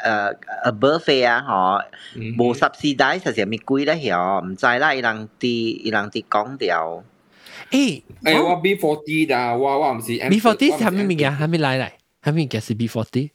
[0.05, 1.85] 诶 above 啊，
[2.17, 3.95] 嗬，无 subsidize 实系咪贵咧？
[4.15, 7.05] 嗬，唔知啦，伊人啲伊人啲讲掉。
[7.71, 11.33] 诶诶，我 B40 啦，我我唔是 B40 系咩物件？
[11.37, 11.91] 系咩来嚟？
[12.31, 13.31] 系咩物件是 B40？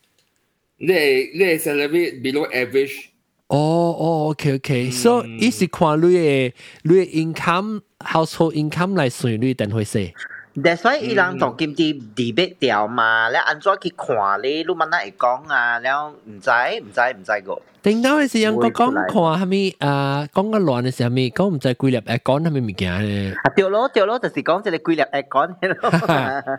[0.77, 3.05] 你你 salary below average。
[3.47, 3.57] 哦
[3.99, 6.53] 哦，OK OK，so 伊是看你嘅
[6.83, 10.11] 你嘅 income household income 来算你等会写。
[10.56, 17.60] That's why 依兩同金啲 debit 掉嘛，你按怎去看你，你曼咩嘢講啊，然後唔知唔知唔知個。
[17.80, 23.34] 等到是時，我講看下咩啊，講個亂嘅時候咩，講唔知規律誒講咩物件咧。
[23.54, 26.58] 掉落掉落，就是講即係規律誒講。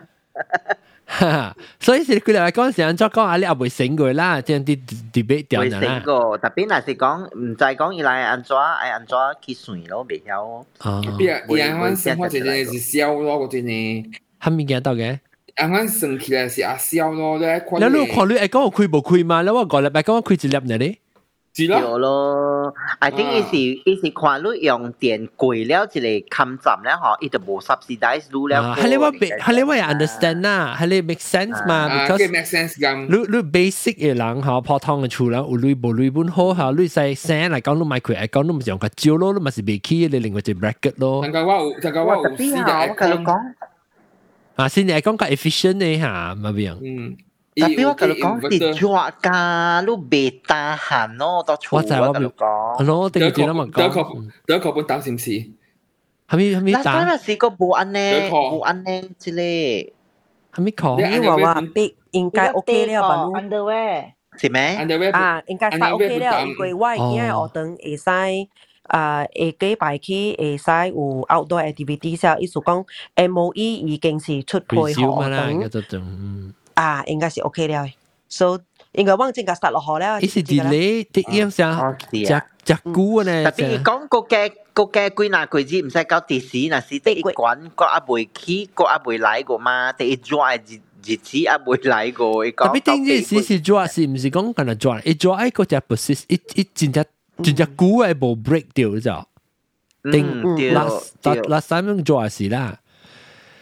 [1.79, 4.79] 所以是佢哋讲时，作讲啊，你也未醒过啦，即系啲
[5.13, 5.79] debate 掉啦。
[5.79, 9.15] 未醒过，特别若是讲唔知讲伊来安怎爱安怎
[9.45, 10.41] 去算咯，未晓。
[10.41, 10.65] 哦，
[11.17, 11.41] 边啊？
[11.47, 14.11] 伊安生活真系是笑咯，嗰阵呢。
[14.41, 15.19] 系咪见到嘅？
[15.55, 17.59] 安安算起来是阿笑咯，你看。
[17.79, 19.41] 你你看你诶讲我开无开嘛？
[19.43, 20.97] 你我个礼拜讲我开一粒呢咧。
[21.57, 21.79] 是咯。
[21.79, 28.75] 有咯，I think 伊是伊是看你用电贵了一个冚站咧，嗬，伊就无 subsidize 路了。
[28.75, 31.87] 系你我系你我也 understand 啦，系你 make sense 嘛？
[31.87, 33.05] because make sense 咁。
[33.07, 41.21] 你你 basic 嘅人嗬，普通嘅厝人有类无类本好吓，你使声嚟讲你买佢嚟讲，你咪用个招咯，你咪是未起你另外一 bracket 咯。
[41.31, 43.37] 但系我有，但系我有试下我同你讲。
[44.57, 46.77] 啊，先嚟讲个 efficient 嘅吓，咪边样？
[46.83, 47.17] 嗯。
[47.55, 53.71] Tapi wak kalau kong si jual ka lu beta han no to chu 我就系我表讲，咯，定住啦嘛讲。
[53.79, 54.03] 第一个
[54.45, 55.31] 第一个本担心事，
[56.27, 56.83] 系咪系咪打？
[56.83, 57.99] 嗱，嗰阵时个冇安呢，
[58.29, 59.93] 冇安呢之类。
[60.53, 60.99] 系咪讲？
[61.19, 63.15] 你话话 big 应该 OK 了吧？
[63.39, 64.77] underwear 系咩？
[64.77, 68.09] underwear 啊，应该快 OK 了，因为我因为我等会使。
[68.87, 69.29] 啊，下
[69.59, 76.53] 几排去会使有 outdoor activity 时候，意思讲 MOE 已经是出配合等。
[76.75, 77.87] 啊，应该是 OK 了，
[78.27, 78.57] 所
[78.93, 80.19] 以应该往正个杀落河了。
[80.21, 83.43] 伊是 delay 啲样上，只只股呢？
[83.45, 92.25] 特别讲个嘅个嘅几嗱几字唔使搞电视，嗱是第一关个阿未起，个阿未来个嘛，第一 dry 日日子阿未来个。
[92.51, 95.01] 特别顶阵时是 dry 是唔是讲紧系 dry？
[95.05, 97.05] 一 dry 个只 persist，一一真只
[97.43, 100.25] 真只股系冇 break 掉就，定
[100.73, 102.79] last last time 做事啦。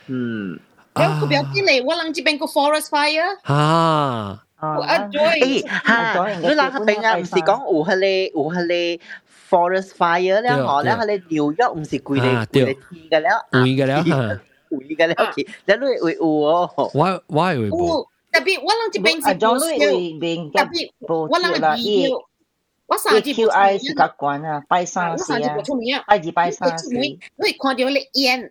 [0.08, 0.60] 嗯，
[0.99, 1.21] Well, ah.
[1.21, 3.39] ko biya kini walang jibeng ko forest fire.
[3.45, 4.43] Ha.
[4.61, 5.63] À, Joy.
[5.85, 8.97] Ha, lúc nào họ bên à, không phải nói ủ hả lê, ủ hả lê
[9.51, 12.75] forest fire 咧，我咧喺你紐約唔是攰你攰你天
[13.11, 13.97] 嘅咧，攰嘅咧，
[14.71, 15.17] 攰嘅咧，
[15.67, 16.91] 你都會有哦。
[16.93, 18.07] Why why 會冇？
[18.33, 22.19] 特別我諗住變成保守，特別我諗係要。
[22.89, 26.77] 我三字不出名，我三字不出名，拜二拜三。
[26.91, 28.51] 因為看到你煙。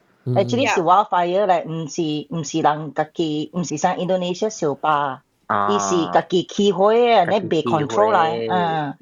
[0.38, 5.22] actually 是 wildfire 咧，唔是唔是人家己，唔是像 Indonesia 小巴，
[5.70, 8.18] 伊是家己起火啊，你被 control 嚟，
[8.50, 8.94] 嗯。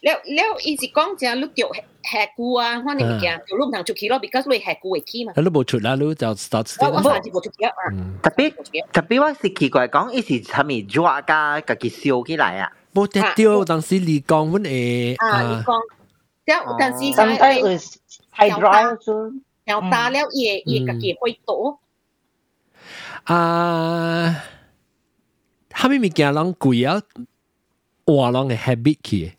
[0.00, 1.60] แล้วแล้วอีสิ讲就ลูก叫
[2.08, 5.28] แหกกูอ่ะว่านี่嘅ตัวลูกทางจุกี咯，because 你แหกกูไอ้ที่嘛。
[5.34, 6.66] แล้ว冇出啦，你就 start。
[6.80, 7.82] 我我上次冇出嘅啊。
[8.22, 8.38] 特别
[8.94, 12.70] 特别我是奇怪讲，伊是系咪 draw 家家己烧起来啊？
[12.94, 15.70] 冇得掉，当时你讲阮诶啊，你讲，
[16.46, 17.82] 但但是 sometimes
[18.38, 18.70] hydro
[19.64, 21.78] 然后打了也也家己会倒。
[23.24, 24.44] 啊，
[25.70, 27.02] 哈咪物件人贵啊，
[28.06, 29.32] 话人嘅 habit 去，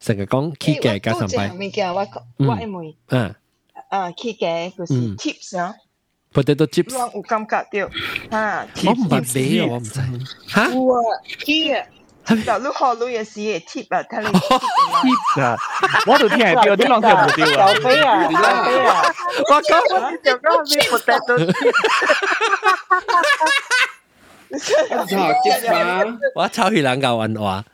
[0.00, 1.56] 成日讲起价加上班。
[1.58, 2.06] 物件我
[2.38, 3.34] 我因为嗯
[3.90, 5.74] 啊起价就是 tips 啊。
[6.32, 6.92] potato chips。
[6.98, 10.00] 我有感觉到啊，我唔系俾我唔知。
[10.48, 10.68] 吓？
[10.74, 11.00] 有啊，
[11.44, 11.86] 起啊。
[12.24, 12.50] 就你学
[12.98, 15.56] 女嘅事嘅 tip 啊，睇你 tip 啊，
[16.08, 17.70] 我度听系掉，啲浪听唔掉啊。
[17.70, 18.36] 有飞啊，有飞
[18.86, 19.02] 啊！
[19.50, 21.74] 我讲我就讲你 potato chip。
[26.34, 27.64] 我抄起两嚿云话。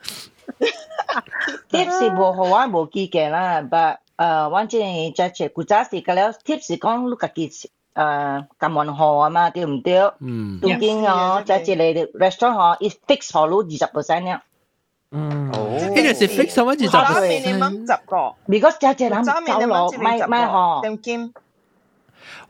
[1.71, 7.49] tips 是无好玩无记嘅啦，but 诶，我即系即系古早时嘅了，tips 讲你家己
[7.96, 9.98] 誒咁運河啊嘛，對唔對？
[10.20, 10.60] 嗯。
[10.60, 14.40] 當然哦，即係你 restaurant 嗬，一 fix 好咯二十 percent 咧。
[15.10, 15.46] 嗯。
[15.50, 17.86] 呢個是 fix 什麼二十 percent？
[17.86, 18.34] 十個。
[18.46, 19.32] because 只只人走
[19.66, 20.82] 落買買嗬。
[20.82, 21.32] 點兼？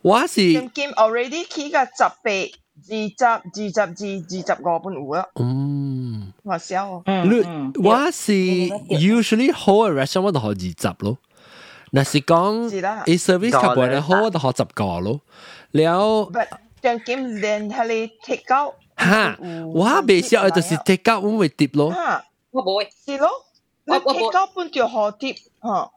[0.03, 1.93] 我是點兼 already 起個十
[2.23, 2.53] 倍。
[2.89, 5.27] 二十、二十、二二十個半戶啦。
[5.37, 7.03] 嗯，我笑。
[7.07, 7.41] 你
[7.83, 10.55] 我是 usually 好嘅 restaurant 我就學二
[10.91, 11.17] 十咯。
[11.92, 12.70] 嗱是讲，
[13.06, 15.20] 你 service 级别咧好我就学十个咯。
[15.72, 16.30] 了，
[16.82, 18.74] 将兼连系你 take out。
[18.98, 19.38] 吓，
[19.74, 21.94] 我未识我就是 take out 我会跌咯。
[22.52, 22.90] 我唔会。
[23.06, 23.30] 是咯，
[23.86, 25.92] 你 take out 半条河跌吓。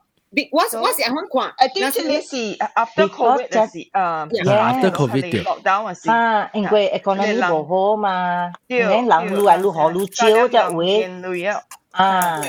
[0.51, 11.47] 我我是安看，诶，啲是你是 after covid 嘅时，诶，after covid 落单嘅时，啊，因为 economy 无好嘛，你人愈来愈好愈少只位，
[11.93, 12.41] 啊，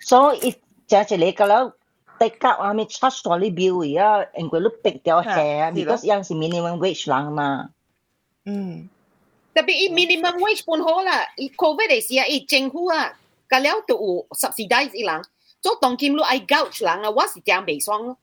[0.00, 0.56] 所以
[0.88, 1.72] 只一个个了，
[2.22, 5.36] 大家阿咪 charge 咗你 bill 啊，因为你逼掉下，
[5.70, 7.70] because 样是 minimum wage 人嘛，
[8.44, 8.88] 嗯，
[9.54, 13.16] 特别伊 minimum wage 半好啦，伊 covid 嘅时啊，伊政府啊，
[13.48, 15.22] 个了都有 subsidize 伊人。
[15.60, 18.16] 做当今你爱 gouge 人啊，我是这样未爽咯。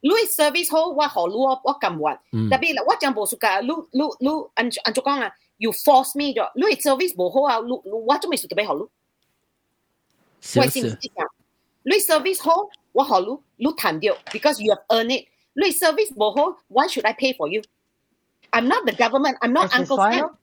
[0.00, 2.18] 你 service 好，我好你我我咁运，
[2.50, 8.82] 特别我讲无数个，你你你按按做讲啊，you force me 咗，你 service 无好啊，你我做咩事特别好你？
[10.60, 11.26] 我先知讲，
[11.84, 13.26] 你 service 好， 我好你，
[13.56, 15.26] 你谈掉，because you have earned it。
[15.54, 17.62] 你 service 无好，why should I pay for you?
[18.50, 19.38] I'm not the government.
[19.40, 20.36] I'm not Uncle Sam.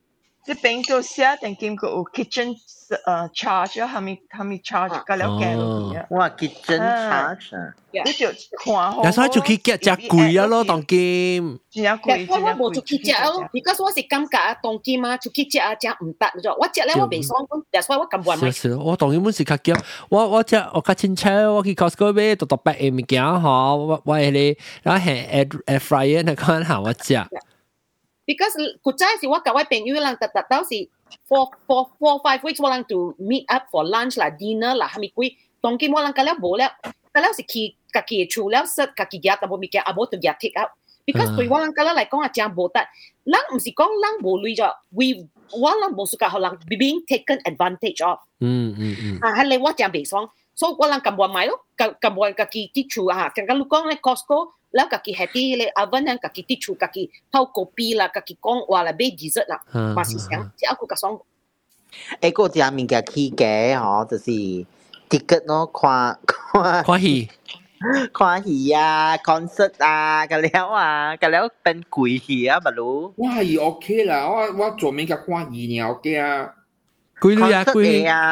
[0.48, 5.96] 即边个写定见个有 kitchen 诶 charge 啊，系咪系咪 charge 个了嘅咯？
[6.10, 7.72] 哇，kitchen charge 啊！
[8.04, 8.26] 你就
[8.62, 9.02] 看好。
[9.02, 11.58] 有时就去夹只贵啊咯，当金。
[11.70, 16.54] 真系贵，我我冇出去食咯，because 我是感觉啊，当金啊，出去食啊，食唔得咗。
[16.58, 17.40] 我食咧我未爽，
[17.72, 18.50] that's why 我咁话咪。
[18.50, 19.80] 是我当然本是较夹，
[20.10, 23.40] 我我食我较亲切，我去 Costco 买独独白嘅物件嗬，
[23.76, 27.14] 我我系你，然后系 air air fryer 那个行我食。
[28.29, 28.53] because
[28.85, 30.85] kucai si wak kawai pengyu lang tak tahu si
[31.25, 35.09] four four four five weeks walang to meet up for lunch lah dinner lah hami
[35.09, 35.33] kui.
[35.65, 36.69] Tongki walang kalau boleh
[37.09, 40.53] kalau si ki kaki chu lah set kaki giat, tapi mikir abo tu giat take
[40.61, 40.77] up.
[41.09, 41.57] Because kui ah.
[41.57, 42.85] walang kalau like kong ajar botat
[43.25, 44.69] lang mm, mesti kong lang boleh jo.
[44.93, 45.25] We
[45.57, 48.21] walang bo suka halang being taken advantage of.
[48.37, 52.69] Mm mm mm ah le wak jam besong so walang kambuan mai lo kambuan kaki
[52.85, 59.59] chu ah kangkalu kong like Costco แล้วกะกิแฮปปี้เลยอาวันนั้นกะกิติชูกะกิเท่ากบีละกะกิกองว่าละเบดีเซละ
[59.97, 61.13] มาสิเสียงที่เอากูกะสอง
[62.19, 64.37] เอ้กูจะมีกะขี้แก่หรอจะสิ
[65.09, 65.97] ติ๊กเก็ตเนาะควา
[66.31, 67.15] ควาควาหี
[68.17, 68.89] ควาหีอ่ะ
[69.27, 69.97] คอนเสิร์ตอ่ะ
[70.31, 70.89] กันแล้วอ่ะ
[71.21, 76.33] กันแล้วเป็นกุยหีอ่ะบะรู้ว่าหีโอเคละว่าว่าจวมีกะควาหีเนี่ยโอเคอ่ะ
[77.23, 77.85] กุยลุยอ่ะกุย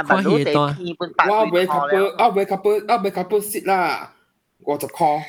[0.07, 0.65] ควาหีตัว
[1.31, 3.81] ว่าเวคัปเปอร์เอาเวคัปเปอร์เอาเวคัปเปอร์สิละ
[4.67, 5.21] 我就 call。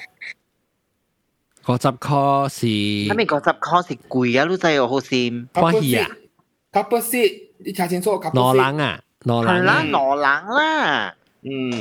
[1.67, 2.65] 五十块是。
[2.67, 4.45] 系咪五十块是贵啊？
[4.49, 5.47] 你知有好先。
[5.53, 6.09] 看戏啊？
[6.71, 8.33] couple seat，你睇清楚 couple seat。
[8.33, 9.53] 罗人啊，罗人。
[9.53, 11.15] 系啦，罗人啦。
[11.43, 11.71] 嗯。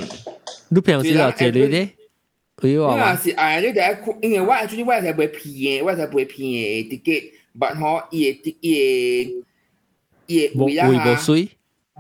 [0.69, 1.91] 你平时有这类咧？
[2.57, 8.73] 佢话是哎，你哋因为我最近我系买片嘅，我系买片嘅 ticket，但系伊嘅伊
[9.27, 9.43] 嘅
[10.27, 11.49] 伊嘅位啦，会冇水，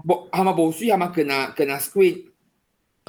[0.06, 2.24] 冇系咪冇水系咪跟啊跟啊 screen？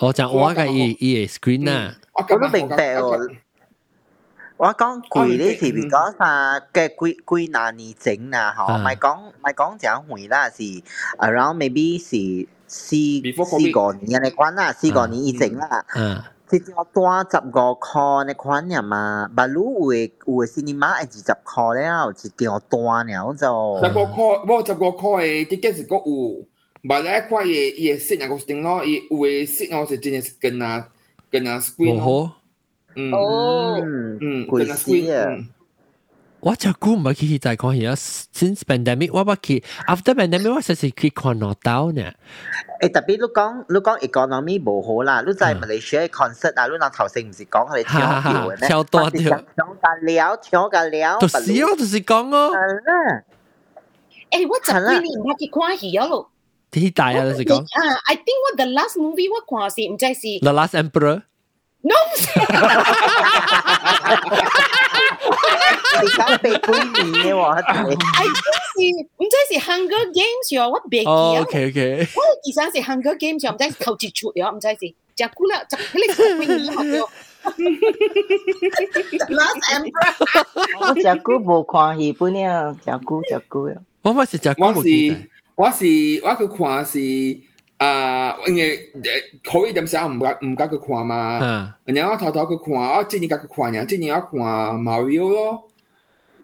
[0.01, 3.35] 我讲我嘅伊伊嘅 screen 啊，我都明白喎。
[4.57, 8.53] 我讲贵咧是比较啥嘅贵贵哪年整啊？
[8.57, 10.63] 嗬，咪讲咪讲讲回啦，是
[11.17, 12.95] around maybe 是四
[13.45, 15.85] 四个年嘅关啦，四个年以整啦。
[15.95, 16.21] 嗯。
[16.45, 23.79] 即系多十个块嘅款呀嘛，不如有有 cinema 系二十块了，一条多了就。
[23.83, 26.45] 十个块，冇十个块嘅 ticket 是个有，唔
[26.87, 30.87] 系块嘢嘢 set 那个 string 咯，伊有嘅 set 我是真系是跟啊
[31.31, 32.31] 跟啊 screen 咯。
[32.97, 33.11] 嗯。
[33.11, 33.77] 哦。
[33.81, 35.47] 嗯，跟啊 screen。
[36.45, 42.03] 我就估唔系去再看嘢，since pandemic 我不去，after pandemic 我实是去看攞到呢。
[42.81, 48.67] 诶特别你讲你讲 economy 冇好啦，你在马来西亚 concert 啊，你嗱头先唔是讲佢哋跳跳嘅咩？
[48.67, 49.21] 跳多跳，
[49.55, 51.17] 跳紧了，跳紧了。
[51.19, 52.51] 就是咯，就是讲咯。
[54.29, 56.29] 诶，我十几年冇去看戏咯。
[56.73, 57.55] 啲大啊，就是讲。
[57.61, 60.39] 啊，I think 我 the last movie 我看是唔知是。
[60.41, 61.21] The Last Emperor。
[61.82, 61.94] No。
[66.00, 68.22] 而家被幾年嘅喎，係
[68.74, 68.80] 是
[69.16, 71.40] 唔知是 Hunger Games 喎，我別記啊。
[71.42, 72.08] OK OK。
[72.14, 77.08] 我其實是 Hunger Games 唔知頭一出咗，唔知是只估啦，就佢哋十幾年學咗。
[79.28, 80.12] Last Emperor。
[80.80, 83.74] 我只估冇看戲本啊，只估只估啊。
[84.02, 85.84] 我咪是只估我是我是
[86.24, 87.47] 我去看是。
[87.77, 88.91] 啊，因为
[89.43, 94.39] 可以点时候唔敢唔敢去看嘛，然后我偷偷去看，我今年甲去看呀，今年我看
[94.79, 95.69] Mario 咯，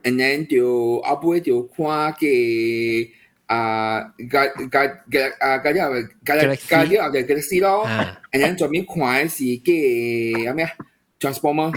[0.03, 3.07] and then 就后尾就看嘅
[3.45, 7.87] 啊，加加加啊加啲加加啲后嘅 Galaxy 咯，
[8.31, 10.71] and then 最尾看嘅是嘅有咩啊
[11.19, 11.73] Transformer。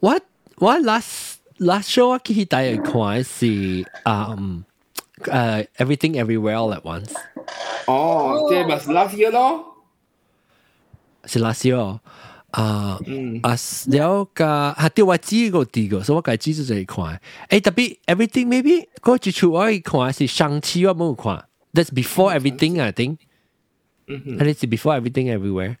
[0.00, 0.18] 我
[0.58, 2.44] 我 last last show 我去第一
[2.76, 4.62] 看嘅是啊嗯。
[5.28, 7.12] uh, everything everywhere all at once.
[7.86, 9.64] 哦，即系咪 last year 咯？
[11.24, 12.00] 是 last year 哦。
[12.52, 12.98] 啊，
[13.42, 13.50] 啊，
[13.88, 14.44] 了个
[14.78, 17.20] 系掉我知个啲个，所以我计知就系看。
[17.50, 21.44] 诶，特别 everything maybe 嗰一出我看是上次我冇看，
[21.74, 23.18] that's before everything I think。
[24.06, 25.76] 嗯，系是 before everything everywhere。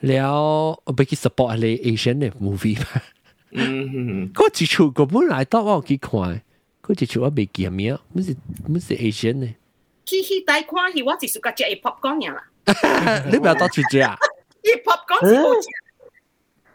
[0.00, 2.86] 了，我俾佢 support 系 Asian 嘅 movie 嘛。
[3.52, 6.42] 嗯，嗰一出个本来当我去看。
[6.82, 8.36] 佢一出我未记名，乜是
[8.66, 9.54] 乜是 Asian 呢？
[10.04, 13.22] 去去大看戏，我只是个只系 popcorn 呀啦。
[13.30, 14.16] 你唔要多出只啊？
[14.62, 15.68] 伊 popcorn 是好食。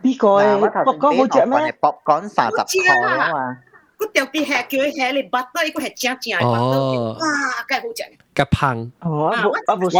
[0.01, 1.75] 呢个诶 popcorn 好食咩？
[1.81, 3.57] popcorn 三十块啊嘛。
[3.97, 8.03] 佢特别系叫佢系你 butter，呢个系正正嘅 butter，哇，梗系好食。
[8.35, 8.91] 嘅胖。
[8.99, 9.97] 哦，我我是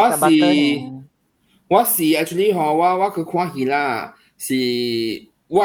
[1.70, 4.54] 我是 actually 嗬，我我去看戏啦，是
[5.48, 5.62] 我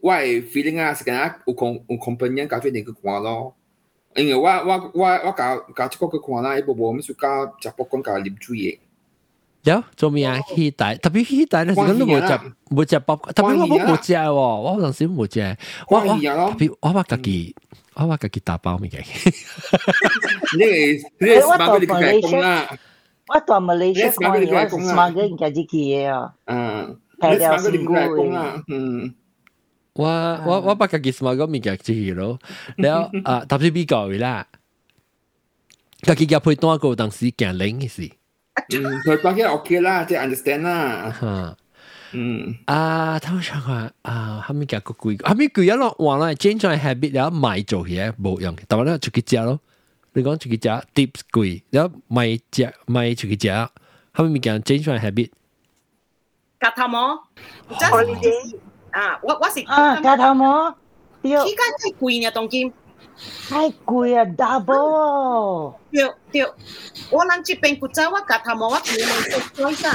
[0.00, 3.54] 我 feeling 啊，是咁样有 com 有 companion 搞出嚟去看咯。
[4.16, 8.78] 因为我我我我搞搞出个去看啦，一部部我哋加食卜讲加啉水嘅。
[9.64, 10.40] 有做咩啊？
[10.54, 15.56] 希大特别希大咧，时间都冇食冇食卜，特别我冇食喎，我嗰阵时冇食。
[15.88, 17.54] 我我特别我话自己
[17.94, 19.02] 我话自己打包咪嘅。
[20.58, 22.68] 你你 smart 啲嘅讲啦。
[23.28, 26.34] 我到马来西亚看嘢，我 smart 嘅人家自己嘅啊。
[26.46, 29.14] 嗯，你 smart 啲嘅讲啦，嗯。
[29.97, 32.39] 我我我捌家己嘛講物件即係咯，
[32.77, 34.47] 了啊，特別比較啦，
[36.03, 38.09] 家己嘅配單個當時驚零嘅事。
[38.69, 41.57] 嗯，配單嘅 OK 啦，即係 understand 啦。
[42.13, 49.59] 嗯，啊，通常話啊，後面嘅個貴，後面貴一落話啦，change 咗 habit 了，買做嘢冇用，但係咧出去食咯，
[50.13, 53.69] 你講出去食 tips 貴，然後買食買出去食，
[54.13, 55.31] 後面嘅 change 咗 habit。
[56.59, 57.23] 夾頭毛，
[57.79, 58.55] 真係。
[58.96, 60.70] 啊，我我是啊，加头毛，
[61.22, 62.72] 对，依家太贵呢，当今
[63.48, 66.44] 太贵啊，double，对对，
[67.10, 69.90] 我谂这边不知我加头毛，我叫你做做啥？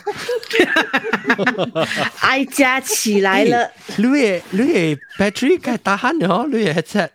[2.22, 3.72] 哀家起来了。
[3.98, 7.11] 绿叶绿叶 Patrick 该打喊了，绿叶 headset。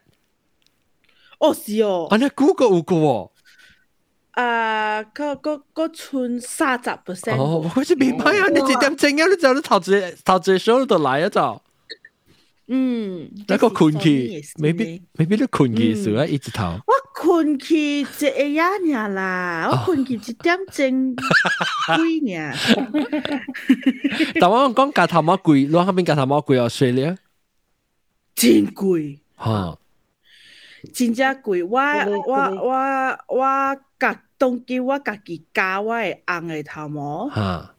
[1.38, 3.30] 哦是哦，啊那 Google 有个哦，
[4.30, 7.36] 啊，个个个存三十 percent。
[7.36, 9.26] 哦，我是明白啊，你几点钟啊？
[9.26, 11.62] 你走到头子头子手都来啊，走。
[12.71, 16.77] 嗯，那个困去，maybe maybe 你困去时候一直头。
[16.85, 18.27] 我困去一下
[18.89, 21.15] 呀啦，我困去一点钟
[21.95, 22.53] 几呢。
[24.39, 27.17] 但我讲价头毛贵，攞下边价头毛贵哦，水咧。
[28.35, 29.19] 真贵。
[29.39, 29.77] 吓。
[30.93, 31.79] 真正贵，我
[32.27, 32.35] 我
[32.67, 37.29] 我我甲当叫我家己加我嘅红嘅头毛。
[37.33, 37.73] 吓。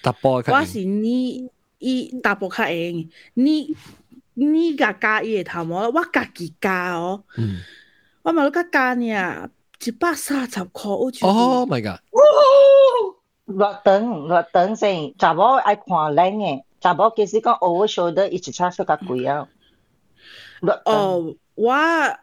[0.00, 3.76] 搭波我是你伊搭波较会，你
[4.45, 7.23] 你甲加伊嘅頭毛，我家己加哦。
[7.37, 7.61] 嗯。
[8.21, 9.49] 我嘛擱加呢，
[9.83, 11.11] 一百三十箍。
[11.21, 12.01] Oh my god！
[13.45, 19.47] 落長落長先，查某爱看靓嘅，查某其实讲 over shoulder 一直差出較貴啊。
[20.85, 21.35] 哦。
[21.55, 21.73] 我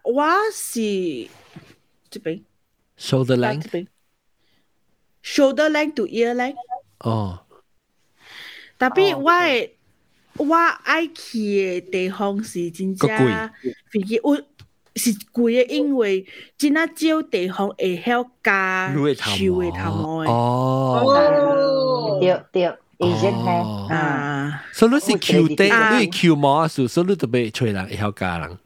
[0.05, 1.29] 我是
[2.09, 2.45] 这边
[2.97, 3.89] shoulder length 這邊
[5.25, 6.55] shoulder length to ear length
[7.01, 7.41] 哦，
[8.79, 9.33] 特別我
[10.39, 10.55] 我
[10.85, 13.09] 爱去的地方是真正
[13.91, 14.37] 飞机我
[14.97, 16.25] 是贵诶，因为
[16.57, 19.01] 真啊少地方会晓加樹
[19.63, 22.73] 嘅頭毛的哦，對對。
[22.97, 28.57] Asian 係啊，所以你是 Q 地，你是 Q 毛啊，所以你特别吹人会晓加人。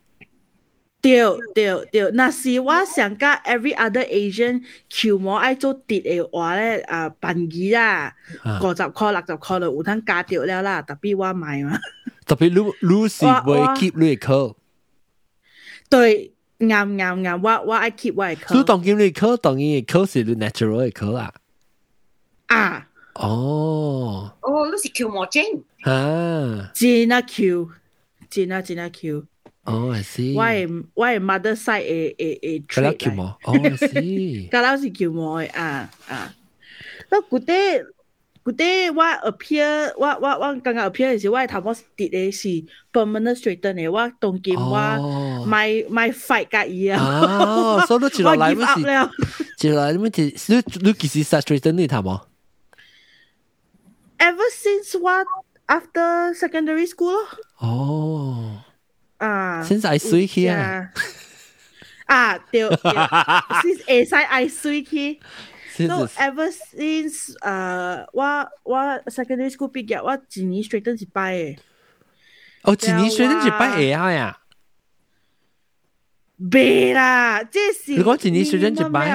[1.07, 1.19] 对
[1.53, 8.15] 对对，那是我想甲 every other Asian 球毛爱做跌嘅话咧，啊便宜啦，
[8.61, 11.77] 五十箍六十箍就有通加掉了啦，特别我买嘛。
[12.25, 14.55] 特别你你是会 keep 你嘅科。
[15.89, 18.53] 对，啱啱啱，我我爱 keep 我嘅科。
[18.53, 21.33] 所以当然你科当然嘅科是你 natural 嘅科啊。
[22.47, 22.87] 啊。
[23.15, 24.31] 哦。
[24.39, 25.43] 哦，你是球毛精。
[25.81, 26.71] 啊。
[26.73, 27.69] 真啊 Q，
[28.29, 29.25] 真啊真啊 Q。
[29.68, 30.34] 哦，I see。
[30.34, 32.96] 我係我係 mother side 誒誒誒 trait 嚟。
[32.96, 34.48] 橋毛，哦，I see。
[34.50, 36.34] 嗰老是橋毛誒啊啊！
[37.10, 37.84] 那嗰啲
[38.44, 42.48] 嗰啲我 appear 我我我剛剛 appear 嘅時，我係頭毛跌嘅是
[42.92, 46.98] permanent straighten 嘅，我當劍我買買 fight 甲伊啊。
[47.02, 49.10] 哦，所以你接落來乜事？
[49.58, 50.54] 接落來乜事？
[50.54, 52.26] 你你幾時 straighten 你頭毛
[54.18, 55.26] ？Ever since what
[55.66, 57.26] after secondary school 咯。
[57.58, 58.62] 哦。
[59.18, 60.90] 啊，先愛水去啊！
[62.06, 62.60] 啊，对，
[63.62, 65.20] 先會使愛水去。
[65.76, 71.58] So ever since 誒，我我 secondary school 畢業，我一年 straighten 一擺嘅。
[72.62, 74.38] 哦，一年 straighten 一擺會啊呀？
[76.38, 79.12] 未啦，即是你講一年 straighten 一擺？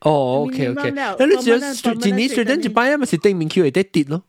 [0.00, 0.90] 哦，OK OK。
[0.90, 1.60] 那你只要一
[2.12, 4.22] 年 straighten 一擺，咪是頂面 Q 會得跌咯？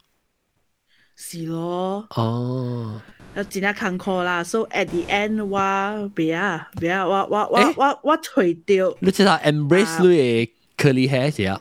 [1.16, 2.08] 是咯。
[2.12, 3.02] 哦。
[3.36, 4.44] 要尽量坎坷啦。
[4.44, 8.98] So at the end，哇，别啊，别啊，我我我我我腿丢。
[9.02, 11.60] 你知道 embrace 你的 curly hair 是啊？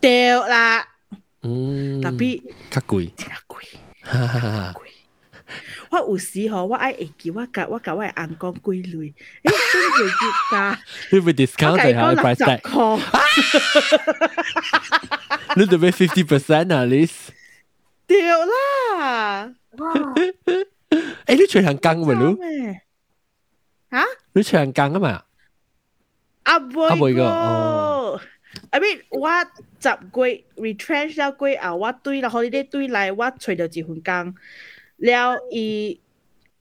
[0.00, 0.86] 掉啦。
[1.42, 2.00] 嗯。
[2.00, 2.42] 特别。
[2.70, 3.06] 较贵。
[3.16, 3.64] 较贵。
[5.90, 9.12] 我有时吼，我爱会记，我搞我搞我阿公光类，
[9.42, 10.78] 哎，诶会记噶。
[11.10, 12.60] 你咪 discount 一下个 price tag。
[15.56, 17.10] 你准备 fifty percent 啊，Liz？
[18.06, 19.52] 丢啦！
[19.77, 20.65] 诶，
[21.27, 22.73] 你随行更喎，你？
[23.91, 24.03] 吓？
[24.33, 25.23] 你随行更啊嘛？
[26.43, 28.21] 阿妹阿妹个哦。
[28.71, 29.29] I mean，我
[29.79, 34.35] 十月 retrench 咗过后，我对啦 holiday 对来，我找到一份工，
[34.97, 35.99] 了伊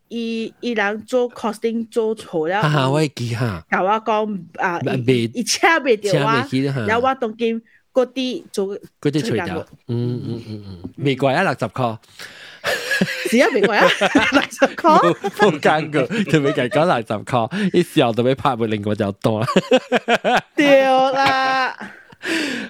[0.08, 2.62] 伊伊人做 costing 做错了。
[2.62, 3.64] 哈哈，我会记吓。
[3.70, 6.46] 甲我讲啊，伊车未掉我，
[6.86, 7.62] 然后我当今
[7.92, 9.66] 嗰啲做嗰啲除掉。
[9.86, 11.98] 嗯嗯嗯嗯，未贵啊，六十块。
[13.30, 13.80] 是啊，美国啊，
[14.32, 19.46] 六十块，冇见过，佢咪讲六十块，一时候就俾拍会令我就多啦。
[20.54, 21.76] 掉啦！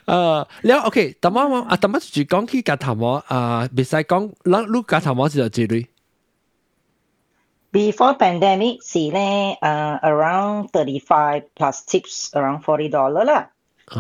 [0.07, 5.87] 诶，你 OK，咁啱啊，咁啱住讲起夹头毛啊，别使讲，嗱，你夹头毛是就几类？
[7.73, 13.51] Before pandemic 是咧，诶，around thirty five plus tips around forty dollar 啦，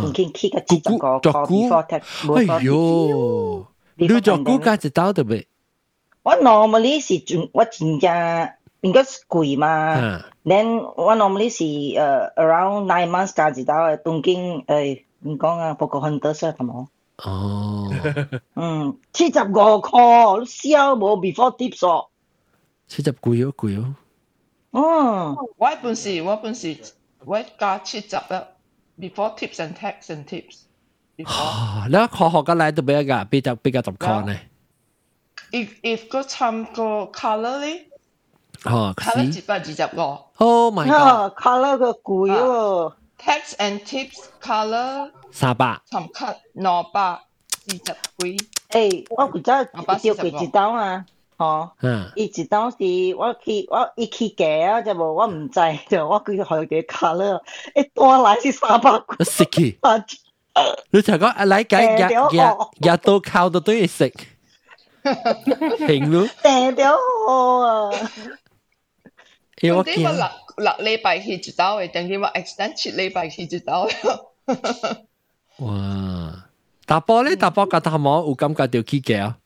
[0.06, 2.02] 已经 keep 个七十个 before tax。
[2.36, 3.66] 哎呦，
[3.96, 5.44] 你做估价就到的呗。
[6.23, 8.51] 我 normally 是盡我盡正
[8.81, 10.21] 應該是貴嘛。
[10.45, 16.87] Then 我 normally 是誒 around nine months 加至到東京誒，唔講啊，報告 hunter 出係冇。
[17.17, 17.91] 哦，
[18.55, 22.07] 嗯，七十五塊，燒冇 before tips 哦。
[22.87, 23.95] 七十貴哦，貴哦。
[24.71, 26.77] 嗯，我本時我本時
[27.25, 28.47] 我加七十啦
[28.97, 30.61] ，before tips and tax and tips。
[31.17, 31.87] 嚇！
[31.89, 34.35] 你學學緊嚟都俾一個俾得俾個十塊呢？
[35.51, 36.21] if if go
[36.73, 37.85] go color li
[38.61, 40.03] color 几百几十个
[40.37, 42.95] ，Oh my god，color 个贵哦。
[43.21, 47.19] Text and tips color 三百，参卡两百，
[47.65, 48.37] 几十贵。
[48.69, 51.05] 诶，我唔知要几几刀啊？
[51.35, 52.77] 哦，嗯，一直当时
[53.17, 55.59] 我去我一去改啊，就冇我唔知，
[55.89, 57.41] 就我佢好几卡啦，
[57.75, 59.17] 一单来是三百块。
[59.25, 59.79] 食去，
[60.91, 64.13] 你就讲来改日日日都靠到对食。
[65.86, 66.26] 平咯。
[66.42, 66.96] 订咗
[67.26, 68.10] 好啊！
[69.62, 70.10] 因为我见六
[70.56, 73.88] 六礼拜去一刀嘅，等于话 extend 七礼拜去一刀。
[75.58, 76.48] 哇！
[76.86, 79.38] 大波咧，大波个头毛有感觉到起价啊？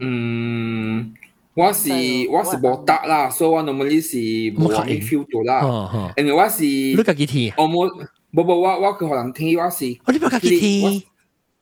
[0.00, 1.14] 嗯，
[1.54, 1.90] 我是
[2.30, 4.16] 我是无答啦，所以我 normally 是
[4.58, 6.12] 无人 feel 到啦。
[6.16, 7.86] 因为我是你家己听，我冇
[8.32, 11.02] 冇冇我我佢可能听我是，我你家己听，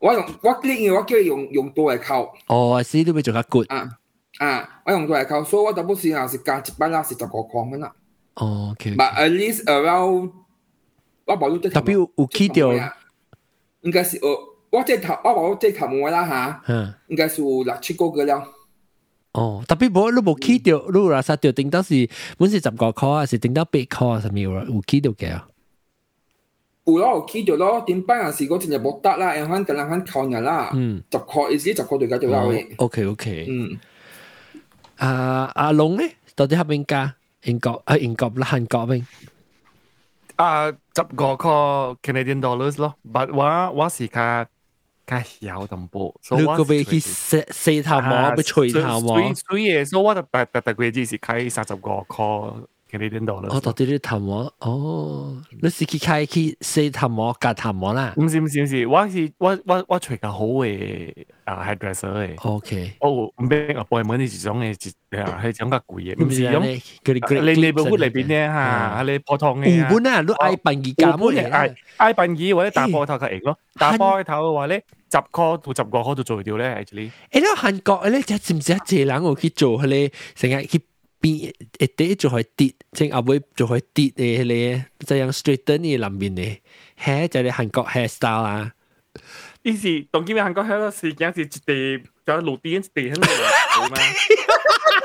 [0.03, 2.33] 我用我 click 因为我叫用用多嚟扣。
[2.47, 3.89] 哦，是你要做较 good 啊
[4.39, 7.93] 啊，我用多嚟扣，所以我大部时啊是加一百啦，是十个矿嘅啦。
[8.35, 8.95] 哦，OK。
[8.97, 10.31] But at least around
[11.25, 12.73] 我冇特别有起掉，
[13.83, 14.29] 应该是呃。
[14.71, 16.29] 我即头，我话我即头冇啦
[16.67, 18.47] 吓，应该是有六七个个了。
[19.33, 25.49] 哦，特别冇你冇起掉，你话实掉顶到是本是十个箍啊，是顶到八箍啊，什么有有起掉嘅啊？
[26.85, 28.33] 有咯，有起掉咯，点办啊？
[28.33, 32.67] 是嗰阵就冇得啦，然后跟人肯靠人啦，嗯，十箍，意思十箍对家就有嘅。
[32.79, 33.79] OK OK，嗯，
[34.97, 37.15] 啊阿龙咧，到底喺边家？
[37.45, 39.05] 英国啊，英国啦，韩国边？
[40.37, 44.47] 啊，十个个 Canadian dollars 咯，but 我我是较。
[45.09, 49.09] 较晓淡薄，你个边去洗洗头毛，要吹头毛。
[49.09, 52.53] 所以所以，所以我特特特特贵只是开三十个块
[52.94, 53.50] 嘅呢啲度啦。
[53.52, 58.14] 哦，到底啲頭毛，哦，你是去開去洗頭毛、夾頭毛啦？
[58.18, 61.12] 唔是唔是唔是，我是我我我吹較好嘅
[61.46, 62.42] 啊 hairdresser 嘅。
[62.42, 62.94] OK。
[63.00, 64.76] 哦，唔俾我幫你係種嘅，
[65.12, 69.76] 係種較貴嘅，唔是用嗰啲你你部屋裏邊咧嚇，你普通嘅。
[69.76, 71.50] 原本啊，都愛扮二價冇嚟。
[71.52, 74.84] 愛愛扮二或者打波頭嘅型咯，打波頭嘅話咧。
[75.14, 77.12] 十個到十個可度做掉咧，actually。
[77.56, 80.82] 韓國咧，就知唔知一隻人我去做佢咧，成日去
[81.23, 81.53] 变一
[81.97, 86.59] 啲做系跌，正后尾做系跌嘅咧，就样 straighten 嘅南边嘅，
[87.03, 88.73] hair 就系韩国 hairstyle 啊。
[89.63, 93.97] 呢时当今日韩国 hair 时间是一地就落地一地喺度做嘛。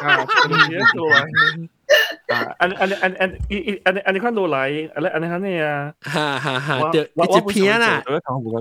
[0.01, 0.25] 啊，
[0.93, 1.25] 做啊。
[2.27, 8.03] 啊，安安安安，一安安你看落来，安安安尼啊，哈哈哈，就一片啦，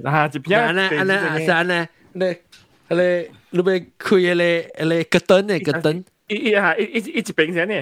[0.04, 2.24] 哈一片，安尼安尼啊，是安尼，你
[2.88, 7.74] 你你咪开你你个灯呢个灯， 一一哈一一一边先呢，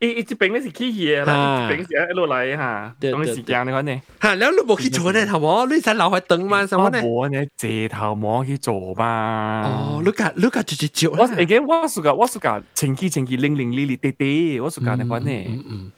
[0.00, 7.02] 一一边咧是起嘢啦，一边先一路来哈，当时间你看呢，哈，แล้ว你冇去做呢头毛，你使留喺灯嘛，什么呢？
[7.02, 9.62] 我呢借头毛去做嘛。
[9.64, 15.92] 哦，你家你家直接做，我而家我暑假我暑假前期前期零零零零滴滴，我暑假你看呢，嗯嗯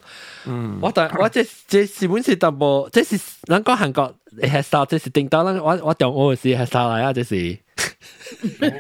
[0.47, 7.59] 嗯，我但我这这是本是淡薄，这是咱讲韩国 hairstyle，这是定到咱我我中学时 hairstyle 嚟啊，这是。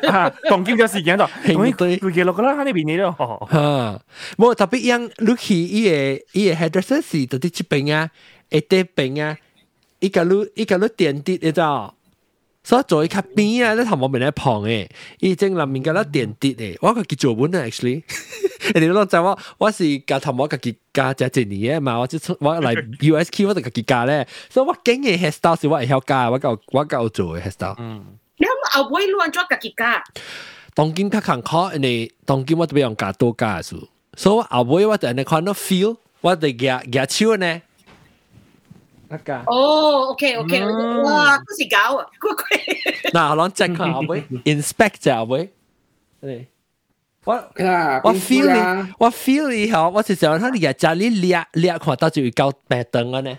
[0.08, 3.48] 啊，当今嘅时间就应对佢记录噶啦，喺呢边嘢咯。
[3.50, 4.00] 吓，
[4.42, 8.10] 冇特别样，你去伊个伊个 hairdresser 是到底这边啊，
[8.50, 9.36] 一啲边啊，
[10.00, 11.94] 伊个你伊个你点滴你知道？
[12.64, 14.88] 所以做较边啊，你头毛面咧胖诶，
[15.20, 18.02] 伊正里面个咧点滴诶，我个叫做本啊，actually。
[18.74, 27.76] 你都知我我是夹头毛家己夹只一年嘅嘛，我即我嚟 USK 我就家己夹咧，所以我经嘅 hairstyle 是我会晓夹，我够我够做嘅 hairstyle。
[27.78, 28.04] 嗯。
[28.38, 30.02] 你后尾乱咗家己加。
[30.74, 37.62] 当今较坎坷，你当今我特别用加多加数，所以后尾我就你看到 feel，我哋夹夹手呢。
[39.10, 39.32] 那个。
[39.46, 40.64] 哦，OK OK，
[41.02, 42.44] 哇，都是搞啊，乖乖。
[43.12, 45.52] 嗱，我讲看后尾，inspect 就后尾。
[46.20, 46.48] 对。
[47.24, 47.34] 我
[48.04, 53.36] 我 feel 你，我 feel 你嗬，我是想睇你日家你掠掠看到就会够白灯啊呢。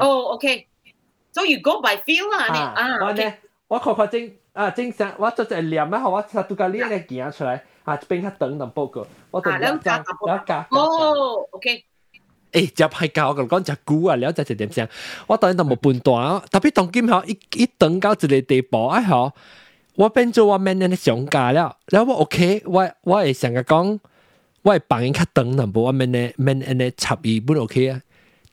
[0.00, 3.34] 哦，OK，so you go by feel 啦，你啊，OK。
[3.68, 10.66] 我看看正啊正常，我做只念啊，我实都个呢个行出来啊，边较等等报告，我就两张两架。
[10.70, 11.84] 哦，OK。
[12.51, 14.87] 誒，只派教咁講，只古啊，了解一點聲。
[15.27, 19.31] 我當然都冇半段，特別當今嗬，一一等到一個地步，哎嗬，
[19.95, 23.99] 我變做我明年嘅上架了，然後我 OK，我我會成日講，
[24.63, 28.01] 我係扮較長，但無我明年明年嘅插二本 OK 啊。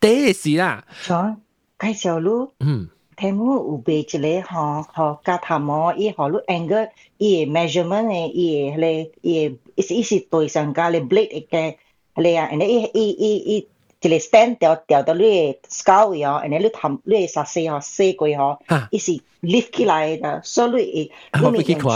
[0.01, 1.41] 第一是啦，像
[1.79, 9.57] 介紹你，嗯，聽我有備一個吼吼教頭毛，伊學你 angle，伊嘅 measurement 嘅，伊嘅咧，伊嘅，
[9.93, 11.77] 伊是對上架咧 blade 嘅，
[12.15, 13.69] 咧啊，然後伊伊伊伊。
[14.02, 18.60] 一个 stand 掉掉到你嘅 skull 位哦，然后你氹你嘅杀死哦，死过哦，
[18.92, 19.12] 伊是
[19.42, 21.90] lift 起来的，所以你我咪去看，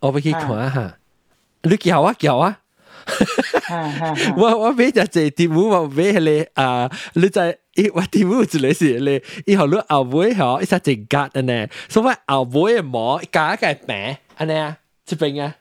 [0.00, 0.98] 我咪去看吓，
[1.62, 2.60] 你叫啊叫啊！
[4.36, 6.90] 我我俾只只题目，我俾你啊！
[7.14, 9.20] 你在伊我题目就嚟是你，
[9.52, 15.54] 以后你后尾嗬，一只只格啊呢，所谓后尾嘅毛加个饼啊呢啊，这边啊。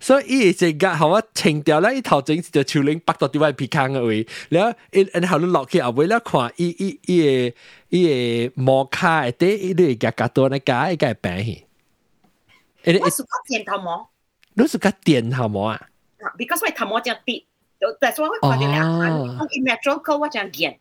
[0.00, 7.56] 所以伊只個好我清掉啦，伊头前就樹林北到啲位皮坑嘅位，然後伊然後你落去後尾咧看伊伊伊個
[7.90, 11.66] 伊個毛卡嘅底，伊你夾夾多那夾一個餅去。
[13.02, 14.08] 我是講電頭毛，
[14.54, 15.80] 你是講電頭毛啊
[16.38, 17.44] ？Because 我頭毛這樣跌，
[18.00, 20.76] 但係我會看到兩項，講 natural 溝我這樣電。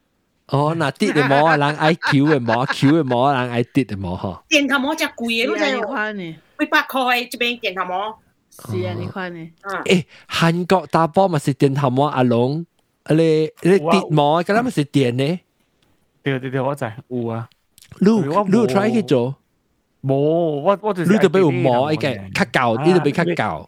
[0.48, 4.42] 哦，那跌嘅毛啊， 人愛 Q 嘅毛，Q 嘅毛人愛跌嘅毛嗬。
[4.50, 6.36] 電 頭毛真貴嘅，你知唔？
[6.60, 8.20] 幾百塊這邊電頭毛。
[8.59, 9.51] 是啊，你看呢？
[9.85, 12.65] 诶，韩国打波咪是电头毛阿龙，
[13.11, 15.41] 你你跌毛，咁咪是电呢？
[16.23, 17.49] 对对对，我知有啊。
[18.01, 19.35] 你你 try 去做？
[20.03, 23.67] 冇，我我就你就俾有毛一个较旧，你就俾较旧。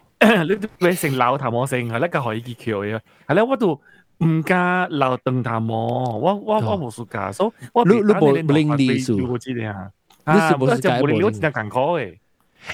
[0.48, 3.80] 你都俾成老头毛成，系咧个可以桥嘅，系咧我都
[4.24, 5.76] 唔加留长头毛，
[6.18, 9.90] 我我我冇数加，所以我你你冇零啲数，我知你啊。
[10.26, 12.16] 你是冇就冇零，我只系艰苦嘅。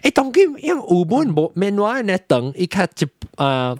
[0.02, 2.88] 诶，当今因有本冇面话呢等一卡一
[3.36, 3.76] 啊，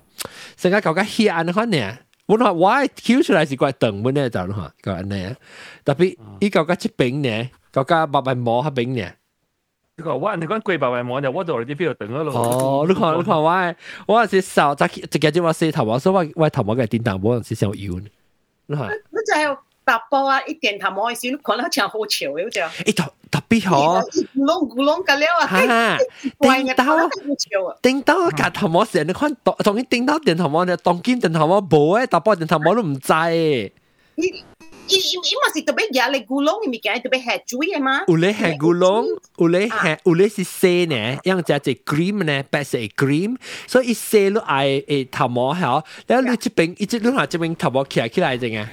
[0.56, 1.98] 成个搞个显安款呢。
[2.26, 5.36] 本来我 Q 出来是怪等本呢就吓个安呢，
[5.84, 9.10] 特别伊搞个一边呢，搞个白白毛嗰边呢。
[9.96, 12.32] 你讲我你讲贵白白毛就我就啲边度等咗咯。
[12.34, 13.74] 哦，你看你看我
[14.06, 18.06] 我系少，即即系即我洗头毛，所以我我头毛嘅电蛋冇系想要呢。
[18.66, 20.40] 你看，你就系白波啊！
[20.46, 22.60] 一电头毛嘅时，你看到像好潮嘅嗰只。
[22.92, 23.08] 诶
[23.46, 25.46] 特特别好，咕窿咕窿嘅了啊！
[25.48, 25.98] 吓，
[26.40, 27.08] 叮到
[27.80, 33.12] 叮到夹头毛成，你看当当然叮到电头毛咧，当今电头毛冇诶，大波电头毛都唔制。
[34.16, 34.26] 伊
[34.88, 38.02] 伊伊嘛是特别嘢嚟咕窿嘅物件，特别系水嘅嘛。
[38.08, 39.06] 有咧系咕窿，
[39.38, 43.36] 有咧系有咧是色呢，样只只 cream 呢，白色 cream，
[43.66, 48.68] 所以色都系诶头毛好，然后你这边一直你话这边头毛起起来正啊。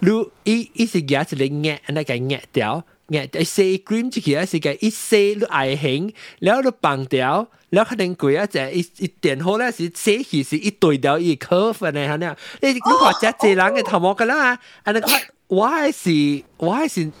[0.00, 0.08] 你
[0.44, 2.82] 伊伊是夹一个压，那个压掉。
[3.08, 17.12] 嘅第四 cream 之前是嘅一写都爱兴，然后都绑掉，然后可能贵啊就一一电好咧是写起是一对掉一 curve 呢，吓呢，你你话只只人嘅头毛噶啦，啊你看我系是我系是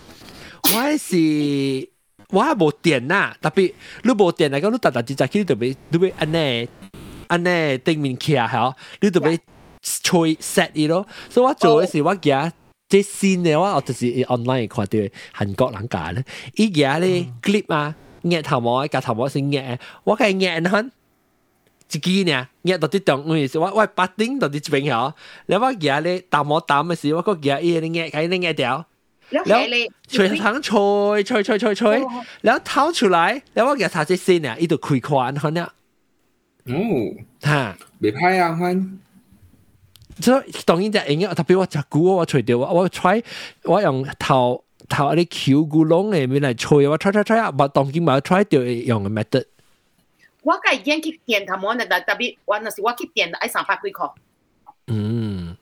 [0.62, 1.88] 我系是
[2.30, 3.72] 我系冇电呐，特别
[4.02, 6.68] 你冇电嚟讲，你特特只只佢特别特别安尼
[7.28, 9.38] 安尼定面企下，你特别
[10.02, 12.50] 吹 set 伊咯，所以我做嘅时我夹。
[12.88, 14.98] 即新嘅话，我就是 online 看到
[15.36, 16.24] 韩国人教咧，
[16.56, 20.90] 依家咧 clip 啊，压头毛，夹头毛先压，我系压很，
[21.88, 25.14] 自己呢压到啲动，我系我我八丁到啲边吓，
[25.46, 28.86] 你话压咧头毛淡嘅时，我个压依啲压喺啲压掉。
[29.30, 29.66] 然后
[30.06, 32.04] 随行吹吹吹吹吹，
[32.42, 35.64] 然后掏出来，然后我嘅头只先啊，依度开宽可能。
[35.64, 38.98] 哦，吓，未歹啊，欢。
[40.20, 43.22] 所以当然就应该特别我只鼓我吹掉我我 try
[43.64, 45.26] 我用头头啲
[45.56, 49.46] 桥鼓窿嘅面嚟吹我 try try try 啊，但当然冇 try 掉用嘅 method。
[50.42, 54.12] 我个已经去电头毛呢，特别我那时我去电爱三百几块。
[54.86, 55.56] 嗯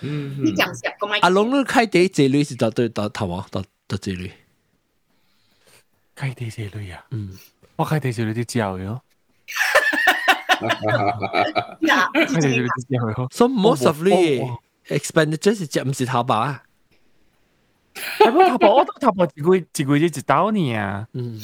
[0.00, 4.30] 嗯，你讲实咁阿龙你开第一只类是到对到头毛到到这类。
[6.16, 7.04] 开第一只类啊？
[7.10, 7.36] 嗯，
[7.76, 9.00] 我开第一只类啲教嘅。
[13.30, 14.58] So most of the
[14.88, 16.62] expenditure 是唔是淘宝啊？
[18.18, 21.06] 系冇淘宝，我淘宝一个月一个月一刀呢啊。
[21.14, 21.40] 嗯，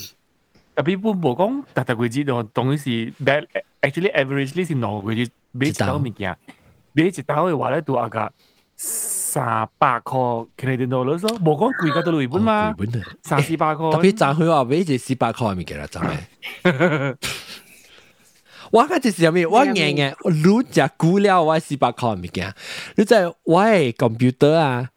[0.77, 3.47] 特别本无讲，特特个月度当然是 bad
[3.83, 6.37] actually averagely 是两个月买一刀物件，
[6.93, 8.31] 买一刀嘅话咧都大概
[8.77, 12.75] 三百块 Canadian dollars 咯，无讲贵过到日本嘛，
[13.23, 13.93] 三四百块。
[13.93, 17.17] 特别赚佢话买一四百块物件啦，真系。
[18.72, 19.46] 我嗰陣時有咩？
[19.48, 22.54] 我硬嘅，我攞只估了我四百塊物件。
[22.96, 24.90] 你在我嘅 computer 啊，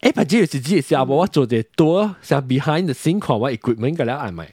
[0.00, 4.48] 誒，把這個是這是啊，我做嘅多，像 behind the scene 看我 equipment 嘅啦，係咪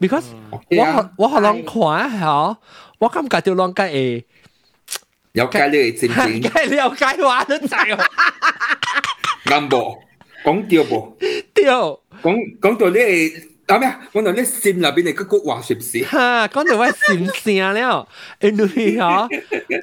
[0.00, 2.58] ？Because 我我可能看下，
[3.00, 4.24] 我感覺到啷個誒，
[5.32, 6.32] 有解你正正，
[6.70, 8.06] 你有解話都滯喎，
[9.46, 9.98] 啱噃，
[10.44, 11.12] 講掉噃，
[11.54, 13.55] 掉，講講到你。
[13.67, 14.01] 啊咩啊？
[14.11, 16.03] 讲到你心入边你个骨话是不是？
[16.05, 18.07] 哈，讲到我心声了，
[18.41, 19.27] 因为嗬，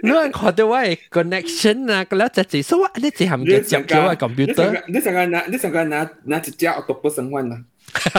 [0.03, 0.79] 你看到我
[1.11, 4.83] connection 啊，咁样就系所以你只系唔记接咗个 computer。
[4.89, 7.63] 你成个拿，你成个拿拿一只octopus 不生还啦。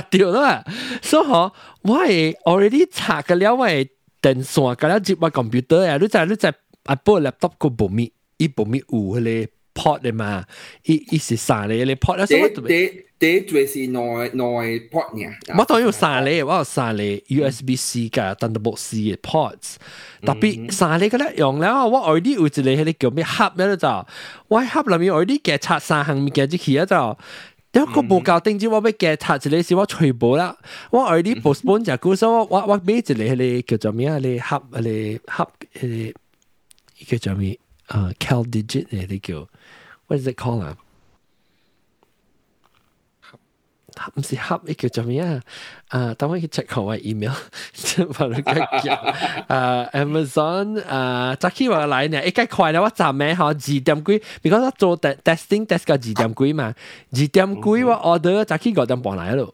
[0.10, 0.64] 对啦，
[1.04, 1.52] 所以嗬，
[1.84, 3.88] 我系 already 查嘅了，我系
[4.22, 6.50] 电线嘅了接我 computer 啊，你就你就
[6.86, 8.10] Apple laptop 个部面。
[8.38, 8.86] 伊部咪有
[9.20, 10.46] 迄个 pot 的嘛，
[10.86, 12.48] 伊伊是三个咧 pot，所以我
[13.20, 14.00] 第第最是内
[14.34, 14.44] 内
[14.90, 15.34] pot 呢。
[15.58, 19.76] 我当然有三个，我有三个 USB C 加 Thunderbolt C 嘅 ports，
[20.26, 24.06] 特别三个嗰咧用了，我 already 有一个迄个叫咩盒咧就，
[24.48, 27.18] 我盒里面 already 嘅插三项物件入去啊就。
[27.72, 30.58] 一个无够定之，我要嘅塔一个是我吹无啦，
[30.90, 34.18] 我 already postpone 只股，所以我我我买一个迄个叫做咩啊？
[34.18, 36.14] 你盒迄个盒迄
[37.12, 37.60] 个叫做咩？
[37.86, 39.48] 啊，cal digit 迄个叫，
[40.08, 40.78] what is it called 啊？
[44.16, 45.42] 唔是盒，伊叫做咩啊？
[45.90, 47.32] 啊，等我去 check 我 email，
[48.18, 48.96] 把你讲
[49.48, 56.74] 啊，Amazon 啊，早起话来呢，一间快咧，我暂咩吓二点几，because 我做 testing test 个二点几嘛，
[57.12, 59.54] 二点几我 order 早起五点半来咯。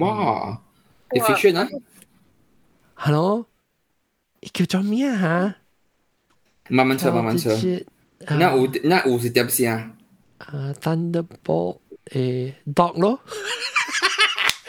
[0.00, 0.60] 哇，
[1.10, 1.68] efficient 啊！
[2.94, 3.46] Hello，
[4.52, 5.56] 叫做咩啊？
[6.68, 7.84] 慢慢测，慢慢测。
[8.26, 9.90] 那有那有是点先啊？
[10.38, 11.78] 啊，Thunderbolt。
[12.11, 13.19] 誒 dog 咯，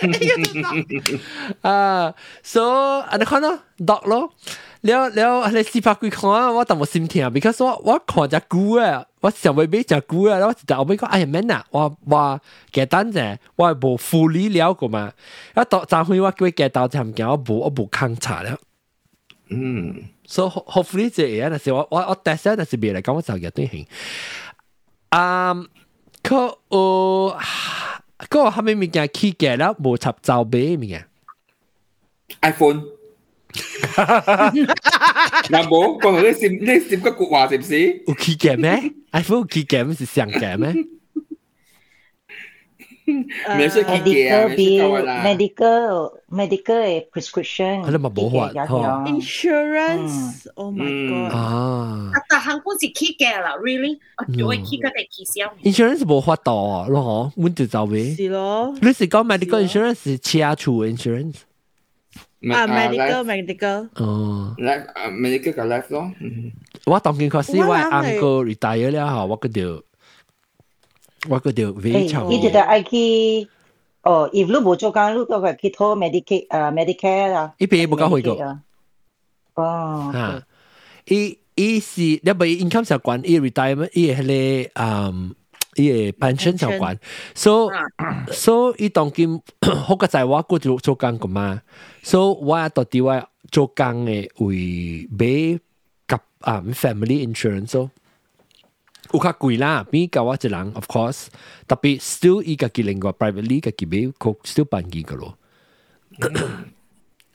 [1.62, 4.32] 啊，so 啊你看咯 dog 咯，
[4.82, 12.40] 了了你試拍佢看啊，我淡薄心痛，because 我我看只股啊，我想要買只股啊，我就後尾讲哎呀免啦，我我
[12.72, 15.12] 簡單啫，我係無 fully 了個嘛，
[15.56, 18.56] 一到昨昏我叫佢夾到就唔見我無我無抗查了，
[19.50, 23.86] 嗯，so hopefully 這樣，但是我我我 test 但是別嚟讲我就入對型，
[25.10, 25.54] 啊。
[26.23, 27.37] 佢有
[28.29, 31.05] 嗰后面物件起价了，无插罩杯物件。
[32.41, 32.83] iPhone。
[33.53, 38.03] 嗱冇，讲到你闪你闪个国话是唔是？
[38.07, 38.91] 有起价咩？
[39.11, 39.93] iPhone 有起价咩？
[39.93, 40.73] 是上价咩？
[43.57, 45.23] 没事起价，没事搞啦。
[45.25, 47.81] medical medical prescription。
[47.83, 49.05] 佢哋咪冇法嗬。
[49.07, 51.33] Insurance，Oh my god！
[51.35, 52.11] 啊！
[52.29, 53.97] 但韩国是起价啦，really？
[54.41, 55.49] 我会起价定起销。
[55.63, 56.51] Insurance 冇法度
[56.89, 58.15] 咯，嗬，阮就走呗。
[58.15, 58.73] 是咯。
[58.81, 61.35] 你是讲 medical insurance 是车处 insurance？
[62.51, 63.89] 啊，medical medical。
[63.95, 64.55] 哦。
[64.57, 66.11] life 啊，medical 个 life 咯。
[66.85, 69.81] 我当见佢是我 uncle retire 了后，我个条。
[71.28, 72.28] 我嗰条非常。
[72.30, 73.48] 你记得爱去
[74.02, 77.52] 哦，一路冇做工，路都系去讨 medica 啊，Medicare。
[77.58, 78.58] 一边冇回个。
[79.54, 80.10] 哦。
[80.12, 80.42] 吓，
[81.06, 85.34] 一一是，要不 income 相关，一 retirement，一系咧，嗯，
[85.74, 86.96] 一 pension 相关。
[87.34, 87.70] 所
[88.28, 89.40] 以，所以当今
[89.84, 91.60] 好个在我嗰条做工噶嘛，
[92.02, 95.58] 所以我到底话做工嘅会俾
[96.06, 97.90] 及啊 family insurance。
[99.14, 101.30] Ukakguila, mi gawajilang, of course.
[101.64, 105.36] Tapi still ika kilingwa privately ka kibe ko still pangi kalo.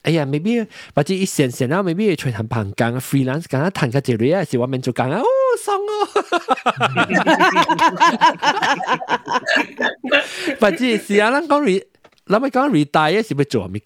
[0.03, 3.71] Aya, maybe, but it is sense now, maybe you try to pang gang freelance gang
[3.71, 6.07] tan ka jere ya si wa men jo gang oh song oh.
[10.59, 11.87] But it is ya lang kong re
[12.29, 13.79] แล้วไม่ก็รีตายสิไปจวมิ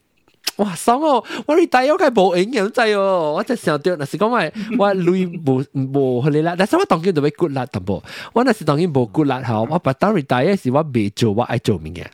[0.57, 1.25] 哇，爽哦！
[1.47, 8.03] 我哋大有系无影响制哦，我就想到，那是讲话我累无无佢哋啦，但系我当然就会 good 啦，淡薄。
[8.35, 12.11] 我那是当然无 good 啦，吓，我把当 retire 时我未做，我爱做物件。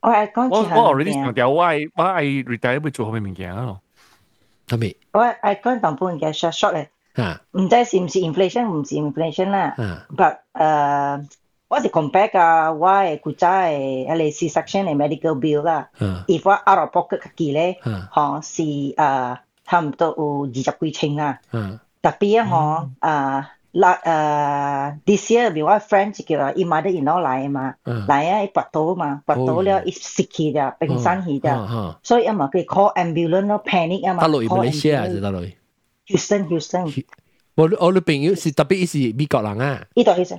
[0.00, 3.76] 我系讲我我 already 强调我系我系 retire 会做好咩物件啊？
[4.68, 4.96] 系咪？
[5.12, 6.90] 我系讲当半嘅 short short 咧，
[7.52, 9.74] 唔知是唔是 inflation，唔是 inflation 啦，
[10.16, 11.24] but 诶。
[11.70, 15.88] 我是 compare 噶，我系古仔系系嚟 C-section 嘅 medical bill 啦。
[16.28, 21.40] if 我 out of pocket 嘅咧，嗬是诶差唔多有二十几千啦。
[21.50, 22.40] 特别
[23.00, 27.74] 啊，嗬诶嗱诶 this year 譬如我 friend 就叫伊妈的因攞来嘛，
[28.06, 34.22] 来啊伊拔刀嘛，拔刀了伊死去咗，冰山去咗，所以啊嘛佢 call ambulance 咯，panic 啊嘛。
[34.22, 35.52] 大陆马来西亚就大陆。
[36.06, 37.04] Houston Houston。
[37.56, 39.84] 我我女朋友是特别是美国人啊。
[39.92, 40.26] 呢度 Houston。
[40.28, 40.38] 所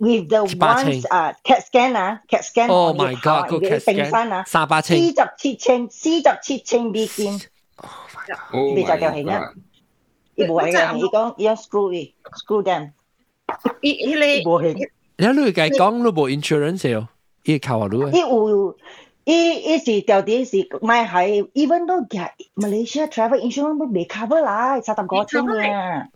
[0.00, 4.46] with the ones 啊 CAT scan 啊 CAT scan oh my god 个 CAT scan
[4.46, 7.40] 三百千四十七千四十七千美金
[8.74, 9.52] 你就叫起啦
[10.34, 12.90] 伊无系嘅伊讲伊讲 screw 伊 screw them
[13.80, 14.74] 伊迄个无系
[15.16, 17.06] 你你计讲你无 insurance 喎
[17.44, 18.76] 伊靠下你伊有
[19.24, 26.06] 伊伊是到底是买系 even though 嘅 Malaysia travel insurance 都未 cover 啦三十个千嘅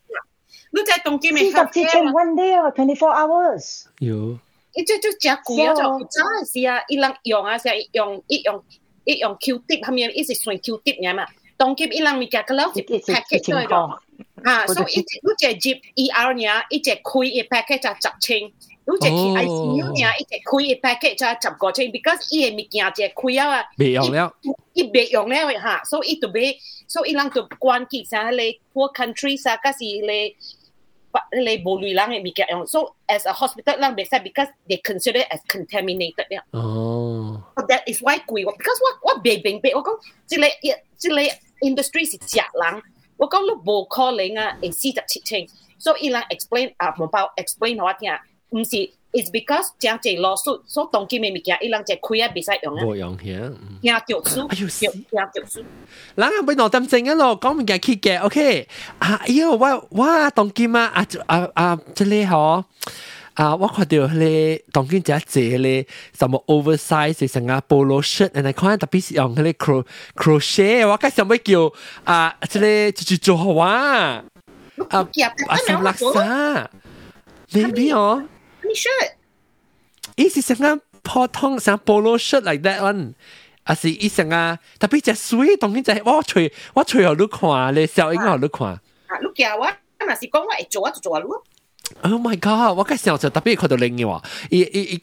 [0.74, 3.85] 你在东京四十七千 one day 啊，twenty four hours。
[3.99, 4.39] 有。
[4.73, 5.74] 伊即即真贵啊！
[5.74, 8.62] 就早阵时啊，伊人用啊，成用伊用
[9.05, 11.27] 伊用 Q tip 后面，伊是算 Q tip 嘅嘛。
[11.57, 13.99] 当佢伊人物件个了是 package 嚟嘅，
[14.45, 24.32] 啊，所以伊你只 Jeep ER 呢，伊只开伊 package 就十千，你只去 ICU 呢，伊只开伊 package 就十个千，because 伊嘅物件只开啊，未用了，
[24.74, 26.57] 伊未用了吓，所以伊就俾，
[26.87, 30.37] 所以伊人就关机啥咧，poor countries 啊，嗰时咧。
[31.32, 36.45] 你冇类人嘅物件用，so as a hospital 人袂使 because they consider as contaminated 了。
[36.53, 37.43] 哦。
[37.69, 40.47] That is why 贵喎，because 我我别明白，我讲即个
[40.97, 41.16] 即个
[41.66, 42.82] industry 是食人，
[43.16, 45.47] 我讲你冇可能啊，系四十七千，
[45.78, 48.11] 所以伊人 explain 啊，冇包 explain 我听，
[48.51, 48.91] 唔是。
[49.15, 52.82] is because 将这老鼠所当今嘅物件，伊人只开啊，袂使用啊。
[52.85, 55.65] 冇用嘅，惊着书，哎呦，惊着书。
[56.15, 58.69] 人啊，要攞点正啊咯，讲物件去嘅，OK。
[58.99, 62.65] 啊，哎呦，我我当今啊，啊啊啊，即系嗬。
[63.35, 63.55] 啊！
[63.57, 71.73] 我看到咧，当今只只咧，什么 oversize 成啊 polo shirt，and 看特别是用嗰啲 cro crochet，我介想要叫
[72.05, 74.23] 啊，即系就做好啊，
[74.91, 74.99] 啊
[75.49, 76.70] 啊什么啥？
[77.53, 78.23] maybe 哦。
[78.74, 79.12] shirt.
[80.16, 83.15] Is it 成普通成 polo shirt like that one？
[83.65, 88.69] 啊是伊成啊，特别只水当然就系我随我随后都看咧，小英我都看。
[88.69, 88.81] 啊，
[89.20, 89.66] 你叫我，
[89.99, 91.45] 若是讲我会做，我就做啊咯。
[92.03, 92.77] Oh my god！
[92.78, 95.01] 我嘅时候就特别看到另嘅话，伊伊伊。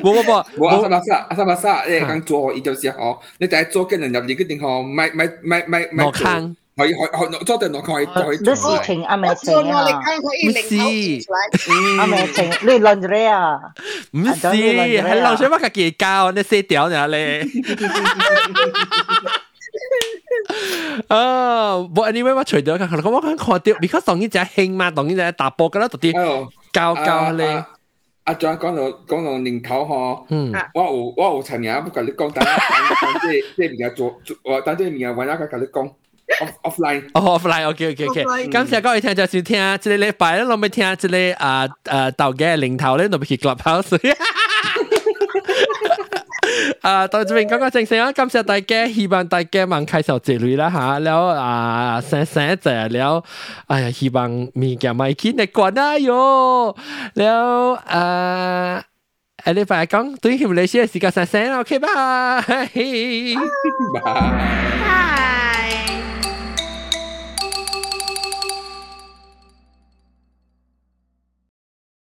[0.00, 6.12] 冇冇冇，冇阿三巴沙，阿三巴沙，你讲做，伊就是吼，你第一做嘅人入嚟嗰定吼，咪咪咪咪咪做。
[6.12, 6.54] 可
[6.86, 8.38] 以可以做定落去，可以。
[8.38, 9.84] 你事情阿妹情啊？
[9.84, 13.60] 唔是，阿妹情，你论咗你啊？
[14.12, 17.44] 唔是，系流水乜嘅结交，你死掉咗咧。
[21.08, 27.64] 啊，不，anyway，我除咗佢，我我看到，because 当然就系兴嘛，当然就系打波噶啦，到啲教教咧。
[28.24, 35.92] 阿张讲到讲到年头嗬，嗯，我有我有陈嘢，不过你讲，但系即系即系而家做做，但系而家揾一个同你讲。
[36.63, 37.03] offline。
[37.13, 38.47] 哦，offline，OK，OK，OK。
[38.49, 43.97] 感謝各位聽眾收聽，一個禮拜咧，我咪聽一個啊啊豆嘅零頭咧，我咪去 Clubhouse。
[46.81, 53.23] 啊，到呢邊講講正事啦，感謝大家，希望大家望開手之類啦嚇，然後啊，醒醒一陣，然後
[53.67, 56.75] 哎呀，希望物件咪見得慣啦喲，
[57.15, 58.83] 然後啊，
[59.45, 62.41] 下禮拜講對協力師嘅時間醒醒啦，OK 吧，
[64.03, 65.56] 拜。